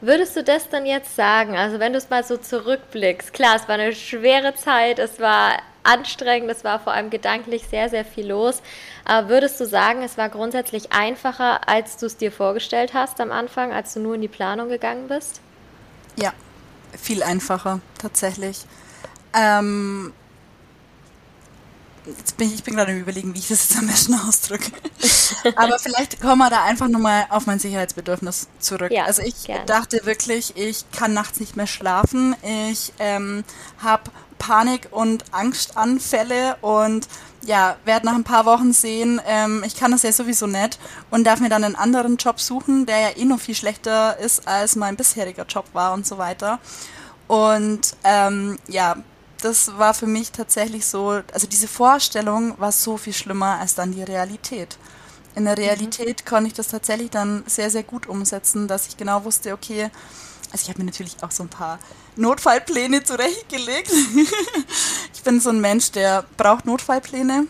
Würdest 0.00 0.36
du 0.36 0.44
das 0.44 0.68
dann 0.68 0.86
jetzt 0.86 1.16
sagen? 1.16 1.56
Also 1.56 1.80
wenn 1.80 1.92
du 1.92 1.98
es 1.98 2.10
mal 2.10 2.24
so 2.24 2.36
zurückblickst, 2.36 3.32
klar, 3.32 3.56
es 3.56 3.68
war 3.68 3.74
eine 3.74 3.94
schwere 3.94 4.54
Zeit, 4.54 4.98
es 4.98 5.18
war 5.18 5.58
anstrengend, 5.82 6.50
es 6.50 6.64
war 6.64 6.78
vor 6.78 6.92
allem 6.92 7.10
gedanklich 7.10 7.66
sehr, 7.68 7.88
sehr 7.88 8.04
viel 8.04 8.28
los. 8.28 8.62
Aber 9.08 9.30
würdest 9.30 9.58
du 9.58 9.66
sagen, 9.66 10.02
es 10.02 10.18
war 10.18 10.28
grundsätzlich 10.28 10.92
einfacher, 10.92 11.66
als 11.66 11.96
du 11.96 12.06
es 12.06 12.18
dir 12.18 12.30
vorgestellt 12.30 12.92
hast 12.92 13.20
am 13.20 13.32
Anfang, 13.32 13.72
als 13.72 13.94
du 13.94 14.00
nur 14.00 14.14
in 14.14 14.20
die 14.20 14.28
Planung 14.28 14.68
gegangen 14.68 15.08
bist? 15.08 15.40
Ja, 16.16 16.34
viel 16.96 17.22
einfacher, 17.22 17.80
tatsächlich. 17.96 18.66
Ähm, 19.32 20.12
jetzt 22.04 22.36
bin 22.36 22.48
ich, 22.48 22.56
ich 22.56 22.64
bin 22.64 22.76
gerade 22.76 22.92
im 22.92 23.00
Überlegen, 23.00 23.34
wie 23.34 23.38
ich 23.38 23.48
das 23.48 23.70
jetzt 23.70 23.78
am 23.78 23.86
besten 23.86 24.12
ausdrücke. 24.14 24.72
Aber 25.56 25.78
vielleicht 25.78 26.20
kommen 26.20 26.38
wir 26.38 26.50
da 26.50 26.64
einfach 26.64 26.88
nochmal 26.88 27.26
auf 27.30 27.46
mein 27.46 27.58
Sicherheitsbedürfnis 27.58 28.48
zurück. 28.58 28.92
Ja, 28.92 29.04
also 29.04 29.22
ich 29.22 29.44
gerne. 29.44 29.64
dachte 29.64 30.04
wirklich, 30.04 30.54
ich 30.54 30.84
kann 30.92 31.14
nachts 31.14 31.40
nicht 31.40 31.56
mehr 31.56 31.66
schlafen. 31.66 32.36
Ich 32.68 32.92
ähm, 32.98 33.42
habe 33.82 34.10
Panik- 34.38 34.88
und 34.90 35.24
Angstanfälle 35.32 36.56
und 36.60 37.08
ja, 37.48 37.76
werde 37.86 38.04
nach 38.04 38.14
ein 38.14 38.24
paar 38.24 38.44
Wochen 38.44 38.74
sehen, 38.74 39.20
ähm, 39.26 39.64
ich 39.66 39.74
kann 39.74 39.90
das 39.90 40.02
ja 40.02 40.12
sowieso 40.12 40.46
nicht 40.46 40.78
und 41.10 41.24
darf 41.24 41.40
mir 41.40 41.48
dann 41.48 41.64
einen 41.64 41.76
anderen 41.76 42.18
Job 42.18 42.38
suchen, 42.40 42.84
der 42.84 43.00
ja 43.00 43.16
eh 43.16 43.24
noch 43.24 43.40
viel 43.40 43.54
schlechter 43.54 44.18
ist, 44.18 44.46
als 44.46 44.76
mein 44.76 44.96
bisheriger 44.96 45.46
Job 45.46 45.64
war 45.72 45.94
und 45.94 46.06
so 46.06 46.18
weiter. 46.18 46.60
Und 47.26 47.96
ähm, 48.04 48.58
ja, 48.68 48.96
das 49.40 49.78
war 49.78 49.94
für 49.94 50.06
mich 50.06 50.30
tatsächlich 50.30 50.84
so, 50.84 51.22
also 51.32 51.46
diese 51.46 51.68
Vorstellung 51.68 52.54
war 52.60 52.70
so 52.70 52.98
viel 52.98 53.14
schlimmer 53.14 53.58
als 53.60 53.74
dann 53.74 53.92
die 53.92 54.02
Realität. 54.02 54.76
In 55.34 55.46
der 55.46 55.56
mhm. 55.56 55.64
Realität 55.64 56.22
mhm. 56.22 56.28
konnte 56.28 56.48
ich 56.48 56.54
das 56.54 56.68
tatsächlich 56.68 57.08
dann 57.08 57.44
sehr, 57.46 57.70
sehr 57.70 57.82
gut 57.82 58.06
umsetzen, 58.08 58.68
dass 58.68 58.88
ich 58.88 58.98
genau 58.98 59.24
wusste, 59.24 59.54
okay, 59.54 59.90
also 60.52 60.64
ich 60.64 60.68
habe 60.68 60.80
mir 60.80 60.86
natürlich 60.86 61.16
auch 61.22 61.30
so 61.30 61.44
ein 61.44 61.48
paar 61.48 61.78
Notfallpläne 62.18 63.02
zurechtgelegt. 63.04 63.90
ich 65.14 65.22
bin 65.22 65.40
so 65.40 65.50
ein 65.50 65.60
Mensch, 65.60 65.92
der 65.92 66.24
braucht 66.36 66.66
Notfallpläne. 66.66 67.46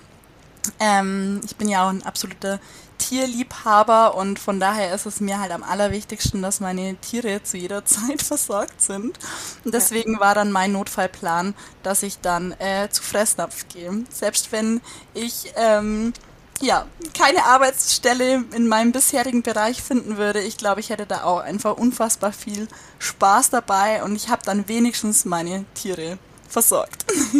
Ähm, 0.78 1.40
ich 1.44 1.56
bin 1.56 1.68
ja 1.68 1.86
auch 1.86 1.90
ein 1.90 2.02
absoluter 2.04 2.60
Tierliebhaber 2.98 4.16
und 4.16 4.38
von 4.38 4.60
daher 4.60 4.94
ist 4.94 5.06
es 5.06 5.20
mir 5.20 5.38
halt 5.40 5.52
am 5.52 5.62
allerwichtigsten, 5.62 6.42
dass 6.42 6.60
meine 6.60 6.96
Tiere 6.96 7.42
zu 7.42 7.56
jeder 7.56 7.84
Zeit 7.86 8.22
versorgt 8.22 8.82
sind. 8.82 9.18
Und 9.64 9.72
deswegen 9.72 10.20
war 10.20 10.34
dann 10.34 10.52
mein 10.52 10.72
Notfallplan, 10.72 11.54
dass 11.82 12.02
ich 12.02 12.20
dann 12.20 12.52
äh, 12.52 12.88
zu 12.90 13.02
Fressnapf 13.02 13.68
gehe. 13.68 14.04
Selbst 14.10 14.52
wenn 14.52 14.80
ich 15.14 15.52
ähm, 15.56 16.12
ja, 16.60 16.86
keine 17.16 17.44
Arbeitsstelle 17.44 18.44
in 18.52 18.68
meinem 18.68 18.92
bisherigen 18.92 19.42
Bereich 19.42 19.82
finden 19.82 20.16
würde, 20.16 20.40
ich 20.40 20.56
glaube, 20.56 20.80
ich 20.80 20.90
hätte 20.90 21.06
da 21.06 21.24
auch 21.24 21.40
einfach 21.40 21.76
unfassbar 21.76 22.32
viel 22.32 22.68
Spaß 22.98 23.50
dabei 23.50 24.02
und 24.02 24.16
ich 24.16 24.28
habe 24.28 24.42
dann 24.44 24.68
wenigstens 24.68 25.24
meine 25.24 25.64
Tiere 25.74 26.18
versorgt. 26.48 27.04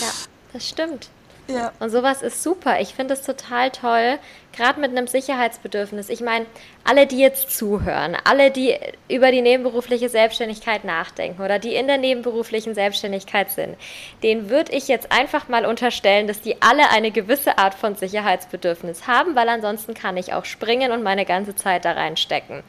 ja, 0.00 0.10
das 0.52 0.68
stimmt. 0.68 1.10
Ja. 1.50 1.72
Und 1.80 1.88
sowas 1.88 2.20
ist 2.20 2.42
super. 2.42 2.78
Ich 2.80 2.94
finde 2.94 3.14
es 3.14 3.22
total 3.22 3.70
toll, 3.70 4.18
gerade 4.54 4.80
mit 4.80 4.90
einem 4.90 5.06
Sicherheitsbedürfnis. 5.06 6.10
Ich 6.10 6.20
meine, 6.20 6.44
alle, 6.84 7.06
die 7.06 7.18
jetzt 7.18 7.56
zuhören, 7.56 8.16
alle, 8.24 8.50
die 8.50 8.76
über 9.08 9.30
die 9.30 9.40
nebenberufliche 9.40 10.10
Selbstständigkeit 10.10 10.84
nachdenken 10.84 11.42
oder 11.42 11.58
die 11.58 11.74
in 11.74 11.86
der 11.86 11.96
nebenberuflichen 11.96 12.74
Selbstständigkeit 12.74 13.50
sind, 13.50 13.76
denen 14.22 14.50
würde 14.50 14.72
ich 14.72 14.88
jetzt 14.88 15.10
einfach 15.10 15.48
mal 15.48 15.64
unterstellen, 15.64 16.26
dass 16.26 16.42
die 16.42 16.60
alle 16.60 16.90
eine 16.90 17.10
gewisse 17.10 17.56
Art 17.56 17.74
von 17.74 17.96
Sicherheitsbedürfnis 17.96 19.06
haben, 19.06 19.34
weil 19.34 19.48
ansonsten 19.48 19.94
kann 19.94 20.18
ich 20.18 20.34
auch 20.34 20.44
springen 20.44 20.92
und 20.92 21.02
meine 21.02 21.24
ganze 21.24 21.54
Zeit 21.54 21.86
da 21.86 21.92
reinstecken. 21.92 22.62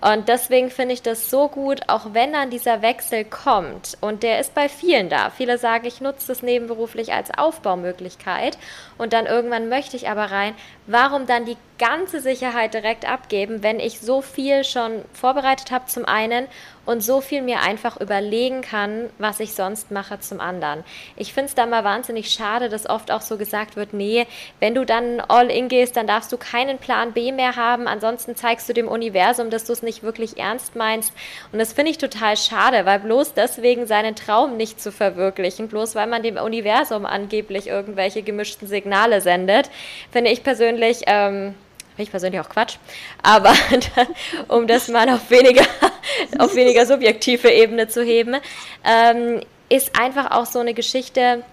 Und 0.00 0.28
deswegen 0.28 0.70
finde 0.70 0.94
ich 0.94 1.02
das 1.02 1.28
so 1.28 1.48
gut, 1.48 1.82
auch 1.88 2.14
wenn 2.14 2.32
dann 2.32 2.50
dieser 2.50 2.80
Wechsel 2.82 3.24
kommt. 3.24 3.98
Und 4.00 4.22
der 4.22 4.40
ist 4.40 4.54
bei 4.54 4.68
vielen 4.68 5.10
da. 5.10 5.30
Viele 5.30 5.58
sagen, 5.58 5.86
ich 5.86 6.00
nutze 6.00 6.28
das 6.28 6.42
nebenberuflich 6.42 7.12
als 7.12 7.30
Aufbaumöglichkeit 7.36 8.56
und 9.00 9.14
dann 9.14 9.24
irgendwann 9.24 9.70
möchte 9.70 9.96
ich 9.96 10.10
aber 10.10 10.30
rein. 10.30 10.54
Warum 10.86 11.26
dann 11.26 11.46
die 11.46 11.56
ganze 11.78 12.20
Sicherheit 12.20 12.74
direkt 12.74 13.08
abgeben, 13.08 13.62
wenn 13.62 13.80
ich 13.80 14.00
so 14.00 14.20
viel 14.20 14.64
schon 14.64 15.02
vorbereitet 15.14 15.70
habe 15.70 15.86
zum 15.86 16.04
einen 16.04 16.46
und 16.84 17.02
so 17.02 17.20
viel 17.20 17.40
mir 17.40 17.60
einfach 17.60 17.98
überlegen 18.00 18.60
kann, 18.60 19.08
was 19.18 19.40
ich 19.40 19.54
sonst 19.54 19.90
mache 19.90 20.18
zum 20.20 20.40
anderen. 20.40 20.82
Ich 21.16 21.32
finde 21.32 21.48
es 21.48 21.54
da 21.54 21.64
mal 21.64 21.84
wahnsinnig 21.84 22.30
schade, 22.30 22.68
dass 22.68 22.88
oft 22.88 23.10
auch 23.10 23.20
so 23.20 23.38
gesagt 23.38 23.76
wird, 23.76 23.94
nee, 23.94 24.26
wenn 24.58 24.74
du 24.74 24.84
dann 24.84 25.20
all 25.20 25.50
in 25.50 25.68
gehst, 25.68 25.96
dann 25.96 26.06
darfst 26.06 26.32
du 26.32 26.36
keinen 26.36 26.78
Plan 26.78 27.12
B 27.12 27.32
mehr 27.32 27.56
haben, 27.56 27.86
ansonsten 27.86 28.34
zeigst 28.34 28.68
du 28.68 28.72
dem 28.72 28.88
Universum, 28.88 29.48
dass 29.48 29.64
du 29.64 29.72
es 29.72 29.82
nicht 29.82 30.02
wirklich 30.02 30.36
ernst 30.38 30.74
meinst. 30.74 31.12
Und 31.52 31.60
das 31.60 31.72
finde 31.72 31.92
ich 31.92 31.98
total 31.98 32.36
schade, 32.36 32.84
weil 32.84 32.98
bloß 32.98 33.34
deswegen 33.34 33.86
seinen 33.86 34.16
Traum 34.16 34.56
nicht 34.56 34.82
zu 34.82 34.90
verwirklichen, 34.90 35.68
bloß 35.68 35.94
weil 35.94 36.08
man 36.08 36.22
dem 36.22 36.36
Universum 36.36 37.06
angeblich 37.06 37.68
irgendwelche 37.68 38.22
gemischten 38.22 38.66
Signale 38.66 38.89
sendet, 39.20 39.70
finde 40.12 40.30
ich 40.30 40.42
persönlich 40.42 41.02
ähm, 41.06 41.54
ich 41.96 42.10
persönlich 42.10 42.40
auch 42.40 42.48
Quatsch, 42.48 42.76
aber 43.22 43.52
um 44.48 44.66
das 44.66 44.88
mal 44.88 45.08
auf 45.10 45.30
weniger, 45.30 45.64
auf 46.38 46.54
weniger 46.54 46.86
subjektive 46.86 47.50
Ebene 47.50 47.88
zu 47.88 48.02
heben, 48.02 48.36
ähm, 48.84 49.40
ist 49.68 49.98
einfach 50.00 50.30
auch 50.30 50.46
so 50.46 50.58
eine 50.60 50.74
Geschichte, 50.74 51.44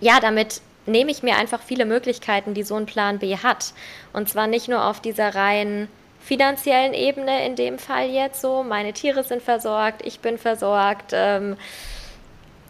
ja, 0.00 0.20
damit 0.20 0.60
nehme 0.86 1.10
ich 1.10 1.22
mir 1.22 1.36
einfach 1.36 1.62
viele 1.62 1.84
Möglichkeiten, 1.84 2.54
die 2.54 2.62
so 2.62 2.74
ein 2.74 2.86
Plan 2.86 3.18
B 3.18 3.36
hat. 3.36 3.72
Und 4.12 4.28
zwar 4.28 4.46
nicht 4.46 4.68
nur 4.68 4.84
auf 4.84 5.00
dieser 5.00 5.34
rein 5.34 5.88
finanziellen 6.20 6.94
Ebene 6.94 7.46
in 7.46 7.56
dem 7.56 7.78
Fall 7.78 8.08
jetzt 8.08 8.40
so, 8.40 8.62
meine 8.62 8.92
Tiere 8.92 9.24
sind 9.24 9.42
versorgt, 9.42 10.02
ich 10.04 10.20
bin 10.20 10.38
versorgt, 10.38 11.12
ähm, 11.12 11.56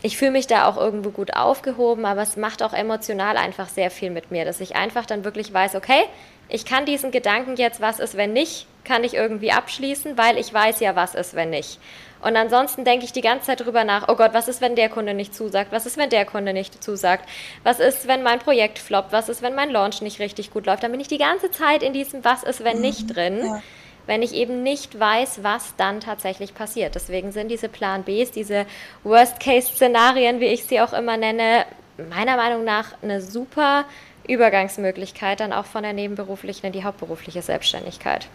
ich 0.02 0.16
fühle 0.16 0.32
mich 0.32 0.46
da 0.46 0.66
auch 0.66 0.76
irgendwo 0.76 1.10
gut 1.10 1.34
aufgehoben, 1.34 2.04
aber 2.04 2.22
es 2.22 2.36
macht 2.36 2.62
auch 2.62 2.72
emotional 2.72 3.36
einfach 3.36 3.68
sehr 3.68 3.90
viel 3.90 4.10
mit 4.10 4.30
mir, 4.30 4.44
dass 4.44 4.60
ich 4.60 4.74
einfach 4.74 5.06
dann 5.06 5.24
wirklich 5.24 5.52
weiß, 5.52 5.76
okay, 5.76 6.02
ich 6.48 6.64
kann 6.64 6.84
diesen 6.84 7.12
Gedanken 7.12 7.56
jetzt, 7.56 7.80
was 7.80 8.00
ist, 8.00 8.16
wenn 8.16 8.32
nicht, 8.32 8.66
kann 8.84 9.04
ich 9.04 9.14
irgendwie 9.14 9.52
abschließen, 9.52 10.18
weil 10.18 10.38
ich 10.38 10.52
weiß 10.52 10.80
ja, 10.80 10.96
was 10.96 11.14
ist, 11.14 11.34
wenn 11.34 11.50
nicht. 11.50 11.78
Und 12.20 12.36
ansonsten 12.36 12.84
denke 12.84 13.04
ich 13.04 13.12
die 13.12 13.20
ganze 13.20 13.46
Zeit 13.46 13.60
drüber 13.60 13.84
nach, 13.84 14.08
oh 14.08 14.16
Gott, 14.16 14.34
was 14.34 14.48
ist, 14.48 14.60
wenn 14.60 14.76
der 14.76 14.88
Kunde 14.88 15.14
nicht 15.14 15.34
zusagt? 15.34 15.72
Was 15.72 15.86
ist, 15.86 15.96
wenn 15.96 16.10
der 16.10 16.24
Kunde 16.24 16.52
nicht 16.52 16.82
zusagt? 16.82 17.28
Was 17.64 17.80
ist, 17.80 18.06
wenn 18.06 18.22
mein 18.22 18.38
Projekt 18.38 18.78
floppt? 18.78 19.12
Was 19.12 19.28
ist, 19.28 19.42
wenn 19.42 19.54
mein 19.54 19.70
Launch 19.70 20.02
nicht 20.02 20.20
richtig 20.20 20.52
gut 20.52 20.66
läuft? 20.66 20.84
Dann 20.84 20.92
bin 20.92 21.00
ich 21.00 21.08
die 21.08 21.18
ganze 21.18 21.50
Zeit 21.50 21.82
in 21.82 21.92
diesem 21.92 22.24
Was 22.24 22.44
ist, 22.44 22.62
wenn 22.62 22.80
nicht 22.80 23.08
mhm. 23.08 23.12
drin. 23.12 23.40
Ja 23.44 23.62
wenn 24.06 24.22
ich 24.22 24.34
eben 24.34 24.62
nicht 24.62 24.98
weiß, 24.98 25.42
was 25.42 25.74
dann 25.76 26.00
tatsächlich 26.00 26.54
passiert. 26.54 26.94
Deswegen 26.94 27.32
sind 27.32 27.48
diese 27.48 27.68
Plan 27.68 28.02
Bs, 28.02 28.30
diese 28.32 28.66
Worst-Case-Szenarien, 29.04 30.40
wie 30.40 30.46
ich 30.46 30.64
sie 30.64 30.80
auch 30.80 30.92
immer 30.92 31.16
nenne, 31.16 31.66
meiner 32.10 32.36
Meinung 32.36 32.64
nach 32.64 32.94
eine 33.02 33.20
super 33.20 33.84
Übergangsmöglichkeit 34.26 35.40
dann 35.40 35.52
auch 35.52 35.66
von 35.66 35.82
der 35.82 35.92
nebenberuflichen 35.92 36.66
in 36.66 36.72
die 36.72 36.84
hauptberufliche 36.84 37.42
Selbstständigkeit. 37.42 38.28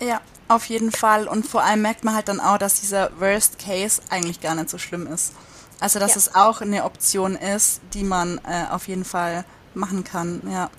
Ja, 0.00 0.20
auf 0.48 0.66
jeden 0.66 0.92
Fall. 0.92 1.28
Und 1.28 1.46
vor 1.46 1.62
allem 1.62 1.82
merkt 1.82 2.04
man 2.04 2.14
halt 2.14 2.28
dann 2.28 2.40
auch, 2.40 2.58
dass 2.58 2.80
dieser 2.80 3.10
Worst 3.20 3.58
Case 3.58 4.00
eigentlich 4.10 4.40
gar 4.40 4.54
nicht 4.54 4.70
so 4.70 4.78
schlimm 4.78 5.06
ist. 5.06 5.34
Also, 5.80 5.98
dass 5.98 6.12
ja. 6.12 6.18
es 6.18 6.34
auch 6.34 6.60
eine 6.60 6.84
Option 6.84 7.36
ist, 7.36 7.80
die 7.94 8.04
man 8.04 8.40
äh, 8.48 8.72
auf 8.72 8.88
jeden 8.88 9.04
Fall 9.04 9.44
machen 9.74 10.04
kann, 10.04 10.42
ja. 10.50 10.70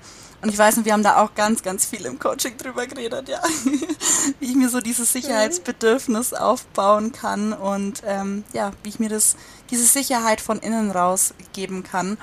Und 0.42 0.50
ich 0.50 0.58
weiß 0.58 0.78
nicht, 0.78 0.86
wir 0.86 0.94
haben 0.94 1.04
da 1.04 1.22
auch 1.22 1.36
ganz, 1.36 1.64
ganz 1.64 1.86
viel 1.86 2.06
im 2.06 2.18
Coaching 2.18 2.58
drüber 2.58 2.88
geredet, 2.88 3.28
ja. 3.28 3.42
wie 4.40 4.46
ich 4.46 4.56
mir 4.56 4.70
so 4.70 4.80
dieses 4.80 5.12
Sicherheitsbedürfnis 5.12 6.34
aufbauen 6.34 7.12
kann 7.12 7.52
und 7.54 8.02
ähm, 8.06 8.46
ja, 8.54 8.72
wie 8.84 8.90
ich 8.90 9.00
mir 9.00 9.10
das, 9.10 9.36
diese 9.70 9.84
Sicherheit 9.84 10.40
von 10.40 10.60
innen 10.60 10.92
raus 10.92 11.34
geben 11.52 11.84
kann. 11.84 12.18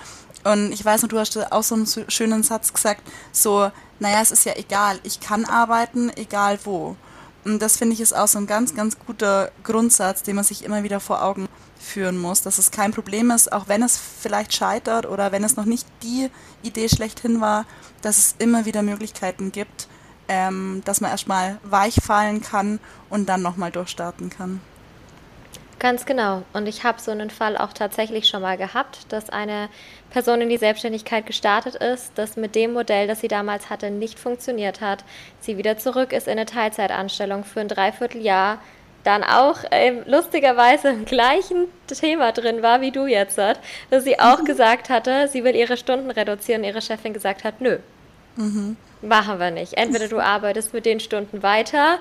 Und 0.45 0.73
ich 0.73 0.85
weiß 0.85 1.03
noch, 1.03 1.09
du 1.09 1.19
hast 1.19 1.37
auch 1.53 1.63
so 1.63 1.75
einen 1.75 1.87
schönen 2.09 2.43
Satz 2.43 2.73
gesagt, 2.73 3.03
so, 3.33 3.71
naja, 3.99 4.21
es 4.23 4.31
ist 4.31 4.45
ja 4.45 4.55
egal, 4.57 4.99
ich 5.03 5.21
kann 5.21 5.45
arbeiten, 5.45 6.11
egal 6.17 6.59
wo. 6.65 6.97
Und 7.45 7.61
das 7.61 7.77
finde 7.77 7.95
ich 7.95 8.01
ist 8.01 8.17
auch 8.17 8.29
so 8.29 8.39
ein 8.39 8.47
ganz, 8.47 8.75
ganz 8.75 8.99
guter 8.99 9.51
Grundsatz, 9.63 10.23
den 10.23 10.37
man 10.37 10.45
sich 10.45 10.65
immer 10.65 10.83
wieder 10.83 11.01
vor 11.01 11.23
Augen 11.23 11.49
führen 11.87 12.19
muss, 12.19 12.43
dass 12.43 12.59
es 12.59 12.71
kein 12.71 12.93
Problem 12.93 13.31
ist, 13.31 13.53
auch 13.53 13.69
wenn 13.69 13.83
es 13.83 13.97
vielleicht 13.97 14.55
scheitert 14.55 15.07
oder 15.07 15.33
wenn 15.33 15.45
es 15.45 15.57
noch 15.57 15.65
nicht 15.65 15.87
die 16.03 16.31
Idee 16.63 16.89
schlechthin 16.89 17.41
war, 17.41 17.65
dass 18.03 18.19
es 18.19 18.35
immer 18.39 18.65
wieder 18.67 18.83
Möglichkeiten 18.83 19.53
gibt, 19.53 19.89
ähm, 20.29 20.83
dass 20.85 21.01
man 21.01 21.11
erstmal 21.11 21.59
weich 21.63 21.97
fallen 22.03 22.43
kann 22.43 22.81
und 23.09 23.29
dann 23.29 23.43
nochmal 23.43 23.71
durchstarten 23.71 24.31
kann. 24.31 24.61
Ganz 25.79 26.07
genau. 26.07 26.43
Und 26.55 26.67
ich 26.67 26.85
habe 26.85 27.01
so 27.03 27.11
einen 27.11 27.29
Fall 27.29 27.59
auch 27.59 27.75
tatsächlich 27.75 28.29
schon 28.29 28.41
mal 28.41 28.57
gehabt, 28.57 29.13
dass 29.13 29.29
eine 29.29 29.69
Person 30.09 30.41
in 30.41 30.49
die 30.49 30.57
Selbstständigkeit 30.57 31.27
gestartet 31.27 31.75
ist, 31.75 32.13
das 32.15 32.37
mit 32.37 32.55
dem 32.55 32.73
Modell, 32.73 33.07
das 33.07 33.21
sie 33.21 33.29
damals 33.29 33.69
hatte, 33.69 33.91
nicht 33.91 34.19
funktioniert 34.19 34.81
hat. 34.81 35.05
Sie 35.41 35.59
wieder 35.59 35.77
zurück 35.77 36.13
ist 36.13 36.29
in 36.29 36.33
eine 36.33 36.47
Teilzeitanstellung 36.47 37.45
für 37.45 37.61
ein 37.61 37.69
Dreivierteljahr, 37.69 38.59
dann 39.07 39.23
auch 39.23 39.59
ähm, 39.71 40.03
lustigerweise 40.07 40.89
im 40.89 41.05
gleichen 41.05 41.69
Thema 41.87 42.33
drin 42.33 42.63
war 42.63 42.81
wie 42.81 42.91
du 42.91 43.07
jetzt, 43.07 43.39
dass 43.39 44.05
sie 44.05 44.19
auch 44.19 44.41
mhm. 44.41 44.45
gesagt 44.45 44.91
hatte, 44.91 45.29
sie 45.29 45.45
will 45.45 45.55
ihre 45.55 45.77
Stunden 45.77 46.11
reduzieren. 46.11 46.65
Ihre 46.65 46.83
Chefin 46.83 47.13
gesagt 47.13 47.45
hat, 47.45 47.61
nö, 47.61 47.79
mhm. 48.37 48.77
machen 49.03 49.39
wir 49.39 49.51
nicht. 49.51 49.75
Entweder 49.75 50.09
du 50.09 50.19
arbeitest 50.35 50.75
mit 50.75 50.87
den 50.87 50.99
Stunden 50.99 51.43
weiter 51.43 51.99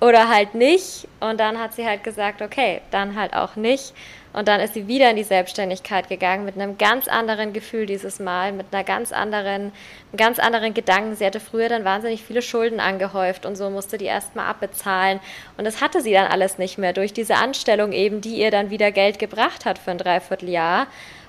oder 0.00 0.28
halt 0.28 0.54
nicht. 0.54 1.08
Und 1.20 1.40
dann 1.40 1.58
hat 1.58 1.74
sie 1.74 1.86
halt 1.86 2.04
gesagt, 2.04 2.40
okay, 2.40 2.82
dann 2.90 3.18
halt 3.18 3.34
auch 3.34 3.56
nicht. 3.56 3.92
Und 4.34 4.48
dann 4.48 4.60
ist 4.60 4.74
sie 4.74 4.88
wieder 4.88 5.08
in 5.10 5.16
die 5.16 5.22
Selbstständigkeit 5.22 6.08
gegangen 6.08 6.44
mit 6.44 6.56
einem 6.56 6.76
ganz 6.76 7.06
anderen 7.06 7.52
Gefühl 7.52 7.86
dieses 7.86 8.18
Mal, 8.18 8.52
mit 8.52 8.66
einer 8.72 8.82
ganz 8.82 9.12
anderen, 9.12 9.70
ganz 10.16 10.40
anderen 10.40 10.74
Gedanken. 10.74 11.14
Sie 11.14 11.24
hatte 11.24 11.38
früher 11.38 11.68
dann 11.68 11.84
wahnsinnig 11.84 12.24
viele 12.24 12.42
Schulden 12.42 12.80
angehäuft 12.80 13.46
und 13.46 13.54
so 13.54 13.70
musste 13.70 13.96
die 13.96 14.06
erstmal 14.06 14.46
abbezahlen. 14.46 15.20
Und 15.56 15.64
das 15.64 15.80
hatte 15.80 16.00
sie 16.00 16.12
dann 16.12 16.26
alles 16.26 16.58
nicht 16.58 16.78
mehr 16.78 16.92
durch 16.92 17.12
diese 17.12 17.36
Anstellung 17.36 17.92
eben, 17.92 18.20
die 18.20 18.34
ihr 18.34 18.50
dann 18.50 18.70
wieder 18.70 18.90
Geld 18.90 19.20
gebracht 19.20 19.64
hat 19.64 19.78
für 19.78 19.92
ein 19.92 19.98
Dreivierteljahr 19.98 20.88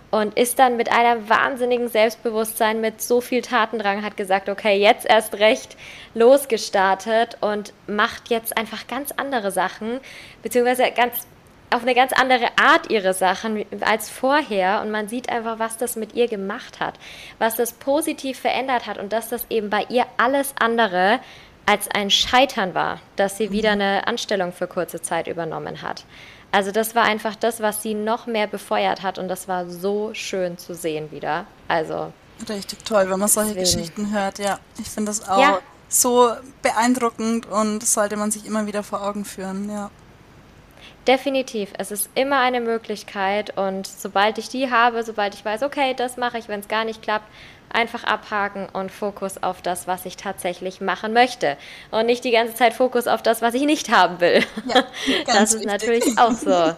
und 0.09 0.37
ist 0.37 0.57
dann 0.57 0.75
mit 0.75 0.91
einem 0.91 1.29
wahnsinnigen 1.29 1.89
Selbstbewusstsein, 1.89 2.81
mit 2.81 3.01
so 3.01 3.21
viel 3.21 3.41
Tatendrang, 3.41 4.03
hat 4.03 4.17
gesagt, 4.17 4.49
okay, 4.49 4.77
jetzt 4.77 5.05
erst 5.05 5.35
recht 5.35 5.77
losgestartet 6.15 7.37
und 7.41 7.73
macht 7.85 8.29
jetzt 8.29 8.57
einfach 8.57 8.87
ganz 8.87 9.11
andere 9.15 9.51
Sachen, 9.51 9.99
beziehungsweise 10.41 10.89
ganz 10.95 11.27
auf 11.71 11.81
eine 11.81 11.95
ganz 11.95 12.13
andere 12.13 12.57
Art 12.57 12.89
ihre 12.89 13.13
Sachen 13.13 13.65
als 13.81 14.09
vorher 14.09 14.81
und 14.81 14.91
man 14.91 15.07
sieht 15.07 15.29
einfach, 15.29 15.59
was 15.59 15.77
das 15.77 15.95
mit 15.95 16.13
ihr 16.13 16.27
gemacht 16.27 16.79
hat, 16.79 16.95
was 17.39 17.55
das 17.55 17.73
positiv 17.73 18.39
verändert 18.39 18.85
hat 18.85 18.97
und 18.97 19.11
dass 19.11 19.29
das 19.29 19.45
eben 19.49 19.69
bei 19.69 19.85
ihr 19.89 20.05
alles 20.17 20.53
andere 20.59 21.19
als 21.65 21.89
ein 21.89 22.11
Scheitern 22.11 22.75
war, 22.75 22.99
dass 23.15 23.37
sie 23.37 23.51
wieder 23.51 23.75
mhm. 23.75 23.81
eine 23.81 24.07
Anstellung 24.07 24.53
für 24.53 24.67
kurze 24.67 25.01
Zeit 25.01 25.27
übernommen 25.27 25.81
hat. 25.81 26.05
Also 26.51 26.71
das 26.71 26.95
war 26.95 27.03
einfach 27.03 27.35
das, 27.35 27.59
was 27.59 27.81
sie 27.81 27.95
noch 27.95 28.27
mehr 28.27 28.47
befeuert 28.47 29.01
hat 29.01 29.17
und 29.19 29.27
das 29.27 29.47
war 29.47 29.69
so 29.69 30.13
schön 30.13 30.57
zu 30.57 30.73
sehen 30.73 31.11
wieder. 31.11 31.45
Also 31.67 32.13
richtig 32.47 32.85
toll, 32.85 33.09
wenn 33.09 33.19
man 33.19 33.27
solche 33.27 33.55
deswegen. 33.55 33.81
Geschichten 33.81 34.13
hört. 34.13 34.39
Ja, 34.39 34.59
ich 34.79 34.89
finde 34.89 35.11
das 35.11 35.27
auch 35.27 35.39
ja. 35.39 35.59
so 35.89 36.31
beeindruckend 36.61 37.47
und 37.47 37.79
das 37.79 37.93
sollte 37.93 38.15
man 38.15 38.31
sich 38.31 38.45
immer 38.45 38.67
wieder 38.67 38.83
vor 38.83 39.05
Augen 39.05 39.25
führen. 39.25 39.69
Ja. 39.69 39.89
Definitiv, 41.07 41.71
es 41.77 41.91
ist 41.91 42.09
immer 42.15 42.39
eine 42.39 42.61
Möglichkeit 42.61 43.55
und 43.57 43.85
sobald 43.85 44.39
ich 44.39 44.49
die 44.49 44.71
habe, 44.71 45.03
sobald 45.03 45.35
ich 45.35 45.45
weiß, 45.45 45.61
okay, 45.61 45.93
das 45.95 46.17
mache 46.17 46.39
ich, 46.39 46.47
wenn 46.47 46.61
es 46.61 46.67
gar 46.67 46.83
nicht 46.83 47.03
klappt, 47.03 47.27
einfach 47.69 48.03
abhaken 48.05 48.67
und 48.73 48.91
Fokus 48.91 49.41
auf 49.43 49.61
das, 49.61 49.87
was 49.87 50.05
ich 50.05 50.17
tatsächlich 50.17 50.81
machen 50.81 51.13
möchte 51.13 51.57
und 51.91 52.07
nicht 52.07 52.23
die 52.23 52.31
ganze 52.31 52.55
Zeit 52.55 52.73
Fokus 52.73 53.07
auf 53.07 53.21
das, 53.21 53.43
was 53.43 53.53
ich 53.53 53.63
nicht 53.65 53.91
haben 53.91 54.19
will. 54.19 54.43
Ja, 54.65 54.83
das 55.27 55.53
ist 55.53 55.65
richtig. 55.65 55.65
natürlich 55.67 56.17
auch 56.17 56.31
so. 56.31 56.73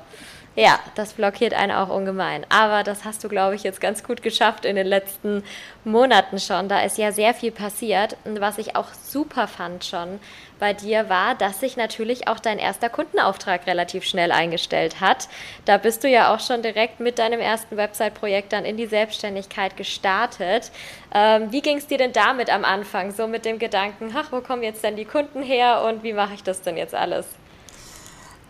Ja, 0.59 0.79
das 0.95 1.13
blockiert 1.13 1.53
einen 1.53 1.71
auch 1.71 1.89
ungemein. 1.89 2.43
Aber 2.49 2.81
das 2.81 3.05
hast 3.05 3.23
du, 3.23 3.29
glaube 3.29 3.53
ich, 3.53 3.61
jetzt 3.61 3.79
ganz 3.79 4.03
gut 4.03 4.23
geschafft 4.23 4.65
in 4.65 4.75
den 4.75 4.87
letzten 4.87 5.43
Monaten 5.83 6.39
schon. 6.39 6.67
Da 6.67 6.81
ist 6.81 6.97
ja 6.97 7.11
sehr 7.11 7.35
viel 7.35 7.51
passiert. 7.51 8.17
Und 8.25 8.41
was 8.41 8.57
ich 8.57 8.75
auch 8.75 8.87
super 9.03 9.47
fand 9.47 9.85
schon 9.85 10.19
bei 10.57 10.73
dir 10.73 11.09
war, 11.09 11.35
dass 11.35 11.59
sich 11.59 11.77
natürlich 11.77 12.27
auch 12.27 12.39
dein 12.39 12.57
erster 12.57 12.89
Kundenauftrag 12.89 13.67
relativ 13.67 14.03
schnell 14.03 14.31
eingestellt 14.31 14.99
hat. 14.99 15.27
Da 15.65 15.77
bist 15.77 16.03
du 16.03 16.07
ja 16.07 16.33
auch 16.33 16.39
schon 16.39 16.63
direkt 16.63 16.99
mit 16.99 17.19
deinem 17.19 17.39
ersten 17.39 17.77
Website-Projekt 17.77 18.51
dann 18.51 18.65
in 18.65 18.77
die 18.77 18.87
Selbstständigkeit 18.87 19.77
gestartet. 19.77 20.71
Ähm, 21.13 21.51
wie 21.51 21.61
ging 21.61 21.77
es 21.77 21.85
dir 21.85 21.99
denn 21.99 22.13
damit 22.13 22.49
am 22.49 22.65
Anfang? 22.65 23.11
So 23.11 23.27
mit 23.27 23.45
dem 23.45 23.59
Gedanken, 23.59 24.11
ach, 24.17 24.31
wo 24.31 24.41
kommen 24.41 24.63
jetzt 24.63 24.83
denn 24.83 24.95
die 24.95 25.05
Kunden 25.05 25.43
her 25.43 25.83
und 25.83 26.01
wie 26.01 26.13
mache 26.13 26.33
ich 26.33 26.41
das 26.41 26.63
denn 26.63 26.77
jetzt 26.77 26.95
alles? 26.95 27.27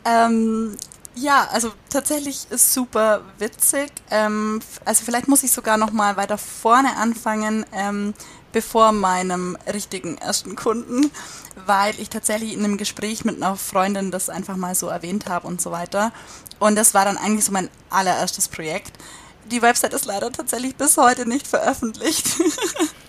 Ähm, 0.06 0.78
ja, 1.18 1.48
also 1.52 1.72
tatsächlich 1.90 2.48
ist 2.50 2.74
super 2.74 3.22
witzig. 3.38 3.92
Ähm, 4.12 4.62
also 4.86 5.04
vielleicht 5.04 5.28
muss 5.28 5.44
ich 5.44 5.52
sogar 5.52 5.78
noch 5.78 5.92
mal 5.92 6.18
weiter 6.18 6.38
vorne 6.38 6.96
anfangen, 6.98 7.66
ähm, 7.74 8.14
bevor 8.52 8.92
meinem 8.92 9.58
richtigen 9.72 10.18
ersten 10.18 10.56
Kunden, 10.56 11.12
weil 11.66 12.00
ich 12.00 12.10
tatsächlich 12.10 12.54
in 12.54 12.64
einem 12.64 12.78
Gespräch 12.78 13.26
mit 13.26 13.38
einer 13.38 13.56
Freundin 13.56 14.12
das 14.12 14.30
einfach 14.30 14.56
mal 14.56 14.76
so 14.76 14.88
erwähnt 14.88 15.28
habe 15.28 15.48
und 15.48 15.62
so 15.62 15.72
weiter. 15.72 16.12
Und 16.60 16.76
das 16.76 16.94
war 16.94 17.06
dann 17.06 17.18
eigentlich 17.18 17.46
so 17.46 17.52
mein 17.52 17.70
allererstes 17.90 18.48
Projekt. 18.48 18.94
Die 19.52 19.62
Website 19.62 19.94
ist 19.94 20.06
leider 20.06 20.32
tatsächlich 20.32 20.76
bis 20.76 20.98
heute 20.98 21.28
nicht 21.28 21.48
veröffentlicht. 21.48 22.28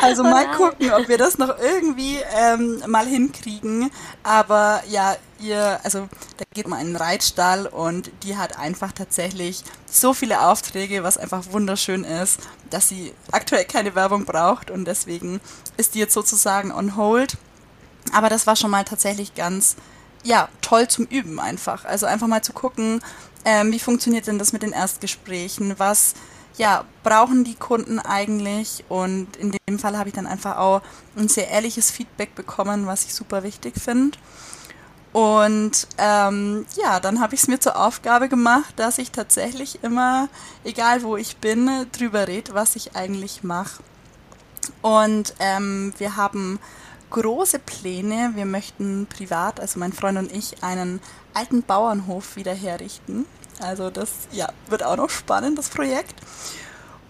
Also 0.00 0.22
mal 0.22 0.50
gucken, 0.56 0.92
ob 0.92 1.08
wir 1.08 1.18
das 1.18 1.38
noch 1.38 1.58
irgendwie 1.58 2.18
ähm, 2.36 2.82
mal 2.86 3.06
hinkriegen. 3.06 3.90
Aber 4.22 4.82
ja, 4.88 5.16
ihr, 5.38 5.78
also 5.84 6.08
da 6.38 6.44
geht 6.54 6.66
um 6.66 6.72
einen 6.72 6.96
Reitstall 6.96 7.66
und 7.66 8.10
die 8.22 8.36
hat 8.36 8.58
einfach 8.58 8.92
tatsächlich 8.92 9.62
so 9.86 10.14
viele 10.14 10.42
Aufträge, 10.42 11.02
was 11.02 11.18
einfach 11.18 11.44
wunderschön 11.52 12.04
ist, 12.04 12.40
dass 12.70 12.88
sie 12.88 13.12
aktuell 13.30 13.64
keine 13.64 13.94
Werbung 13.94 14.24
braucht 14.24 14.70
und 14.70 14.86
deswegen 14.86 15.40
ist 15.76 15.94
die 15.94 16.00
jetzt 16.00 16.14
sozusagen 16.14 16.72
on 16.72 16.96
hold. 16.96 17.36
Aber 18.12 18.28
das 18.28 18.46
war 18.46 18.56
schon 18.56 18.70
mal 18.70 18.84
tatsächlich 18.84 19.34
ganz, 19.34 19.76
ja, 20.24 20.48
toll 20.60 20.88
zum 20.88 21.06
Üben 21.06 21.38
einfach. 21.38 21.84
Also 21.84 22.06
einfach 22.06 22.26
mal 22.26 22.42
zu 22.42 22.52
gucken, 22.52 23.02
ähm, 23.44 23.72
wie 23.72 23.78
funktioniert 23.78 24.26
denn 24.26 24.38
das 24.38 24.52
mit 24.52 24.62
den 24.62 24.72
Erstgesprächen, 24.72 25.78
was 25.78 26.14
ja, 26.56 26.84
brauchen 27.02 27.44
die 27.44 27.54
Kunden 27.54 27.98
eigentlich? 27.98 28.84
Und 28.88 29.36
in 29.36 29.52
dem 29.68 29.78
Fall 29.78 29.96
habe 29.98 30.08
ich 30.08 30.14
dann 30.14 30.26
einfach 30.26 30.58
auch 30.58 30.82
ein 31.16 31.28
sehr 31.28 31.48
ehrliches 31.48 31.90
Feedback 31.90 32.34
bekommen, 32.34 32.86
was 32.86 33.04
ich 33.04 33.14
super 33.14 33.42
wichtig 33.42 33.74
finde. 33.76 34.18
Und 35.12 35.88
ähm, 35.98 36.64
ja, 36.76 36.98
dann 36.98 37.20
habe 37.20 37.34
ich 37.34 37.42
es 37.42 37.48
mir 37.48 37.60
zur 37.60 37.76
Aufgabe 37.76 38.28
gemacht, 38.28 38.72
dass 38.76 38.96
ich 38.98 39.10
tatsächlich 39.10 39.82
immer, 39.82 40.28
egal 40.64 41.02
wo 41.02 41.16
ich 41.16 41.36
bin, 41.36 41.68
drüber 41.92 42.28
rede, 42.28 42.54
was 42.54 42.76
ich 42.76 42.96
eigentlich 42.96 43.42
mache. 43.42 43.82
Und 44.80 45.34
ähm, 45.38 45.92
wir 45.98 46.16
haben 46.16 46.58
große 47.10 47.58
Pläne. 47.58 48.32
Wir 48.34 48.46
möchten 48.46 49.06
privat, 49.06 49.60
also 49.60 49.78
mein 49.78 49.92
Freund 49.92 50.18
und 50.18 50.32
ich, 50.32 50.62
einen 50.62 51.00
alten 51.34 51.62
Bauernhof 51.62 52.36
wieder 52.36 52.54
herrichten. 52.54 53.26
Also 53.62 53.90
das 53.90 54.10
ja, 54.32 54.48
wird 54.68 54.82
auch 54.82 54.96
noch 54.96 55.10
spannend, 55.10 55.58
das 55.58 55.68
Projekt. 55.68 56.14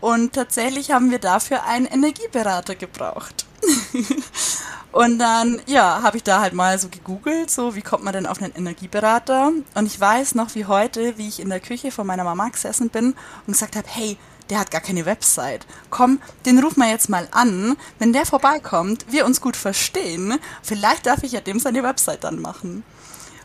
Und 0.01 0.33
tatsächlich 0.33 0.91
haben 0.91 1.11
wir 1.11 1.19
dafür 1.19 1.65
einen 1.65 1.87
Energieberater 1.87 2.75
gebraucht. 2.75 3.47
und 4.93 5.19
dann, 5.19 5.63
ja, 5.67 6.03
habe 6.03 6.17
ich 6.17 6.25
da 6.25 6.41
halt 6.41 6.55
mal 6.55 6.79
so 6.79 6.89
gegoogelt, 6.89 7.51
so 7.51 7.77
wie 7.77 7.83
kommt 7.83 8.03
man 8.03 8.13
denn 8.13 8.27
auf 8.27 8.43
einen 8.43 8.53
Energieberater? 8.55 9.53
Und 9.75 9.87
ich 9.87 9.99
weiß 9.99 10.35
noch 10.35 10.55
wie 10.57 10.67
heute, 10.67 11.17
wie 11.19 11.29
ich 11.29 11.39
in 11.39 11.51
der 11.51 11.61
Küche 11.61 11.93
von 11.93 12.07
meiner 12.07 12.25
Mama 12.25 12.49
gesessen 12.49 12.91
bin 12.91 13.15
und 13.47 13.53
gesagt 13.53 13.77
habe, 13.77 13.87
hey, 13.89 14.19
der 14.51 14.59
hat 14.59 14.73
gar 14.73 14.81
keine 14.81 15.07
Website. 15.07 15.67
Komm, 15.89 16.21
den 16.45 16.59
rufen 16.59 16.81
wir 16.81 16.91
jetzt 16.91 17.09
mal 17.09 17.29
an. 17.31 17.77
Wenn 18.01 18.13
der 18.13 18.27
vorbeikommt, 18.27 19.07
wir 19.09 19.25
uns 19.25 19.41
gut 19.41 19.57
verstehen, 19.57 20.39
vielleicht 20.63 21.07
darf 21.07 21.23
ich 21.23 21.33
ja 21.33 21.41
dem 21.41 21.61
seine 21.61 21.85
Website 21.85 22.25
dann 22.25 22.41
machen. 22.41 22.83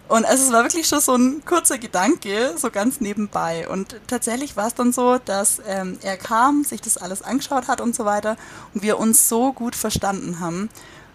Und 0.07 0.25
also 0.25 0.45
es 0.45 0.53
war 0.53 0.63
wirklich 0.63 0.87
schon 0.87 1.01
so 1.01 1.15
ein 1.15 1.43
kurzer 1.45 1.77
Gedanke, 1.77 2.53
so 2.57 2.69
ganz 2.69 3.01
nebenbei. 3.01 3.67
Und 3.67 3.99
tatsächlich 4.07 4.55
war 4.55 4.67
es 4.67 4.75
dann 4.75 4.93
so, 4.93 5.17
dass 5.17 5.61
ähm, 5.67 5.99
er 6.01 6.17
kam, 6.17 6.63
sich 6.63 6.81
das 6.81 6.97
alles 6.97 7.21
angeschaut 7.21 7.67
hat 7.67 7.81
und 7.81 7.95
so 7.95 8.05
weiter 8.05 8.37
und 8.73 8.83
wir 8.83 8.99
uns 8.99 9.27
so 9.27 9.51
gut 9.51 9.75
verstanden 9.75 10.39
haben. 10.39 10.69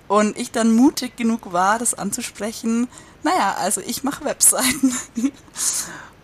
Und 0.09 0.37
ich 0.37 0.51
dann 0.51 0.75
mutig 0.75 1.17
genug 1.17 1.53
war, 1.53 1.79
das 1.79 1.95
anzusprechen. 1.95 2.89
Naja, 3.23 3.57
also 3.59 3.81
ich 3.81 4.05
mache 4.05 4.25
Webseiten. 4.25 4.95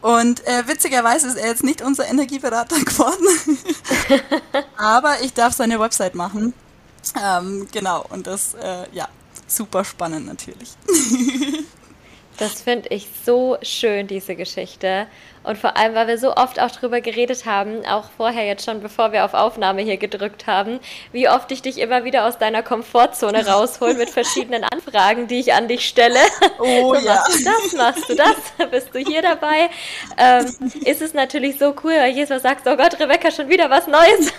Und 0.01 0.47
äh, 0.47 0.69
witzigerweise 0.69 1.27
ist 1.27 1.37
er 1.37 1.49
jetzt 1.49 1.65
nicht 1.65 1.83
unser 1.83 2.07
Energieberater 2.07 2.79
geworden. 2.85 3.59
Aber 4.77 5.23
ich 5.23 5.33
darf 5.35 5.55
seine 5.55 5.81
Website 5.81 6.15
machen. 6.15 6.55
Ähm, 7.21 7.67
genau, 7.73 8.05
und 8.11 8.27
das, 8.27 8.55
äh, 8.55 8.87
ja, 8.93 9.09
super 9.47 9.85
spannend 9.85 10.27
natürlich. 10.27 10.77
Das 12.39 12.63
finde 12.63 12.91
ich 12.91 13.09
so 13.25 13.59
schön, 13.63 14.07
diese 14.07 14.37
Geschichte. 14.37 15.09
Und 15.49 15.57
vor 15.57 15.79
allem, 15.79 15.95
weil 15.95 16.09
wir 16.09 16.19
so 16.19 16.37
oft 16.37 16.61
auch 16.61 16.71
drüber 16.71 17.01
geredet 17.01 17.47
haben, 17.47 17.83
auch 17.87 18.05
vorher 18.19 18.45
jetzt 18.45 18.67
schon, 18.67 18.83
bevor 18.83 19.13
wir 19.13 19.25
auf 19.25 19.33
Aufnahme 19.33 19.81
hier 19.81 19.97
gedrückt 19.97 20.47
haben, 20.47 20.79
wie 21.11 21.27
oft 21.27 21.51
ich 21.51 21.63
dich 21.63 21.79
immer 21.79 22.05
wieder 22.05 22.27
aus 22.27 22.37
deiner 22.37 22.63
Komfortzone 22.63 23.47
raushole 23.49 23.95
mit 23.95 24.11
verschiedenen 24.11 24.63
Anfragen, 24.63 25.27
die 25.27 25.41
ich 25.41 25.55
an 25.55 25.67
dich 25.67 25.89
stelle. 25.89 26.19
Oh 26.59 26.95
so, 26.95 27.01
ja. 27.01 27.15
Machst 27.15 27.41
du 27.41 27.45
das? 27.45 27.73
Machst 27.73 28.09
du 28.11 28.15
das? 28.15 28.71
Bist 28.71 28.95
du 28.95 28.99
hier 28.99 29.23
dabei? 29.23 29.71
Ähm, 30.19 30.55
ist 30.85 31.01
es 31.01 31.15
natürlich 31.15 31.59
so 31.59 31.75
cool, 31.83 31.95
weil 31.95 32.13
jedes 32.13 32.29
Mal 32.29 32.41
sagst, 32.41 32.67
oh 32.67 32.77
Gott, 32.77 33.01
Rebecca, 33.01 33.31
schon 33.31 33.49
wieder 33.49 33.71
was 33.71 33.87
Neues. 33.87 34.31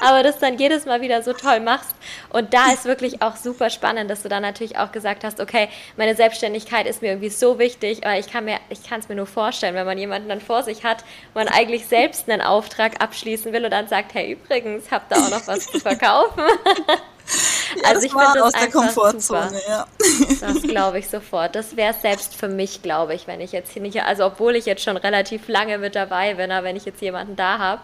Aber 0.00 0.22
das 0.22 0.38
dann 0.38 0.58
jedes 0.58 0.86
Mal 0.86 1.00
wieder 1.00 1.22
so 1.22 1.32
toll 1.32 1.58
machst. 1.58 1.96
Und 2.28 2.54
da 2.54 2.72
ist 2.72 2.84
wirklich 2.84 3.20
auch 3.20 3.34
super 3.34 3.68
spannend, 3.68 4.08
dass 4.12 4.22
du 4.22 4.28
dann 4.28 4.42
natürlich 4.42 4.78
auch 4.78 4.92
gesagt 4.92 5.24
hast, 5.24 5.40
okay, 5.40 5.68
meine 5.96 6.14
Selbstständigkeit 6.14 6.86
ist 6.86 7.02
mir 7.02 7.08
irgendwie 7.08 7.30
so 7.30 7.58
wichtig, 7.58 8.02
weil 8.04 8.20
ich 8.20 8.30
kann 8.30 8.44
mir, 8.44 8.60
ich 8.68 8.88
kann 8.88 9.00
es 9.00 9.08
mir 9.08 9.16
nur 9.16 9.26
vorstellen, 9.26 9.74
wenn 9.74 9.86
man 9.86 9.98
jemanden 9.98 10.35
dann 10.36 10.40
vor 10.46 10.62
sich 10.62 10.84
hat, 10.84 11.04
man 11.34 11.48
eigentlich 11.48 11.86
selbst 11.86 12.28
einen 12.28 12.40
Auftrag 12.40 13.00
abschließen 13.02 13.52
will 13.52 13.64
und 13.64 13.70
dann 13.70 13.88
sagt, 13.88 14.14
hey, 14.14 14.32
übrigens, 14.32 14.90
habt 14.90 15.12
ihr 15.12 15.18
auch 15.18 15.30
noch 15.30 15.46
was 15.46 15.66
zu 15.66 15.80
verkaufen? 15.80 16.42
Ja, 17.76 17.82
also 17.88 18.06
ich 18.06 18.12
finde 18.12 18.26
das 18.34 18.42
aus 18.42 18.52
der 18.52 18.70
Komfortzone, 18.70 19.48
super. 19.48 19.60
ja. 19.68 19.86
Das 20.40 20.62
glaube 20.62 21.00
ich 21.00 21.08
sofort. 21.08 21.56
Das 21.56 21.76
wäre 21.76 21.92
selbst 21.92 22.36
für 22.36 22.48
mich, 22.48 22.82
glaube 22.82 23.14
ich, 23.14 23.26
wenn 23.26 23.40
ich 23.40 23.50
jetzt 23.50 23.72
hier 23.72 23.82
nicht, 23.82 24.00
also 24.02 24.26
obwohl 24.26 24.54
ich 24.54 24.64
jetzt 24.64 24.84
schon 24.84 24.96
relativ 24.96 25.48
lange 25.48 25.78
mit 25.78 25.96
dabei 25.96 26.34
bin, 26.34 26.52
aber 26.52 26.66
wenn 26.66 26.76
ich 26.76 26.84
jetzt 26.84 27.00
jemanden 27.02 27.34
da 27.34 27.58
habe, 27.58 27.82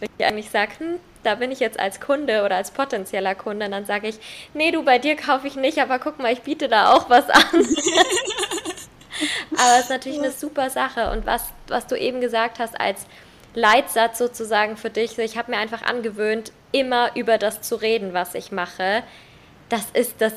wenn 0.00 0.10
ich 0.18 0.26
eigentlich 0.26 0.50
sage, 0.50 0.72
hm, 0.78 1.00
da 1.22 1.36
bin 1.36 1.50
ich 1.50 1.60
jetzt 1.60 1.78
als 1.78 2.00
Kunde 2.00 2.44
oder 2.44 2.56
als 2.56 2.72
potenzieller 2.72 3.34
Kunde, 3.34 3.68
dann 3.70 3.86
sage 3.86 4.08
ich, 4.08 4.16
nee, 4.54 4.72
du, 4.72 4.82
bei 4.82 4.98
dir 4.98 5.16
kaufe 5.16 5.46
ich 5.46 5.56
nicht, 5.56 5.78
aber 5.78 5.98
guck 5.98 6.18
mal, 6.18 6.32
ich 6.32 6.42
biete 6.42 6.68
da 6.68 6.92
auch 6.92 7.08
was 7.08 7.30
an. 7.30 7.66
Aber 9.52 9.74
es 9.76 9.84
ist 9.84 9.90
natürlich 9.90 10.18
eine 10.18 10.30
super 10.30 10.70
Sache. 10.70 11.10
Und 11.10 11.26
was, 11.26 11.46
was 11.68 11.86
du 11.86 11.96
eben 11.96 12.20
gesagt 12.20 12.58
hast 12.58 12.80
als 12.80 13.06
Leitsatz 13.54 14.18
sozusagen 14.18 14.76
für 14.76 14.90
dich, 14.90 15.18
ich 15.18 15.36
habe 15.36 15.50
mir 15.50 15.58
einfach 15.58 15.82
angewöhnt, 15.82 16.52
immer 16.72 17.14
über 17.16 17.38
das 17.38 17.62
zu 17.62 17.76
reden, 17.76 18.14
was 18.14 18.34
ich 18.34 18.50
mache. 18.52 19.02
Das 19.68 19.90
ist 19.92 20.20
das 20.20 20.32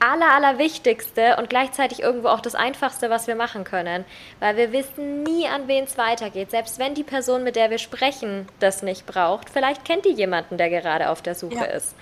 aller, 0.00 0.32
allerwichtigste 0.32 1.36
und 1.36 1.50
gleichzeitig 1.50 2.00
irgendwo 2.00 2.28
auch 2.28 2.40
das 2.40 2.54
Einfachste, 2.54 3.10
was 3.10 3.26
wir 3.26 3.34
machen 3.34 3.64
können. 3.64 4.04
Weil 4.38 4.56
wir 4.56 4.72
wissen 4.72 5.22
nie, 5.22 5.46
an 5.46 5.68
wen 5.68 5.84
es 5.84 5.98
weitergeht. 5.98 6.50
Selbst 6.50 6.78
wenn 6.78 6.94
die 6.94 7.04
Person, 7.04 7.44
mit 7.44 7.54
der 7.54 7.70
wir 7.70 7.78
sprechen, 7.78 8.48
das 8.60 8.82
nicht 8.82 9.06
braucht, 9.06 9.50
vielleicht 9.50 9.84
kennt 9.84 10.06
die 10.06 10.12
jemanden, 10.12 10.56
der 10.56 10.70
gerade 10.70 11.10
auf 11.10 11.20
der 11.20 11.34
Suche 11.34 11.56
ja. 11.56 11.64
ist 11.64 11.94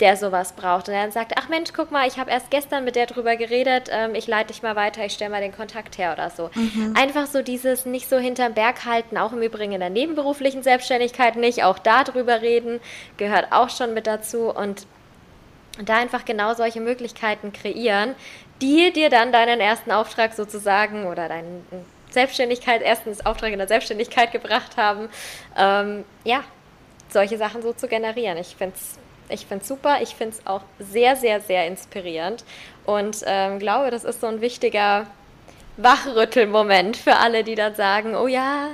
der 0.00 0.16
sowas 0.16 0.52
braucht. 0.52 0.88
Und 0.88 0.94
er 0.94 1.02
dann 1.02 1.12
sagt, 1.12 1.32
ach 1.36 1.48
Mensch, 1.48 1.72
guck 1.72 1.90
mal, 1.90 2.06
ich 2.06 2.18
habe 2.18 2.30
erst 2.30 2.50
gestern 2.50 2.84
mit 2.84 2.96
der 2.96 3.06
drüber 3.06 3.36
geredet, 3.36 3.88
ähm, 3.90 4.14
ich 4.14 4.26
leite 4.26 4.48
dich 4.48 4.62
mal 4.62 4.76
weiter, 4.76 5.04
ich 5.04 5.12
stelle 5.12 5.30
mal 5.30 5.40
den 5.40 5.54
Kontakt 5.54 5.98
her 5.98 6.12
oder 6.12 6.30
so. 6.30 6.50
Mhm. 6.54 6.94
Einfach 6.96 7.26
so 7.26 7.42
dieses 7.42 7.86
nicht 7.86 8.08
so 8.08 8.18
hinterm 8.18 8.54
Berg 8.54 8.84
halten, 8.84 9.16
auch 9.16 9.32
im 9.32 9.42
Übrigen 9.42 9.72
in 9.72 9.80
der 9.80 9.90
nebenberuflichen 9.90 10.62
Selbstständigkeit 10.62 11.36
nicht, 11.36 11.62
auch 11.64 11.78
da 11.78 12.04
drüber 12.04 12.42
reden, 12.42 12.80
gehört 13.16 13.52
auch 13.52 13.70
schon 13.70 13.94
mit 13.94 14.06
dazu 14.06 14.50
und 14.50 14.86
da 15.82 15.96
einfach 15.96 16.24
genau 16.24 16.54
solche 16.54 16.80
Möglichkeiten 16.80 17.52
kreieren, 17.52 18.14
die 18.62 18.92
dir 18.92 19.10
dann 19.10 19.32
deinen 19.32 19.60
ersten 19.60 19.90
Auftrag 19.90 20.34
sozusagen 20.34 21.06
oder 21.06 21.28
deinen 21.28 21.64
Selbstständigkeit, 22.10 22.80
erstens 22.82 23.26
Auftrag 23.26 23.52
in 23.52 23.58
der 23.58 23.68
Selbstständigkeit 23.68 24.30
gebracht 24.30 24.76
haben, 24.76 25.08
ähm, 25.56 26.04
ja, 26.22 26.44
solche 27.08 27.36
Sachen 27.38 27.62
so 27.62 27.72
zu 27.72 27.88
generieren. 27.88 28.38
Ich 28.38 28.54
finde 28.56 28.76
es 28.76 28.98
ich 29.28 29.46
finde 29.46 29.62
es 29.62 29.68
super. 29.68 30.02
Ich 30.02 30.14
finde 30.14 30.36
es 30.36 30.46
auch 30.46 30.62
sehr, 30.78 31.16
sehr, 31.16 31.40
sehr 31.40 31.66
inspirierend 31.66 32.44
und 32.86 33.22
ähm, 33.26 33.58
glaube, 33.58 33.90
das 33.90 34.04
ist 34.04 34.20
so 34.20 34.26
ein 34.26 34.40
wichtiger 34.40 35.06
Wachrüttelmoment 35.76 36.96
für 36.96 37.16
alle, 37.16 37.42
die 37.44 37.54
dann 37.54 37.74
sagen, 37.74 38.14
oh 38.14 38.26
ja, 38.26 38.68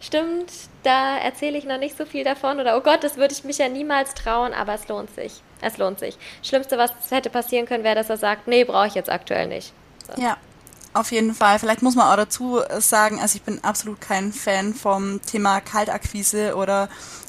stimmt, 0.00 0.52
da 0.82 1.16
erzähle 1.18 1.58
ich 1.58 1.64
noch 1.64 1.78
nicht 1.78 1.96
so 1.96 2.04
viel 2.04 2.24
davon 2.24 2.60
oder 2.60 2.76
oh 2.76 2.80
Gott, 2.80 3.02
das 3.02 3.16
würde 3.16 3.32
ich 3.32 3.44
mich 3.44 3.58
ja 3.58 3.68
niemals 3.68 4.14
trauen, 4.14 4.52
aber 4.52 4.74
es 4.74 4.88
lohnt 4.88 5.14
sich. 5.14 5.42
Es 5.60 5.76
lohnt 5.76 5.98
sich. 5.98 6.16
Schlimmste, 6.42 6.78
was 6.78 6.92
hätte 7.10 7.30
passieren 7.30 7.66
können, 7.66 7.84
wäre, 7.84 7.96
dass 7.96 8.10
er 8.10 8.16
sagt, 8.16 8.46
nee, 8.46 8.64
brauche 8.64 8.86
ich 8.86 8.94
jetzt 8.94 9.10
aktuell 9.10 9.48
nicht. 9.48 9.72
So. 10.06 10.22
Ja, 10.22 10.36
Auf 10.94 11.12
jeden 11.12 11.34
Fall. 11.34 11.58
Vielleicht 11.58 11.82
muss 11.82 11.94
man 11.96 12.06
auch 12.08 12.16
dazu 12.16 12.60
sagen, 12.78 13.20
also 13.20 13.36
ich 13.36 13.42
bin 13.42 13.62
absolut 13.62 14.00
kein 14.00 14.32
Fan 14.32 14.74
vom 14.74 15.20
Thema 15.22 15.60
Kaltakquise 15.60 16.56
oder 16.56 16.88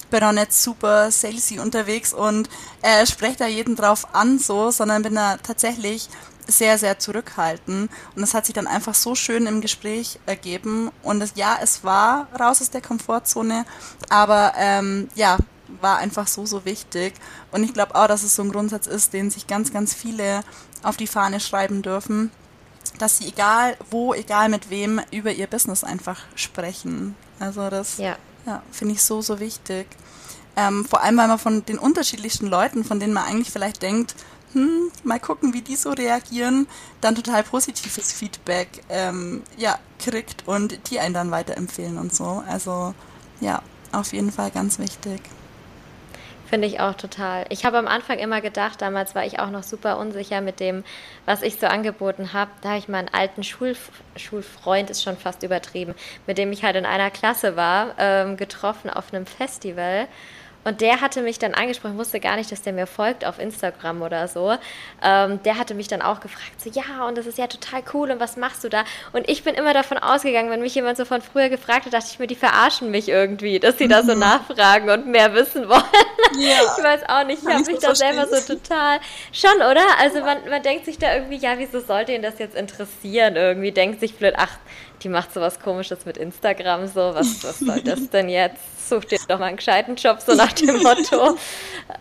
bin 0.09 0.23
auch 0.23 0.31
nicht 0.31 0.53
super 0.53 1.11
salesy 1.11 1.59
unterwegs 1.59 2.13
und 2.13 2.49
äh, 2.81 3.05
spreche 3.05 3.37
da 3.37 3.47
jeden 3.47 3.75
drauf 3.75 4.13
an 4.13 4.39
so, 4.39 4.71
sondern 4.71 5.03
bin 5.03 5.15
da 5.15 5.37
tatsächlich 5.37 6.09
sehr, 6.47 6.77
sehr 6.77 6.99
zurückhaltend. 6.99 7.91
Und 8.15 8.21
das 8.21 8.33
hat 8.33 8.45
sich 8.45 8.53
dann 8.53 8.67
einfach 8.67 8.95
so 8.95 9.15
schön 9.15 9.45
im 9.45 9.61
Gespräch 9.61 10.19
ergeben. 10.25 10.91
Und 11.03 11.19
das, 11.19 11.33
ja, 11.35 11.57
es 11.61 11.83
war 11.83 12.27
raus 12.39 12.61
aus 12.61 12.71
der 12.71 12.81
Komfortzone, 12.81 13.65
aber 14.09 14.53
ähm, 14.57 15.09
ja, 15.15 15.37
war 15.81 15.97
einfach 15.97 16.27
so, 16.27 16.45
so 16.45 16.65
wichtig. 16.65 17.13
Und 17.51 17.63
ich 17.63 17.73
glaube 17.73 17.95
auch, 17.95 18.07
dass 18.07 18.23
es 18.23 18.35
so 18.35 18.41
ein 18.41 18.51
Grundsatz 18.51 18.87
ist, 18.87 19.13
den 19.13 19.29
sich 19.29 19.47
ganz, 19.47 19.71
ganz 19.71 19.93
viele 19.93 20.41
auf 20.81 20.97
die 20.97 21.07
Fahne 21.07 21.39
schreiben 21.39 21.81
dürfen, 21.81 22.31
dass 22.97 23.17
sie 23.17 23.27
egal 23.27 23.77
wo, 23.91 24.13
egal 24.13 24.49
mit 24.49 24.69
wem, 24.69 25.01
über 25.11 25.31
ihr 25.31 25.47
Business 25.47 25.83
einfach 25.83 26.21
sprechen. 26.35 27.15
Also 27.39 27.69
das 27.69 27.97
ja. 27.97 28.17
Ja 28.45 28.61
finde 28.71 28.95
ich 28.95 29.01
so, 29.01 29.21
so 29.21 29.39
wichtig. 29.39 29.87
Ähm, 30.55 30.85
vor 30.85 31.01
allem, 31.01 31.17
weil 31.17 31.27
man 31.27 31.39
von 31.39 31.65
den 31.65 31.77
unterschiedlichsten 31.77 32.47
Leuten, 32.47 32.83
von 32.83 32.99
denen 32.99 33.13
man 33.13 33.25
eigentlich 33.25 33.51
vielleicht 33.51 33.81
denkt, 33.81 34.15
hm, 34.53 34.91
mal 35.03 35.19
gucken, 35.19 35.53
wie 35.53 35.61
die 35.61 35.75
so 35.75 35.91
reagieren, 35.91 36.67
dann 37.01 37.15
total 37.15 37.43
positives 37.43 38.11
Feedback 38.11 38.83
ähm, 38.89 39.43
ja, 39.57 39.77
kriegt 39.99 40.47
und 40.47 40.89
die 40.89 40.99
einen 40.99 41.13
dann 41.13 41.31
weiterempfehlen 41.31 41.97
und 41.97 42.13
so. 42.13 42.43
Also 42.47 42.93
ja, 43.41 43.61
auf 43.91 44.11
jeden 44.11 44.31
Fall 44.31 44.51
ganz 44.51 44.79
wichtig. 44.79 45.21
Finde 46.49 46.67
ich 46.67 46.79
auch 46.79 46.95
total. 46.95 47.45
Ich 47.49 47.63
habe 47.63 47.77
am 47.77 47.87
Anfang 47.87 48.17
immer 48.17 48.41
gedacht, 48.41 48.81
damals 48.81 49.13
war 49.13 49.23
ich 49.23 49.37
auch 49.37 49.51
noch 49.51 49.61
super 49.61 49.99
unsicher 49.99 50.41
mit 50.41 50.59
dem, 50.59 50.83
was 51.25 51.43
ich 51.43 51.57
so 51.59 51.67
angeboten 51.67 52.33
habe. 52.33 52.49
Da 52.61 52.69
habe 52.69 52.79
ich 52.79 52.87
meinen 52.87 53.07
alten 53.07 53.43
Schulf 53.43 53.91
Schulfreund, 54.15 54.89
ist 54.89 55.03
schon 55.03 55.15
fast 55.15 55.43
übertrieben, 55.43 55.93
mit 56.25 56.39
dem 56.39 56.51
ich 56.51 56.63
halt 56.63 56.75
in 56.75 56.87
einer 56.87 57.11
Klasse 57.11 57.55
war, 57.55 57.93
ähm, 57.99 58.35
getroffen 58.35 58.89
auf 58.89 59.13
einem 59.13 59.27
Festival. 59.27 60.07
Und 60.69 60.81
der 60.81 61.01
hatte 61.01 61.23
mich 61.23 61.39
dann 61.39 61.55
angesprochen, 61.55 61.97
wusste 61.97 62.19
gar 62.19 62.35
nicht, 62.35 62.51
dass 62.51 62.61
der 62.61 62.73
mir 62.73 62.85
folgt 62.85 63.25
auf 63.25 63.39
Instagram 63.39 64.03
oder 64.03 64.27
so. 64.27 64.55
Ähm, 65.03 65.41
der 65.41 65.57
hatte 65.57 65.73
mich 65.73 65.87
dann 65.87 66.03
auch 66.03 66.19
gefragt, 66.19 66.61
so, 66.61 66.69
ja, 66.69 67.07
und 67.07 67.17
das 67.17 67.25
ist 67.25 67.39
ja 67.39 67.47
total 67.47 67.81
cool 67.91 68.11
und 68.11 68.19
was 68.19 68.37
machst 68.37 68.63
du 68.63 68.69
da? 68.69 68.83
Und 69.11 69.27
ich 69.27 69.43
bin 69.43 69.55
immer 69.55 69.73
davon 69.73 69.97
ausgegangen, 69.97 70.51
wenn 70.51 70.61
mich 70.61 70.75
jemand 70.75 70.97
so 70.97 71.05
von 71.05 71.23
früher 71.23 71.49
gefragt 71.49 71.87
hat, 71.87 71.93
dachte 71.93 72.05
ich 72.11 72.19
mir, 72.19 72.27
die 72.27 72.35
verarschen 72.35 72.91
mich 72.91 73.09
irgendwie, 73.09 73.59
dass 73.59 73.79
sie 73.79 73.87
da 73.87 74.03
so 74.03 74.13
mhm. 74.13 74.19
nachfragen 74.19 74.91
und 74.91 75.07
mehr 75.07 75.33
wissen 75.33 75.67
wollen. 75.67 75.81
Ja. 76.37 76.57
Ich 76.79 76.83
weiß 76.83 77.01
auch 77.09 77.25
nicht, 77.25 77.41
ich 77.41 77.49
habe 77.49 77.65
mich 77.65 77.79
da 77.79 77.95
selber 77.95 78.27
so 78.27 78.53
total, 78.53 78.99
schon, 79.33 79.55
oder? 79.55 79.81
Also 79.99 80.19
man, 80.21 80.37
man 80.49 80.61
denkt 80.61 80.85
sich 80.85 80.97
da 80.99 81.15
irgendwie, 81.15 81.37
ja, 81.37 81.57
wieso 81.57 81.79
sollte 81.79 82.13
ihn 82.13 82.21
das 82.21 82.37
jetzt 82.37 82.55
interessieren? 82.55 83.35
Irgendwie 83.35 83.71
denkt 83.71 83.99
sich 83.99 84.15
blöd, 84.15 84.35
ach, 84.37 84.57
die 85.03 85.09
macht 85.09 85.33
sowas 85.33 85.59
komisches 85.59 86.05
mit 86.05 86.17
Instagram, 86.17 86.87
so, 86.87 87.13
was, 87.13 87.43
was 87.43 87.59
soll 87.59 87.81
das 87.81 88.09
denn 88.09 88.29
jetzt? 88.29 88.79
such 88.89 89.05
dir 89.05 89.19
doch 89.27 89.39
mal 89.39 89.45
einen 89.45 89.57
gescheiten 89.57 89.95
Job, 89.95 90.19
so 90.25 90.33
nach 90.33 90.51
dem 90.51 90.77
Motto. 90.83 91.37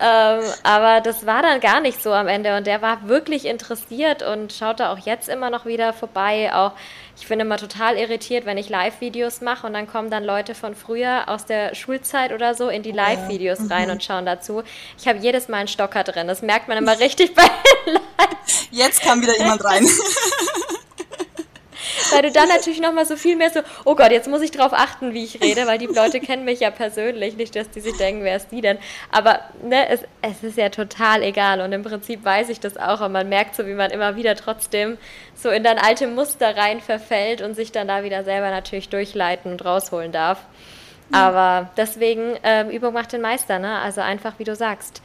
ähm, 0.01 0.41
aber 0.63 1.01
das 1.01 1.27
war 1.27 1.43
dann 1.43 1.61
gar 1.61 1.81
nicht 1.81 2.03
so 2.03 2.13
am 2.13 2.27
Ende 2.27 2.57
und 2.57 2.67
der 2.67 2.83
war 2.83 3.09
wirklich 3.09 3.45
interessiert 3.45 4.23
und 4.23 4.53
schaut 4.53 4.81
da 4.81 4.93
auch 4.93 4.99
jetzt 4.99 5.29
immer 5.29 5.51
noch 5.51 5.67
wieder 5.67 5.93
vorbei. 5.93 6.53
Auch 6.55 6.73
ich 7.21 7.29
bin 7.29 7.41
immer 7.41 7.59
total 7.59 7.97
irritiert, 7.97 8.47
wenn 8.47 8.59
ich 8.59 8.69
Live-Videos 8.69 9.41
mache 9.41 9.67
und 9.67 9.75
dann 9.75 9.87
kommen 9.87 10.11
dann 10.11 10.25
Leute 10.25 10.55
von 10.55 10.75
früher 10.75 11.29
aus 11.29 11.45
der 11.45 11.75
Schulzeit 11.75 12.33
oder 12.33 12.55
so 12.55 12.69
in 12.69 12.83
die 12.83 12.93
Live-Videos 12.93 13.71
rein 13.71 13.87
mhm. 13.87 13.93
und 13.93 14.05
schauen 14.05 14.25
dazu. 14.25 14.63
Ich 14.99 15.07
habe 15.07 15.19
jedes 15.19 15.49
Mal 15.49 15.59
einen 15.59 15.69
Stocker 15.69 16.05
drin. 16.05 16.27
Das 16.27 16.43
merkt 16.43 16.69
man 16.69 16.79
immer 16.79 16.99
richtig 16.99 17.35
bei 17.35 17.43
Live. 17.87 18.03
Jetzt 18.71 19.03
kam 19.03 19.21
wieder 19.21 19.37
jemand 19.37 19.65
rein. 19.65 19.87
Weil 22.13 22.23
du 22.23 22.33
dann 22.33 22.49
natürlich 22.49 22.81
nochmal 22.81 23.07
so 23.07 23.17
viel 23.17 23.37
mehr 23.37 23.51
so, 23.51 23.61
oh 23.85 23.95
Gott, 23.95 24.11
jetzt 24.11 24.29
muss 24.29 24.43
ich 24.43 24.51
drauf 24.51 24.73
achten, 24.73 25.15
wie 25.15 25.25
ich 25.25 25.43
rede, 25.43 25.67
weil 25.67 25.79
die 25.79 25.87
Leute 25.87 26.21
kennen 26.21 26.45
mich 26.45 26.61
ja 26.61 26.71
persönlich, 26.71 27.37
nicht, 27.37 27.55
dass 27.57 27.71
die 27.71 27.81
sich 27.81 27.97
denken, 27.97 28.25
wer 28.25 28.37
ist 28.37 28.51
die 28.51 28.61
denn? 28.61 28.79
Aber 29.11 29.41
ne, 29.63 29.89
es, 29.89 30.01
es 30.23 30.43
ist 30.43 30.59
ja 30.59 30.69
total 30.69 31.23
egal 31.23 31.61
und 31.61 31.73
im 31.73 31.83
Prinzip 31.83 32.25
weiß 32.25 32.49
ich 32.49 32.61
das 32.61 32.77
auch 32.77 33.01
und 33.01 33.13
man 33.13 33.29
merkt 33.29 33.55
so, 33.55 33.67
wie 33.67 33.75
man 33.75 33.91
immer 33.91 34.17
wieder 34.17 34.37
trotzdem 34.37 34.99
so 35.35 35.51
in 35.51 35.63
dann 35.63 35.79
alte 35.79 36.07
Muster 36.07 36.57
rein 36.57 36.81
verfällt 36.81 37.43
und 37.43 37.55
sich 37.55 37.73
dann 37.73 37.89
da 37.89 38.03
wieder 38.03 38.25
selber 38.25 38.51
natürlich 38.51 38.89
durchleiten 38.89 39.53
und 39.53 39.65
rausholen 39.65 40.13
darf. 40.13 40.39
Aber 41.11 41.71
deswegen, 41.77 42.37
äh, 42.43 42.69
Übung 42.69 42.93
macht 42.93 43.13
den 43.13 43.23
Meister, 43.23 43.59
ne? 43.59 43.79
Also 43.79 44.03
einfach, 44.03 44.35
wie 44.39 44.45
du 44.45 44.55
sagst 44.55 45.01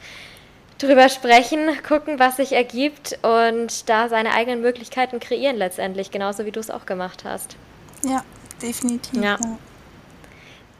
drüber 0.78 1.08
sprechen, 1.08 1.68
gucken, 1.86 2.18
was 2.18 2.36
sich 2.36 2.52
ergibt 2.52 3.18
und 3.22 3.88
da 3.88 4.08
seine 4.08 4.32
eigenen 4.32 4.60
Möglichkeiten 4.60 5.20
kreieren 5.20 5.56
letztendlich, 5.56 6.10
genauso 6.10 6.44
wie 6.44 6.50
du 6.50 6.60
es 6.60 6.70
auch 6.70 6.86
gemacht 6.86 7.24
hast. 7.24 7.56
Ja, 8.04 8.24
definitiv. 8.60 9.22
Ja. 9.22 9.38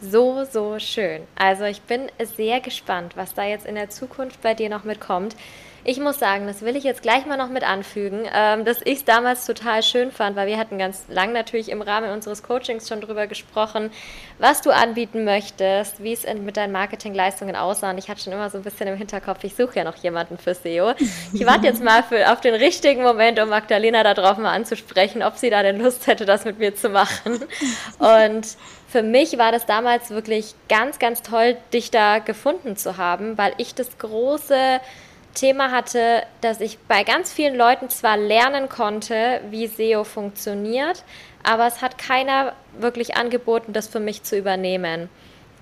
So, 0.01 0.45
so 0.45 0.79
schön. 0.79 1.23
Also 1.35 1.65
ich 1.65 1.81
bin 1.83 2.11
sehr 2.37 2.61
gespannt, 2.61 3.17
was 3.17 3.35
da 3.35 3.45
jetzt 3.45 3.65
in 3.65 3.75
der 3.75 3.89
Zukunft 3.89 4.43
bei 4.43 4.55
dir 4.55 4.69
noch 4.69 4.85
mitkommt. 4.85 5.35
Ich 5.87 6.01
muss 6.01 6.19
sagen, 6.19 6.47
das 6.47 6.63
will 6.63 6.77
ich 6.77 6.85
jetzt 6.85 7.03
gleich 7.03 7.27
mal 7.27 7.37
noch 7.37 7.51
mit 7.51 7.63
anfügen, 7.63 8.27
ähm, 8.35 8.65
dass 8.65 8.81
ich 8.85 8.99
es 8.99 9.05
damals 9.05 9.45
total 9.45 9.83
schön 9.83 10.11
fand, 10.11 10.35
weil 10.35 10.47
wir 10.47 10.57
hatten 10.57 10.79
ganz 10.79 11.05
lang 11.09 11.35
natürlich 11.35 11.69
im 11.69 11.83
Rahmen 11.83 12.11
unseres 12.11 12.43
Coachings 12.43 12.89
schon 12.89 13.03
darüber 13.03 13.27
gesprochen, 13.27 13.91
was 14.39 14.63
du 14.63 14.71
anbieten 14.71 15.25
möchtest, 15.25 16.03
wie 16.03 16.15
es 16.15 16.25
mit 16.25 16.57
deinen 16.57 16.73
Marketingleistungen 16.73 17.55
aussah. 17.55 17.91
Und 17.91 17.99
ich 17.99 18.09
hatte 18.09 18.23
schon 18.23 18.33
immer 18.33 18.49
so 18.49 18.57
ein 18.57 18.65
bisschen 18.65 18.89
im 18.89 18.97
Hinterkopf, 18.97 19.45
ich 19.45 19.57
suche 19.57 19.77
ja 19.77 19.85
noch 19.85 19.97
jemanden 19.97 20.39
für 20.39 20.55
SEO. 20.55 20.95
Ich 21.35 21.45
warte 21.45 21.67
jetzt 21.67 21.85
mal 21.85 22.03
für, 22.03 22.33
auf 22.33 22.41
den 22.41 22.55
richtigen 22.55 23.03
Moment, 23.03 23.39
um 23.39 23.51
Magdalena 23.51 24.03
darauf 24.05 24.39
mal 24.39 24.53
anzusprechen, 24.53 25.23
ob 25.23 25.37
sie 25.37 25.51
da 25.51 25.63
denn 25.63 25.79
Lust 25.79 26.07
hätte, 26.07 26.25
das 26.25 26.47
mit 26.47 26.59
mir 26.59 26.75
zu 26.75 26.89
machen. 26.89 27.41
Und 27.99 28.47
für 28.89 29.03
mich 29.03 29.37
war 29.37 29.53
das 29.53 29.67
damals 29.67 30.09
wirklich 30.09 30.55
ganz, 30.71 30.99
ganz 30.99 31.21
toll, 31.21 31.59
dich 31.75 31.91
da 31.91 32.21
gefunden 32.21 32.77
zu 32.77 32.97
haben, 32.97 33.37
weil 33.37 33.53
ich 33.59 33.75
das 33.75 33.99
große 33.99 34.81
Thema 35.35 35.71
hatte, 35.71 36.23
dass 36.41 36.61
ich 36.61 36.79
bei 36.79 37.05
ganz 37.05 37.33
vielen 37.33 37.57
Leuten 37.57 37.91
zwar 37.91 38.17
lernen 38.17 38.69
konnte, 38.69 39.41
wie 39.51 39.67
SEO 39.67 40.05
funktioniert, 40.05 41.05
aber 41.43 41.67
es 41.67 41.83
hat 41.83 41.99
keiner 41.99 42.53
wirklich 42.79 43.17
angeboten, 43.17 43.73
das 43.73 43.89
für 43.89 44.01
mich 44.01 44.23
zu 44.23 44.37
übernehmen. 44.37 45.09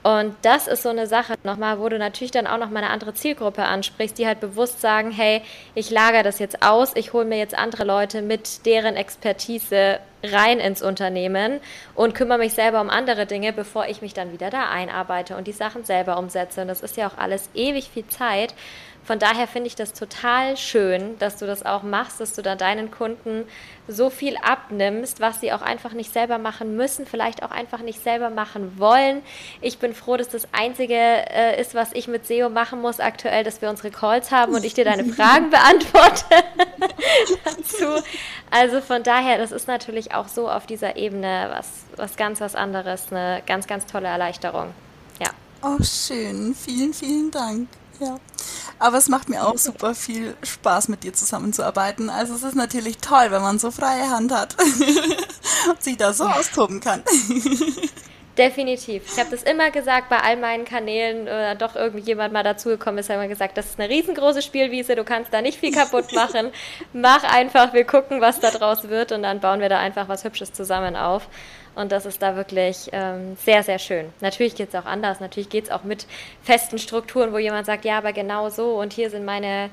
Und 0.03 0.35
das 0.43 0.67
ist 0.67 0.83
so 0.83 0.89
eine 0.89 1.07
Sache 1.07 1.35
nochmal, 1.45 1.79
wo 1.79 1.89
du 1.89 1.97
natürlich 1.97 2.33
dann 2.33 2.49
auch 2.49 2.59
noch 2.59 2.71
mal 2.71 2.81
eine 2.81 2.91
andere 2.91 3.15
Zielgruppe 3.15 3.63
ansprichst, 3.63 4.19
die 4.19 4.27
halt 4.27 4.41
bewusst 4.41 4.81
sagen, 4.81 5.13
hey, 5.13 5.43
ich 5.77 5.91
lagere 5.91 6.25
das 6.25 6.41
jetzt 6.41 6.63
aus, 6.63 6.93
ich 6.97 7.13
hole 7.13 7.25
mir 7.25 7.39
jetzt 7.39 7.57
andere 7.57 7.85
Leute 7.85 8.21
mit 8.21 8.67
deren 8.67 8.97
Expertise 8.97 10.01
rein 10.25 10.59
ins 10.59 10.83
Unternehmen 10.83 11.61
und 11.95 12.15
kümmere 12.15 12.39
mich 12.39 12.53
selber 12.55 12.81
um 12.81 12.91
andere 12.91 13.27
Dinge, 13.27 13.53
bevor 13.53 13.87
ich 13.87 14.03
mich 14.03 14.13
dann 14.13 14.33
wieder 14.33 14.51
da 14.51 14.71
einarbeite 14.71 15.37
und 15.37 15.47
die 15.47 15.53
Sachen 15.53 15.85
selber 15.85 16.19
umsetze. 16.19 16.63
Und 16.63 16.69
das 16.69 16.81
ist 16.81 16.97
ja 16.97 17.07
auch 17.07 17.19
alles 17.19 17.49
ewig 17.55 17.89
viel 17.89 18.07
Zeit. 18.09 18.55
Von 19.05 19.19
daher 19.19 19.49
finde 19.49 19.67
ich 19.67 19.75
das 19.75 19.93
total 19.93 20.57
schön, 20.57 21.19
dass 21.19 21.37
du 21.37 21.47
das 21.47 21.67
auch 21.67 21.83
machst, 21.83 22.21
dass 22.21 22.35
du 22.35 22.43
da 22.43 22.55
deinen 22.55 22.93
Kunden 22.93 23.45
so 23.89 24.11
viel 24.11 24.37
abnimmst, 24.37 25.21
was 25.21 25.41
sie 25.41 25.53
auch 25.53 25.61
einfach 25.61 25.93
nicht 25.93 26.13
selber 26.13 26.39
machen 26.39 26.77
müssen, 26.77 27.05
vielleicht 27.05 27.43
auch 27.43 27.51
einfach 27.51 27.81
nicht 27.81 28.03
selber 28.03 28.31
machen 28.31 28.79
wollen. 28.79 29.23
Ich 29.61 29.79
bin 29.79 29.93
froh, 29.93 30.17
dass 30.17 30.29
das 30.29 30.47
Einzige 30.53 30.95
äh, 30.95 31.61
ist, 31.61 31.75
was 31.75 31.93
ich 31.95 32.07
mit 32.07 32.27
SEO 32.27 32.49
machen 32.49 32.81
muss 32.81 33.01
aktuell, 33.01 33.43
dass 33.43 33.61
wir 33.61 33.71
unsere 33.71 33.91
Calls 33.91 34.31
haben 34.31 34.55
und 34.55 34.65
ich 34.65 34.75
dir 34.75 34.85
deine 34.85 35.05
Fragen 35.13 35.51
beantworte 35.51 36.25
dazu. 37.45 38.05
Also 38.51 38.81
von 38.81 39.03
daher, 39.03 39.37
das 39.39 39.51
ist 39.51 39.67
natürlich 39.67 40.15
auch 40.15 40.29
so 40.29 40.49
auf 40.49 40.67
dieser 40.67 40.95
Ebene 40.95 41.51
was, 41.51 41.69
was 41.97 42.17
ganz 42.17 42.41
was 42.41 42.55
anderes, 42.55 43.11
eine 43.11 43.43
ganz, 43.47 43.67
ganz 43.67 43.87
tolle 43.87 44.07
Erleichterung. 44.07 44.73
Ja. 45.21 45.31
Oh, 45.63 45.83
schön. 45.83 46.55
Vielen, 46.55 46.95
vielen 46.95 47.33
Dank. 47.33 47.69
Ja. 48.03 48.19
Aber 48.79 48.99
es 48.99 49.09
macht 49.09 49.29
mir 49.29 49.47
auch 49.47 49.59
super 49.59 49.95
viel 49.95 50.37
Spaß, 50.43 50.89
mit 50.89 51.05
dir 51.05 51.13
zusammenzuarbeiten. 51.13 52.11
Also 52.11 52.35
es 52.35 52.43
ist 52.43 52.57
natürlich 52.57 52.99
toll, 52.99 53.31
wenn 53.31 53.43
man 53.43 53.59
so 53.59 53.71
freie 53.71 54.11
Hand 54.11 54.33
hat 54.33 54.57
und 55.69 55.83
sich 55.83 55.97
da 55.97 56.13
so 56.13 56.25
austoben 56.25 56.81
kann. 56.81 57.03
Definitiv. 58.39 59.03
Ich 59.13 59.19
habe 59.19 59.31
das 59.31 59.43
immer 59.43 59.71
gesagt 59.71 60.09
bei 60.09 60.19
all 60.19 60.39
meinen 60.39 60.65
Kanälen 60.65 61.23
oder 61.25 61.55
doch 61.55 61.77
irgendjemand 61.77 62.33
mal 62.33 62.43
dazugekommen 62.43 62.99
ist, 62.99 63.11
hat 63.11 63.17
immer 63.17 63.29
gesagt, 63.29 63.59
das 63.59 63.67
ist 63.67 63.79
eine 63.79 63.91
riesengroße 63.91 64.41
Spielwiese, 64.41 64.97
du 64.97 65.05
kannst 65.05 65.35
da 65.35 65.43
nicht 65.43 65.61
viel 65.61 65.71
kaputt 65.71 66.13
machen. 66.15 66.51
Mach 66.95 67.25
einfach, 67.25 67.75
wir 67.75 67.85
gucken, 67.85 68.23
was 68.23 68.41
da 68.41 68.51
draus 68.51 68.89
wird 68.89 69.13
und 69.13 69.23
dann 69.23 69.41
bauen 69.41 69.61
wir 69.61 69.69
da 69.69 69.79
einfach 69.79 70.09
was 70.09 70.25
Hübsches 70.25 70.53
zusammen 70.55 70.97
auf. 70.97 71.29
Und 71.75 71.91
das 71.91 72.05
ist 72.05 72.21
da 72.21 72.37
wirklich 72.37 72.91
ähm, 72.93 73.37
sehr, 73.43 73.63
sehr 73.63 73.79
schön. 73.79 74.13
Natürlich 74.21 74.55
geht 74.55 74.69
es 74.69 74.75
auch 74.75 74.85
anders. 74.85 75.21
Natürlich 75.21 75.49
geht 75.49 75.65
es 75.65 75.71
auch 75.71 75.85
mit 75.85 76.07
festen 76.43 76.79
Strukturen, 76.79 77.33
wo 77.33 77.39
jemand 77.39 77.67
sagt, 77.67 77.85
ja, 77.85 77.99
aber 77.99 78.13
genau 78.13 78.51
so 78.51 78.79
und 78.79 78.93
hier 78.93 79.09
sind 79.09 79.25
meine, 79.25 79.71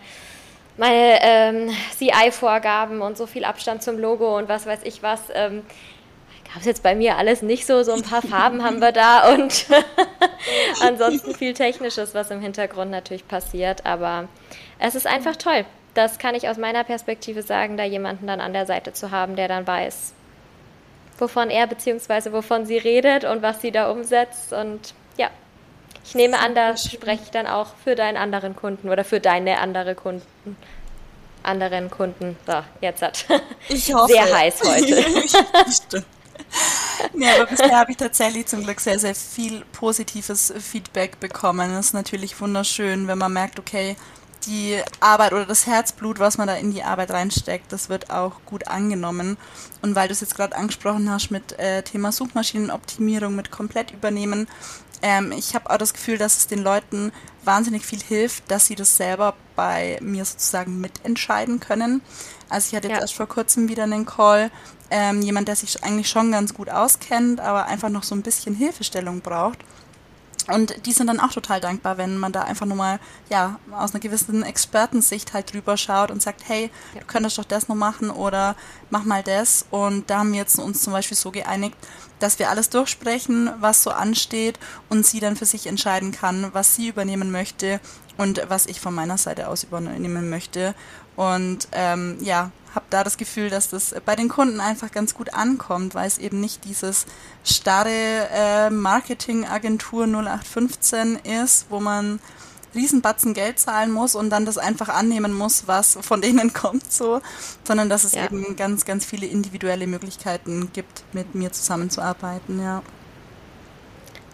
meine 0.78 1.20
ähm, 1.22 1.70
CI-Vorgaben 1.98 3.02
und 3.02 3.18
so 3.18 3.28
viel 3.28 3.44
Abstand 3.44 3.84
zum 3.84 4.00
Logo 4.00 4.38
und 4.38 4.48
was 4.48 4.66
weiß 4.66 4.80
ich 4.84 5.04
was. 5.04 5.24
Ähm, 5.34 5.64
gab 6.46 6.62
es 6.62 6.66
jetzt 6.66 6.84
bei 6.84 6.96
mir 6.96 7.18
alles 7.18 7.42
nicht 7.42 7.66
so. 7.66 7.84
So 7.84 7.92
ein 7.92 8.02
paar 8.02 8.22
Farben 8.22 8.64
haben 8.64 8.80
wir 8.80 8.92
da 8.92 9.34
und 9.34 9.66
ansonsten 10.82 11.36
viel 11.36 11.54
Technisches, 11.54 12.16
was 12.16 12.32
im 12.32 12.42
Hintergrund 12.42 12.92
natürlich 12.92 13.28
passiert. 13.28 13.86
Aber 13.86 14.30
es 14.80 14.96
ist 14.96 15.06
einfach 15.06 15.36
toll. 15.36 15.66
Das 15.96 16.18
kann 16.18 16.36
ich 16.36 16.48
aus 16.48 16.58
meiner 16.58 16.86
Perspektive 16.86 17.42
sagen, 17.42 17.76
da 17.76 17.84
jemanden 17.84 18.28
dann 18.28 18.40
an 18.40 18.54
der 18.54 18.66
Seite 18.66 18.94
zu 18.94 19.12
haben, 19.12 19.36
der 19.36 19.48
dann 19.48 19.68
weiß, 19.68 20.14
wovon 21.20 21.50
er 21.50 21.68
bzw. 21.68 22.32
wovon 22.32 22.66
sie 22.66 22.78
redet 22.78 23.24
und 23.24 23.42
was 23.42 23.62
sie 23.62 23.72
da 23.72 23.92
umsetzt. 23.92 24.54
Und 24.54 24.94
ja, 25.18 25.30
ich 26.04 26.16
nehme 26.16 26.40
an, 26.40 26.56
da 26.56 26.76
spreche 26.78 27.24
ich 27.24 27.32
dann 27.32 27.48
auch 27.48 27.68
für 27.84 27.96
deinen 27.96 28.18
anderen 28.18 28.56
Kunden 28.56 28.90
oder 28.90 29.04
für 29.04 29.20
deine 29.20 29.60
andere 29.60 29.96
Kunden. 29.96 30.58
Anderen 31.44 31.90
Kunden. 31.90 32.38
So, 32.46 32.62
jetzt 32.82 33.02
hat. 33.02 33.26
Ich 33.70 33.94
hoffe. 33.94 34.12
Sehr 34.12 34.34
heiß 34.34 34.62
heute. 34.64 36.06
Ja, 37.14 37.36
aber 37.36 37.46
bisher 37.46 37.78
habe 37.78 37.92
ich 37.92 37.98
tatsächlich 37.98 38.46
zum 38.48 38.64
Glück 38.64 38.80
sehr, 38.80 38.98
sehr 38.98 39.14
viel 39.14 39.64
positives 39.72 40.54
Feedback 40.58 41.20
bekommen. 41.20 41.72
Das 41.74 41.88
ist 41.88 41.94
natürlich 41.94 42.40
wunderschön, 42.40 43.08
wenn 43.08 43.18
man 43.18 43.32
merkt, 43.32 43.60
okay, 43.60 43.96
die 44.50 44.82
Arbeit 45.00 45.32
oder 45.32 45.46
das 45.46 45.68
Herzblut, 45.68 46.20
was 46.20 46.38
man 46.38 46.48
da 46.48 46.56
in 46.56 46.72
die 46.72 46.84
Arbeit 46.84 47.12
reinsteckt, 47.12 47.72
das 47.72 47.88
wird 47.88 48.10
auch 48.10 48.34
gut 48.46 48.68
angenommen. 48.68 49.38
Und 49.82 49.96
weil 49.96 50.08
du 50.08 50.14
es 50.14 50.22
jetzt 50.22 50.36
gerade 50.36 50.56
angesprochen 50.56 51.10
hast 51.10 51.30
mit 51.30 51.58
äh, 51.60 51.84
Thema 51.84 52.12
Suchmaschinenoptimierung, 52.12 53.36
mit 53.36 53.52
komplett 53.52 53.92
übernehmen, 53.92 54.48
ähm, 55.02 55.32
ich 55.32 55.56
habe 55.56 55.70
auch 55.70 55.78
das 55.78 55.94
Gefühl, 55.94 56.18
dass 56.18 56.38
es 56.38 56.48
den 56.48 56.60
Leuten 56.60 57.12
wahnsinnig 57.44 57.86
viel 57.86 58.02
hilft, 58.02 58.50
dass 58.52 58.66
sie 58.66 58.76
das 58.76 58.98
selber 58.98 59.36
bei 59.56 59.98
mir 60.02 60.26
sozusagen 60.26 60.82
mitentscheiden 60.82 61.60
können. 61.60 62.02
Also 62.50 62.70
ich 62.70 62.76
hatte 62.76 62.88
jetzt 62.88 62.98
ja. 62.98 63.02
erst 63.02 63.16
vor 63.16 63.28
kurzem 63.28 63.70
wieder 63.70 63.84
einen 63.84 64.06
Call, 64.06 64.52
ähm, 64.92 65.22
jemand, 65.22 65.48
der 65.48 65.56
sich 65.56 65.84
eigentlich 65.84 66.10
schon 66.10 66.32
ganz 66.32 66.54
gut 66.54 66.70
auskennt, 66.70 67.40
aber 67.40 67.68
einfach 67.68 67.90
noch 67.90 68.04
so 68.04 68.16
ein 68.16 68.24
bisschen 68.24 68.56
Hilfestellung 68.56 69.22
braucht. 69.22 69.60
Und 70.50 70.86
die 70.86 70.92
sind 70.92 71.08
dann 71.08 71.20
auch 71.20 71.32
total 71.32 71.62
dankbar, 71.62 71.98
wenn 71.98 72.18
man 72.18 72.32
da 72.32 72.44
einfach 72.44 72.66
nur 72.66 72.78
mal, 72.78 73.00
ja, 73.30 73.60
aus 73.72 73.92
einer 73.92 74.00
gewissen 74.00 74.44
Expertensicht 74.44 75.34
halt 75.34 75.54
drüber 75.54 75.78
schaut 75.78 76.12
und 76.12 76.22
sagt, 76.22 76.42
hey, 76.48 76.72
du 76.94 77.06
könntest 77.06 77.38
doch 77.38 77.46
das 77.46 77.68
noch 77.68 77.76
machen 77.76 78.10
oder 78.10 78.56
mach 78.90 79.04
mal 79.04 79.24
das. 79.24 79.66
Und 79.70 80.10
da 80.10 80.20
haben 80.20 80.32
wir 80.32 80.40
jetzt 80.40 80.58
uns 80.60 80.82
zum 80.82 80.94
Beispiel 80.94 81.18
so 81.18 81.32
geeinigt, 81.32 81.76
dass 82.20 82.40
wir 82.40 82.50
alles 82.50 82.70
durchsprechen, 82.70 83.50
was 83.60 83.84
so 83.84 83.92
ansteht 83.92 84.60
und 84.90 85.06
sie 85.06 85.20
dann 85.20 85.36
für 85.36 85.46
sich 85.46 85.68
entscheiden 85.68 86.12
kann, 86.12 86.50
was 86.54 86.76
sie 86.76 86.90
übernehmen 86.90 87.32
möchte 87.32 87.80
und 88.18 88.42
was 88.50 88.66
ich 88.66 88.82
von 88.82 88.94
meiner 88.94 89.18
Seite 89.18 89.48
aus 89.48 89.64
übernehmen 89.64 90.30
möchte. 90.30 90.76
Und 91.16 91.68
ähm, 91.72 92.18
ja, 92.22 92.52
habe 92.76 92.86
da 92.90 93.04
das 93.04 93.18
Gefühl, 93.18 93.50
dass 93.50 93.70
das 93.70 93.96
bei 94.06 94.16
den 94.16 94.30
Kunden 94.30 94.60
einfach 94.60 94.92
ganz 94.92 95.14
gut 95.14 95.34
ankommt, 95.34 95.96
weil 95.96 96.08
es 96.08 96.18
eben 96.18 96.40
nicht 96.40 96.66
dieses 96.66 97.06
starre 97.44 97.90
äh, 98.32 98.70
Marketingagentur 98.70 100.06
0815 100.06 101.16
ist, 101.24 101.66
wo 101.70 101.80
man 101.80 102.20
Riesenbatzen 102.76 103.34
Geld 103.34 103.60
zahlen 103.60 103.92
muss 103.92 104.16
und 104.16 104.30
dann 104.30 104.46
das 104.46 104.58
einfach 104.58 104.90
annehmen 104.90 105.34
muss, 105.34 105.68
was 105.68 105.98
von 106.02 106.22
denen 106.22 106.54
kommt, 106.54 106.92
so, 106.92 107.22
sondern 107.64 107.90
dass 107.90 108.04
es 108.04 108.14
ja. 108.14 108.26
eben 108.26 108.56
ganz, 108.56 108.86
ganz 108.86 109.06
viele 109.06 109.26
individuelle 109.26 109.88
Möglichkeiten 109.88 110.72
gibt, 110.74 111.04
mit 111.14 111.36
mir 111.36 111.52
zusammenzuarbeiten, 111.52 112.62
ja. 112.62 112.84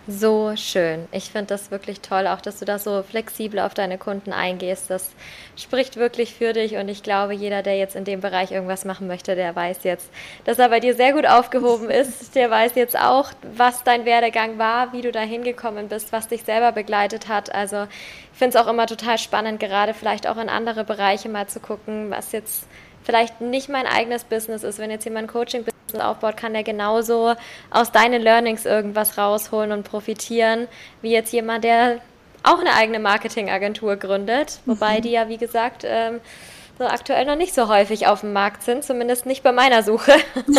So 0.07 0.55
schön. 0.55 1.07
Ich 1.11 1.31
finde 1.31 1.47
das 1.47 1.71
wirklich 1.71 1.99
toll, 1.99 2.27
auch 2.27 2.39
dass 2.39 2.59
du 2.59 2.65
da 2.65 2.77
so 2.77 3.01
flexibel 3.01 3.59
auf 3.59 3.73
deine 3.73 3.97
Kunden 3.97 4.33
eingehst. 4.33 4.91
Das 4.91 5.09
spricht 5.57 5.97
wirklich 5.97 6.35
für 6.35 6.53
dich 6.53 6.75
und 6.75 6.89
ich 6.89 7.01
glaube, 7.01 7.33
jeder, 7.33 7.63
der 7.63 7.75
jetzt 7.77 7.95
in 7.95 8.05
dem 8.05 8.21
Bereich 8.21 8.51
irgendwas 8.51 8.85
machen 8.85 9.07
möchte, 9.07 9.33
der 9.35 9.55
weiß 9.55 9.79
jetzt, 9.81 10.11
dass 10.43 10.59
er 10.59 10.69
bei 10.69 10.79
dir 10.79 10.93
sehr 10.93 11.13
gut 11.13 11.25
aufgehoben 11.25 11.89
ist. 11.89 12.35
Der 12.35 12.51
weiß 12.51 12.75
jetzt 12.75 12.95
auch, 12.95 13.31
was 13.55 13.83
dein 13.83 14.05
Werdegang 14.05 14.59
war, 14.59 14.93
wie 14.93 15.01
du 15.01 15.11
da 15.11 15.21
hingekommen 15.21 15.87
bist, 15.87 16.13
was 16.13 16.27
dich 16.27 16.43
selber 16.43 16.71
begleitet 16.71 17.27
hat. 17.27 17.55
Also 17.55 17.87
ich 18.31 18.37
finde 18.37 18.59
es 18.59 18.63
auch 18.63 18.69
immer 18.69 18.85
total 18.85 19.17
spannend, 19.17 19.59
gerade 19.59 19.95
vielleicht 19.95 20.27
auch 20.27 20.37
in 20.37 20.49
andere 20.49 20.83
Bereiche 20.83 21.29
mal 21.29 21.47
zu 21.47 21.59
gucken, 21.59 22.11
was 22.11 22.31
jetzt 22.31 22.67
vielleicht 23.03 23.41
nicht 23.41 23.69
mein 23.69 23.87
eigenes 23.87 24.23
Business 24.23 24.63
ist. 24.63 24.77
Wenn 24.77 24.91
jetzt 24.91 25.05
jemand 25.05 25.29
Coaching 25.29 25.65
aufbaut, 26.01 26.37
kann 26.37 26.53
der 26.53 26.63
genauso 26.63 27.35
aus 27.71 27.91
deinen 27.91 28.21
Learnings 28.21 28.65
irgendwas 28.65 29.17
rausholen 29.17 29.71
und 29.71 29.83
profitieren, 29.83 30.67
wie 31.01 31.11
jetzt 31.11 31.33
jemand, 31.33 31.63
der 31.63 31.99
auch 32.43 32.59
eine 32.59 32.73
eigene 32.73 32.99
Marketingagentur 32.99 33.95
gründet, 33.95 34.59
wobei 34.65 34.99
mhm. 34.99 35.01
die 35.01 35.11
ja, 35.11 35.29
wie 35.29 35.37
gesagt, 35.37 35.83
ähm, 35.85 36.21
so 36.77 36.85
aktuell 36.85 37.25
noch 37.25 37.37
nicht 37.37 37.53
so 37.53 37.69
häufig 37.69 38.07
auf 38.07 38.21
dem 38.21 38.33
Markt 38.33 38.63
sind, 38.63 38.83
zumindest 38.83 39.25
nicht 39.25 39.43
bei 39.43 39.51
meiner 39.51 39.81
Suche, 39.81 40.13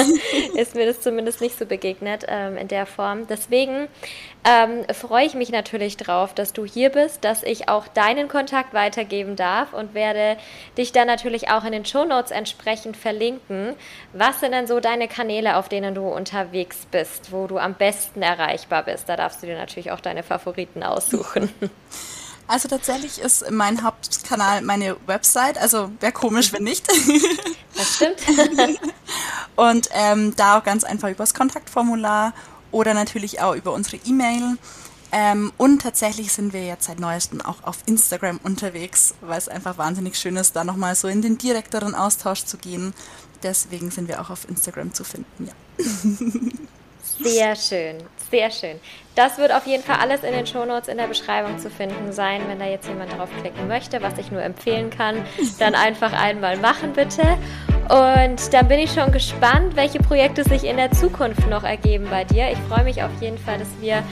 ist 0.57 0.74
mir 0.74 0.87
das 0.87 1.01
zumindest 1.01 1.41
nicht 1.41 1.59
so 1.59 1.66
begegnet 1.66 2.24
ähm, 2.28 2.57
in 2.57 2.68
der 2.68 2.87
Form. 2.87 3.26
Deswegen 3.26 3.89
ähm, 4.47 4.84
freue 4.94 5.26
ich 5.26 5.34
mich 5.34 5.51
natürlich 5.51 5.97
drauf, 5.97 6.32
dass 6.32 6.53
du 6.53 6.64
hier 6.64 6.90
bist, 6.90 7.24
dass 7.24 7.42
ich 7.42 7.68
auch 7.68 7.88
deinen 7.88 8.28
Kontakt 8.28 8.74
weitergeben 8.74 9.34
darf 9.34 9.72
und 9.72 9.92
werde 9.92 10.38
dich 10.78 10.92
dann 10.92 11.09
natürlich 11.09 11.51
auch 11.51 11.64
in 11.64 11.72
den 11.72 11.84
Shownotes 11.84 12.30
entsprechend 12.30 12.97
verlinken. 12.97 13.74
Was 14.12 14.38
sind 14.38 14.53
denn 14.53 14.68
so 14.68 14.78
deine 14.78 15.09
Kanäle, 15.09 15.57
auf 15.57 15.68
denen 15.68 15.97
du 15.97 16.07
unterwegs 16.07 16.86
bist, 16.92 17.32
wo 17.32 17.49
du 17.49 17.59
am 17.59 17.74
besten 17.74 18.22
erreichbar 18.22 18.84
bist? 18.84 19.09
Da 19.09 19.16
darfst 19.16 19.42
du 19.42 19.47
dir 19.47 19.59
natürlich 19.59 19.90
auch 19.90 20.01
deine 20.01 20.22
Favoriten 20.22 20.84
aussuchen. 20.84 21.53
Also 22.49 22.68
tatsächlich 22.68 23.20
ist 23.20 23.51
mein 23.51 23.82
Hauptkanal 23.82 24.62
meine 24.62 24.97
Website. 25.07 25.59
Also 25.59 25.90
wäre 25.99 26.12
komisch, 26.12 26.53
wenn 26.53 26.62
nicht. 26.62 26.86
Das 27.74 27.97
stimmt. 27.97 28.18
Und 29.57 29.88
ähm, 29.92 30.32
da 30.36 30.57
auch 30.57 30.62
ganz 30.62 30.84
einfach 30.84 31.09
übers 31.09 31.34
Kontaktformular 31.34 32.32
oder 32.77 32.93
natürlich 32.93 33.41
auch 33.41 33.55
über 33.55 33.72
unsere 33.72 33.97
E-Mail. 34.05 34.59
Ähm, 35.12 35.53
und 35.57 35.81
tatsächlich 35.81 36.33
sind 36.33 36.53
wir 36.53 36.66
jetzt 36.66 36.87
seit 36.87 37.01
neuestem 37.01 37.41
auch 37.41 37.62
auf 37.62 37.79
Instagram 37.87 38.39
unterwegs, 38.43 39.14
weil 39.22 39.39
es 39.39 39.49
einfach 39.49 39.79
wahnsinnig 39.79 40.18
schön 40.18 40.37
ist, 40.37 40.55
da 40.57 40.64
nochmal 40.64 40.95
so 40.95 41.09
in 41.09 41.22
den 41.22 41.39
direkteren 41.39 41.95
Austausch 41.95 42.45
zu 42.45 42.59
gehen. 42.59 42.93
Deswegen 43.43 43.91
sind 43.91 44.09
wir 44.09 44.20
auch 44.20 44.31
auf 44.31 44.49
Instagram 44.49 44.93
zu 44.93 45.05
finden, 45.05 45.47
ja. 45.47 45.55
Sehr 47.20 47.56
schön, 47.56 47.96
sehr 48.30 48.50
schön. 48.50 48.80
Das 49.14 49.38
wird 49.38 49.50
auf 49.50 49.66
jeden 49.66 49.82
Fall 49.82 49.96
alles 50.00 50.22
in 50.24 50.32
den 50.32 50.46
Shownotes 50.46 50.88
in 50.88 50.98
der 50.98 51.06
Beschreibung 51.06 51.58
zu 51.58 51.70
finden 51.70 52.12
sein. 52.12 52.42
Wenn 52.48 52.58
da 52.58 52.66
jetzt 52.66 52.86
jemand 52.86 53.12
draufklicken 53.12 53.66
möchte, 53.66 54.02
was 54.02 54.18
ich 54.18 54.30
nur 54.30 54.42
empfehlen 54.42 54.90
kann, 54.90 55.24
dann 55.58 55.74
einfach 55.74 56.12
einmal 56.12 56.58
machen 56.58 56.92
bitte. 56.92 57.22
Und 57.88 58.52
dann 58.52 58.68
bin 58.68 58.80
ich 58.80 58.92
schon 58.92 59.12
gespannt, 59.12 59.76
welche 59.76 60.00
Projekte 60.00 60.44
sich 60.44 60.64
in 60.64 60.76
der 60.76 60.90
Zukunft 60.90 61.48
noch 61.48 61.64
ergeben 61.64 62.08
bei 62.10 62.24
dir. 62.24 62.50
Ich 62.50 62.58
freue 62.68 62.84
mich 62.84 63.02
auf 63.02 63.10
jeden 63.20 63.38
Fall, 63.38 63.58
dass 63.58 63.68
wir 63.80 64.02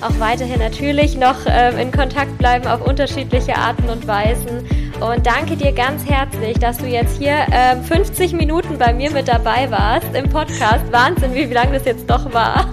auch 0.00 0.18
weiterhin 0.18 0.60
natürlich 0.60 1.16
noch 1.16 1.36
ähm, 1.46 1.78
in 1.78 1.92
Kontakt 1.92 2.38
bleiben 2.38 2.66
auf 2.66 2.86
unterschiedliche 2.86 3.56
Arten 3.56 3.90
und 3.90 4.06
Weisen. 4.06 4.66
Und 5.04 5.26
danke 5.26 5.54
dir 5.54 5.72
ganz 5.72 6.02
herzlich, 6.06 6.58
dass 6.58 6.78
du 6.78 6.86
jetzt 6.86 7.18
hier 7.18 7.46
ähm, 7.52 7.84
50 7.84 8.32
Minuten 8.32 8.78
bei 8.78 8.94
mir 8.94 9.10
mit 9.10 9.28
dabei 9.28 9.70
warst 9.70 10.06
im 10.14 10.30
Podcast. 10.30 10.90
Wahnsinn, 10.90 11.34
wie 11.34 11.44
lange 11.44 11.74
das 11.74 11.84
jetzt 11.84 12.08
doch 12.08 12.32
war. 12.32 12.72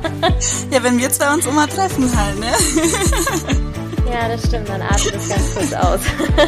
ja, 0.71 0.81
wenn 0.81 0.97
wir 0.97 1.09
zwei 1.09 1.33
uns 1.33 1.45
immer 1.45 1.67
treffen 1.67 2.09
halt, 2.17 2.39
ne? 2.39 2.45
Ja, 4.09 4.29
das 4.29 4.45
stimmt, 4.47 4.69
man 4.69 4.81
atmet 4.81 5.15
es 5.15 5.27
ganz 5.27 5.55
kurz 5.55 5.73
aus. 5.73 5.99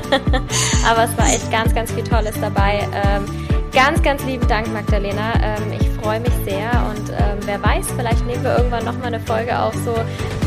Aber 0.89 1.03
es 1.03 1.17
war 1.17 1.27
echt 1.27 1.51
ganz, 1.51 1.75
ganz 1.75 1.91
viel 1.91 2.03
Tolles 2.03 2.35
dabei. 2.39 2.87
Ähm, 2.93 3.25
ganz, 3.73 4.01
ganz 4.01 4.23
lieben 4.23 4.47
Dank, 4.47 4.71
Magdalena. 4.71 5.33
Ähm, 5.41 5.73
ich 5.79 5.89
freue 6.01 6.19
mich 6.19 6.33
sehr 6.45 6.69
und 6.89 7.09
ähm, 7.09 7.39
wer 7.45 7.61
weiß, 7.61 7.87
vielleicht 7.97 8.25
nehmen 8.25 8.43
wir 8.43 8.57
irgendwann 8.57 8.85
nochmal 8.85 9.07
eine 9.07 9.19
Folge 9.19 9.57
auf, 9.57 9.73
so 9.83 9.95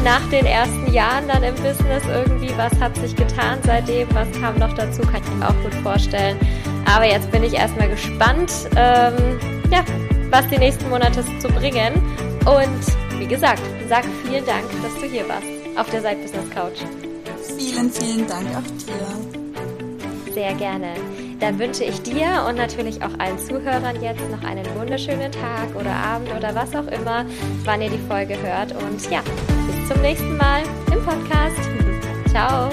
nach 0.05 0.23
den 0.31 0.47
ersten 0.47 0.93
Jahren 0.93 1.27
dann 1.29 1.43
im 1.43 1.55
Business 1.57 2.05
irgendwie, 2.09 2.51
was 2.57 2.73
hat 2.81 2.97
sich 2.97 3.15
getan 3.17 3.59
seitdem, 3.65 4.09
was 4.15 4.31
kam 4.41 4.59
noch 4.59 4.73
dazu, 4.75 5.03
kann 5.03 5.21
ich 5.23 5.31
mir 5.35 5.49
auch 5.49 5.63
gut 5.63 5.75
vorstellen. 5.83 6.39
Aber 6.87 7.05
jetzt 7.05 7.31
bin 7.33 7.43
ich 7.43 7.55
erstmal 7.55 7.89
gespannt, 7.89 8.53
ähm, 8.77 9.39
ja, 9.71 9.85
was 10.31 10.47
die 10.49 10.59
nächsten 10.59 10.89
Monate 10.89 11.25
zu 11.41 11.49
bringen. 11.49 11.95
Und 12.47 13.19
wie 13.19 13.27
gesagt, 13.27 13.63
sag 13.89 14.05
vielen 14.25 14.45
Dank, 14.47 14.65
dass 14.83 14.95
du 15.01 15.07
hier 15.09 15.29
warst 15.29 15.47
auf 15.77 15.91
der 15.91 16.01
Side 16.01 16.17
Business 16.23 16.49
Couch. 16.51 16.79
Vielen, 17.59 17.91
vielen 17.91 18.27
Dank 18.29 18.47
auch 18.57 18.63
dir. 18.63 20.33
Sehr 20.33 20.55
gerne. 20.55 20.95
Dann 21.41 21.59
wünsche 21.59 21.85
ich 21.85 22.01
dir 22.03 22.45
und 22.49 22.57
natürlich 22.57 23.03
auch 23.03 23.19
allen 23.19 23.39
Zuhörern 23.39 24.03
jetzt 24.03 24.23
noch 24.31 24.43
einen 24.43 24.65
wunderschönen 24.75 25.31
Tag 25.33 25.75
oder 25.79 25.93
Abend 25.93 26.33
oder 26.35 26.55
was 26.55 26.75
auch 26.75 26.87
immer, 26.87 27.27
wann 27.65 27.83
ihr 27.83 27.91
die 27.91 28.09
Folge 28.09 28.37
hört. 28.41 28.73
Und 28.73 29.11
ja, 29.11 29.23
bis 29.67 29.89
zum 29.89 30.01
nächsten 30.03 30.37
Mal 30.37 30.63
im 30.93 31.05
Podcast. 31.05 31.61
Ciao. 32.31 32.71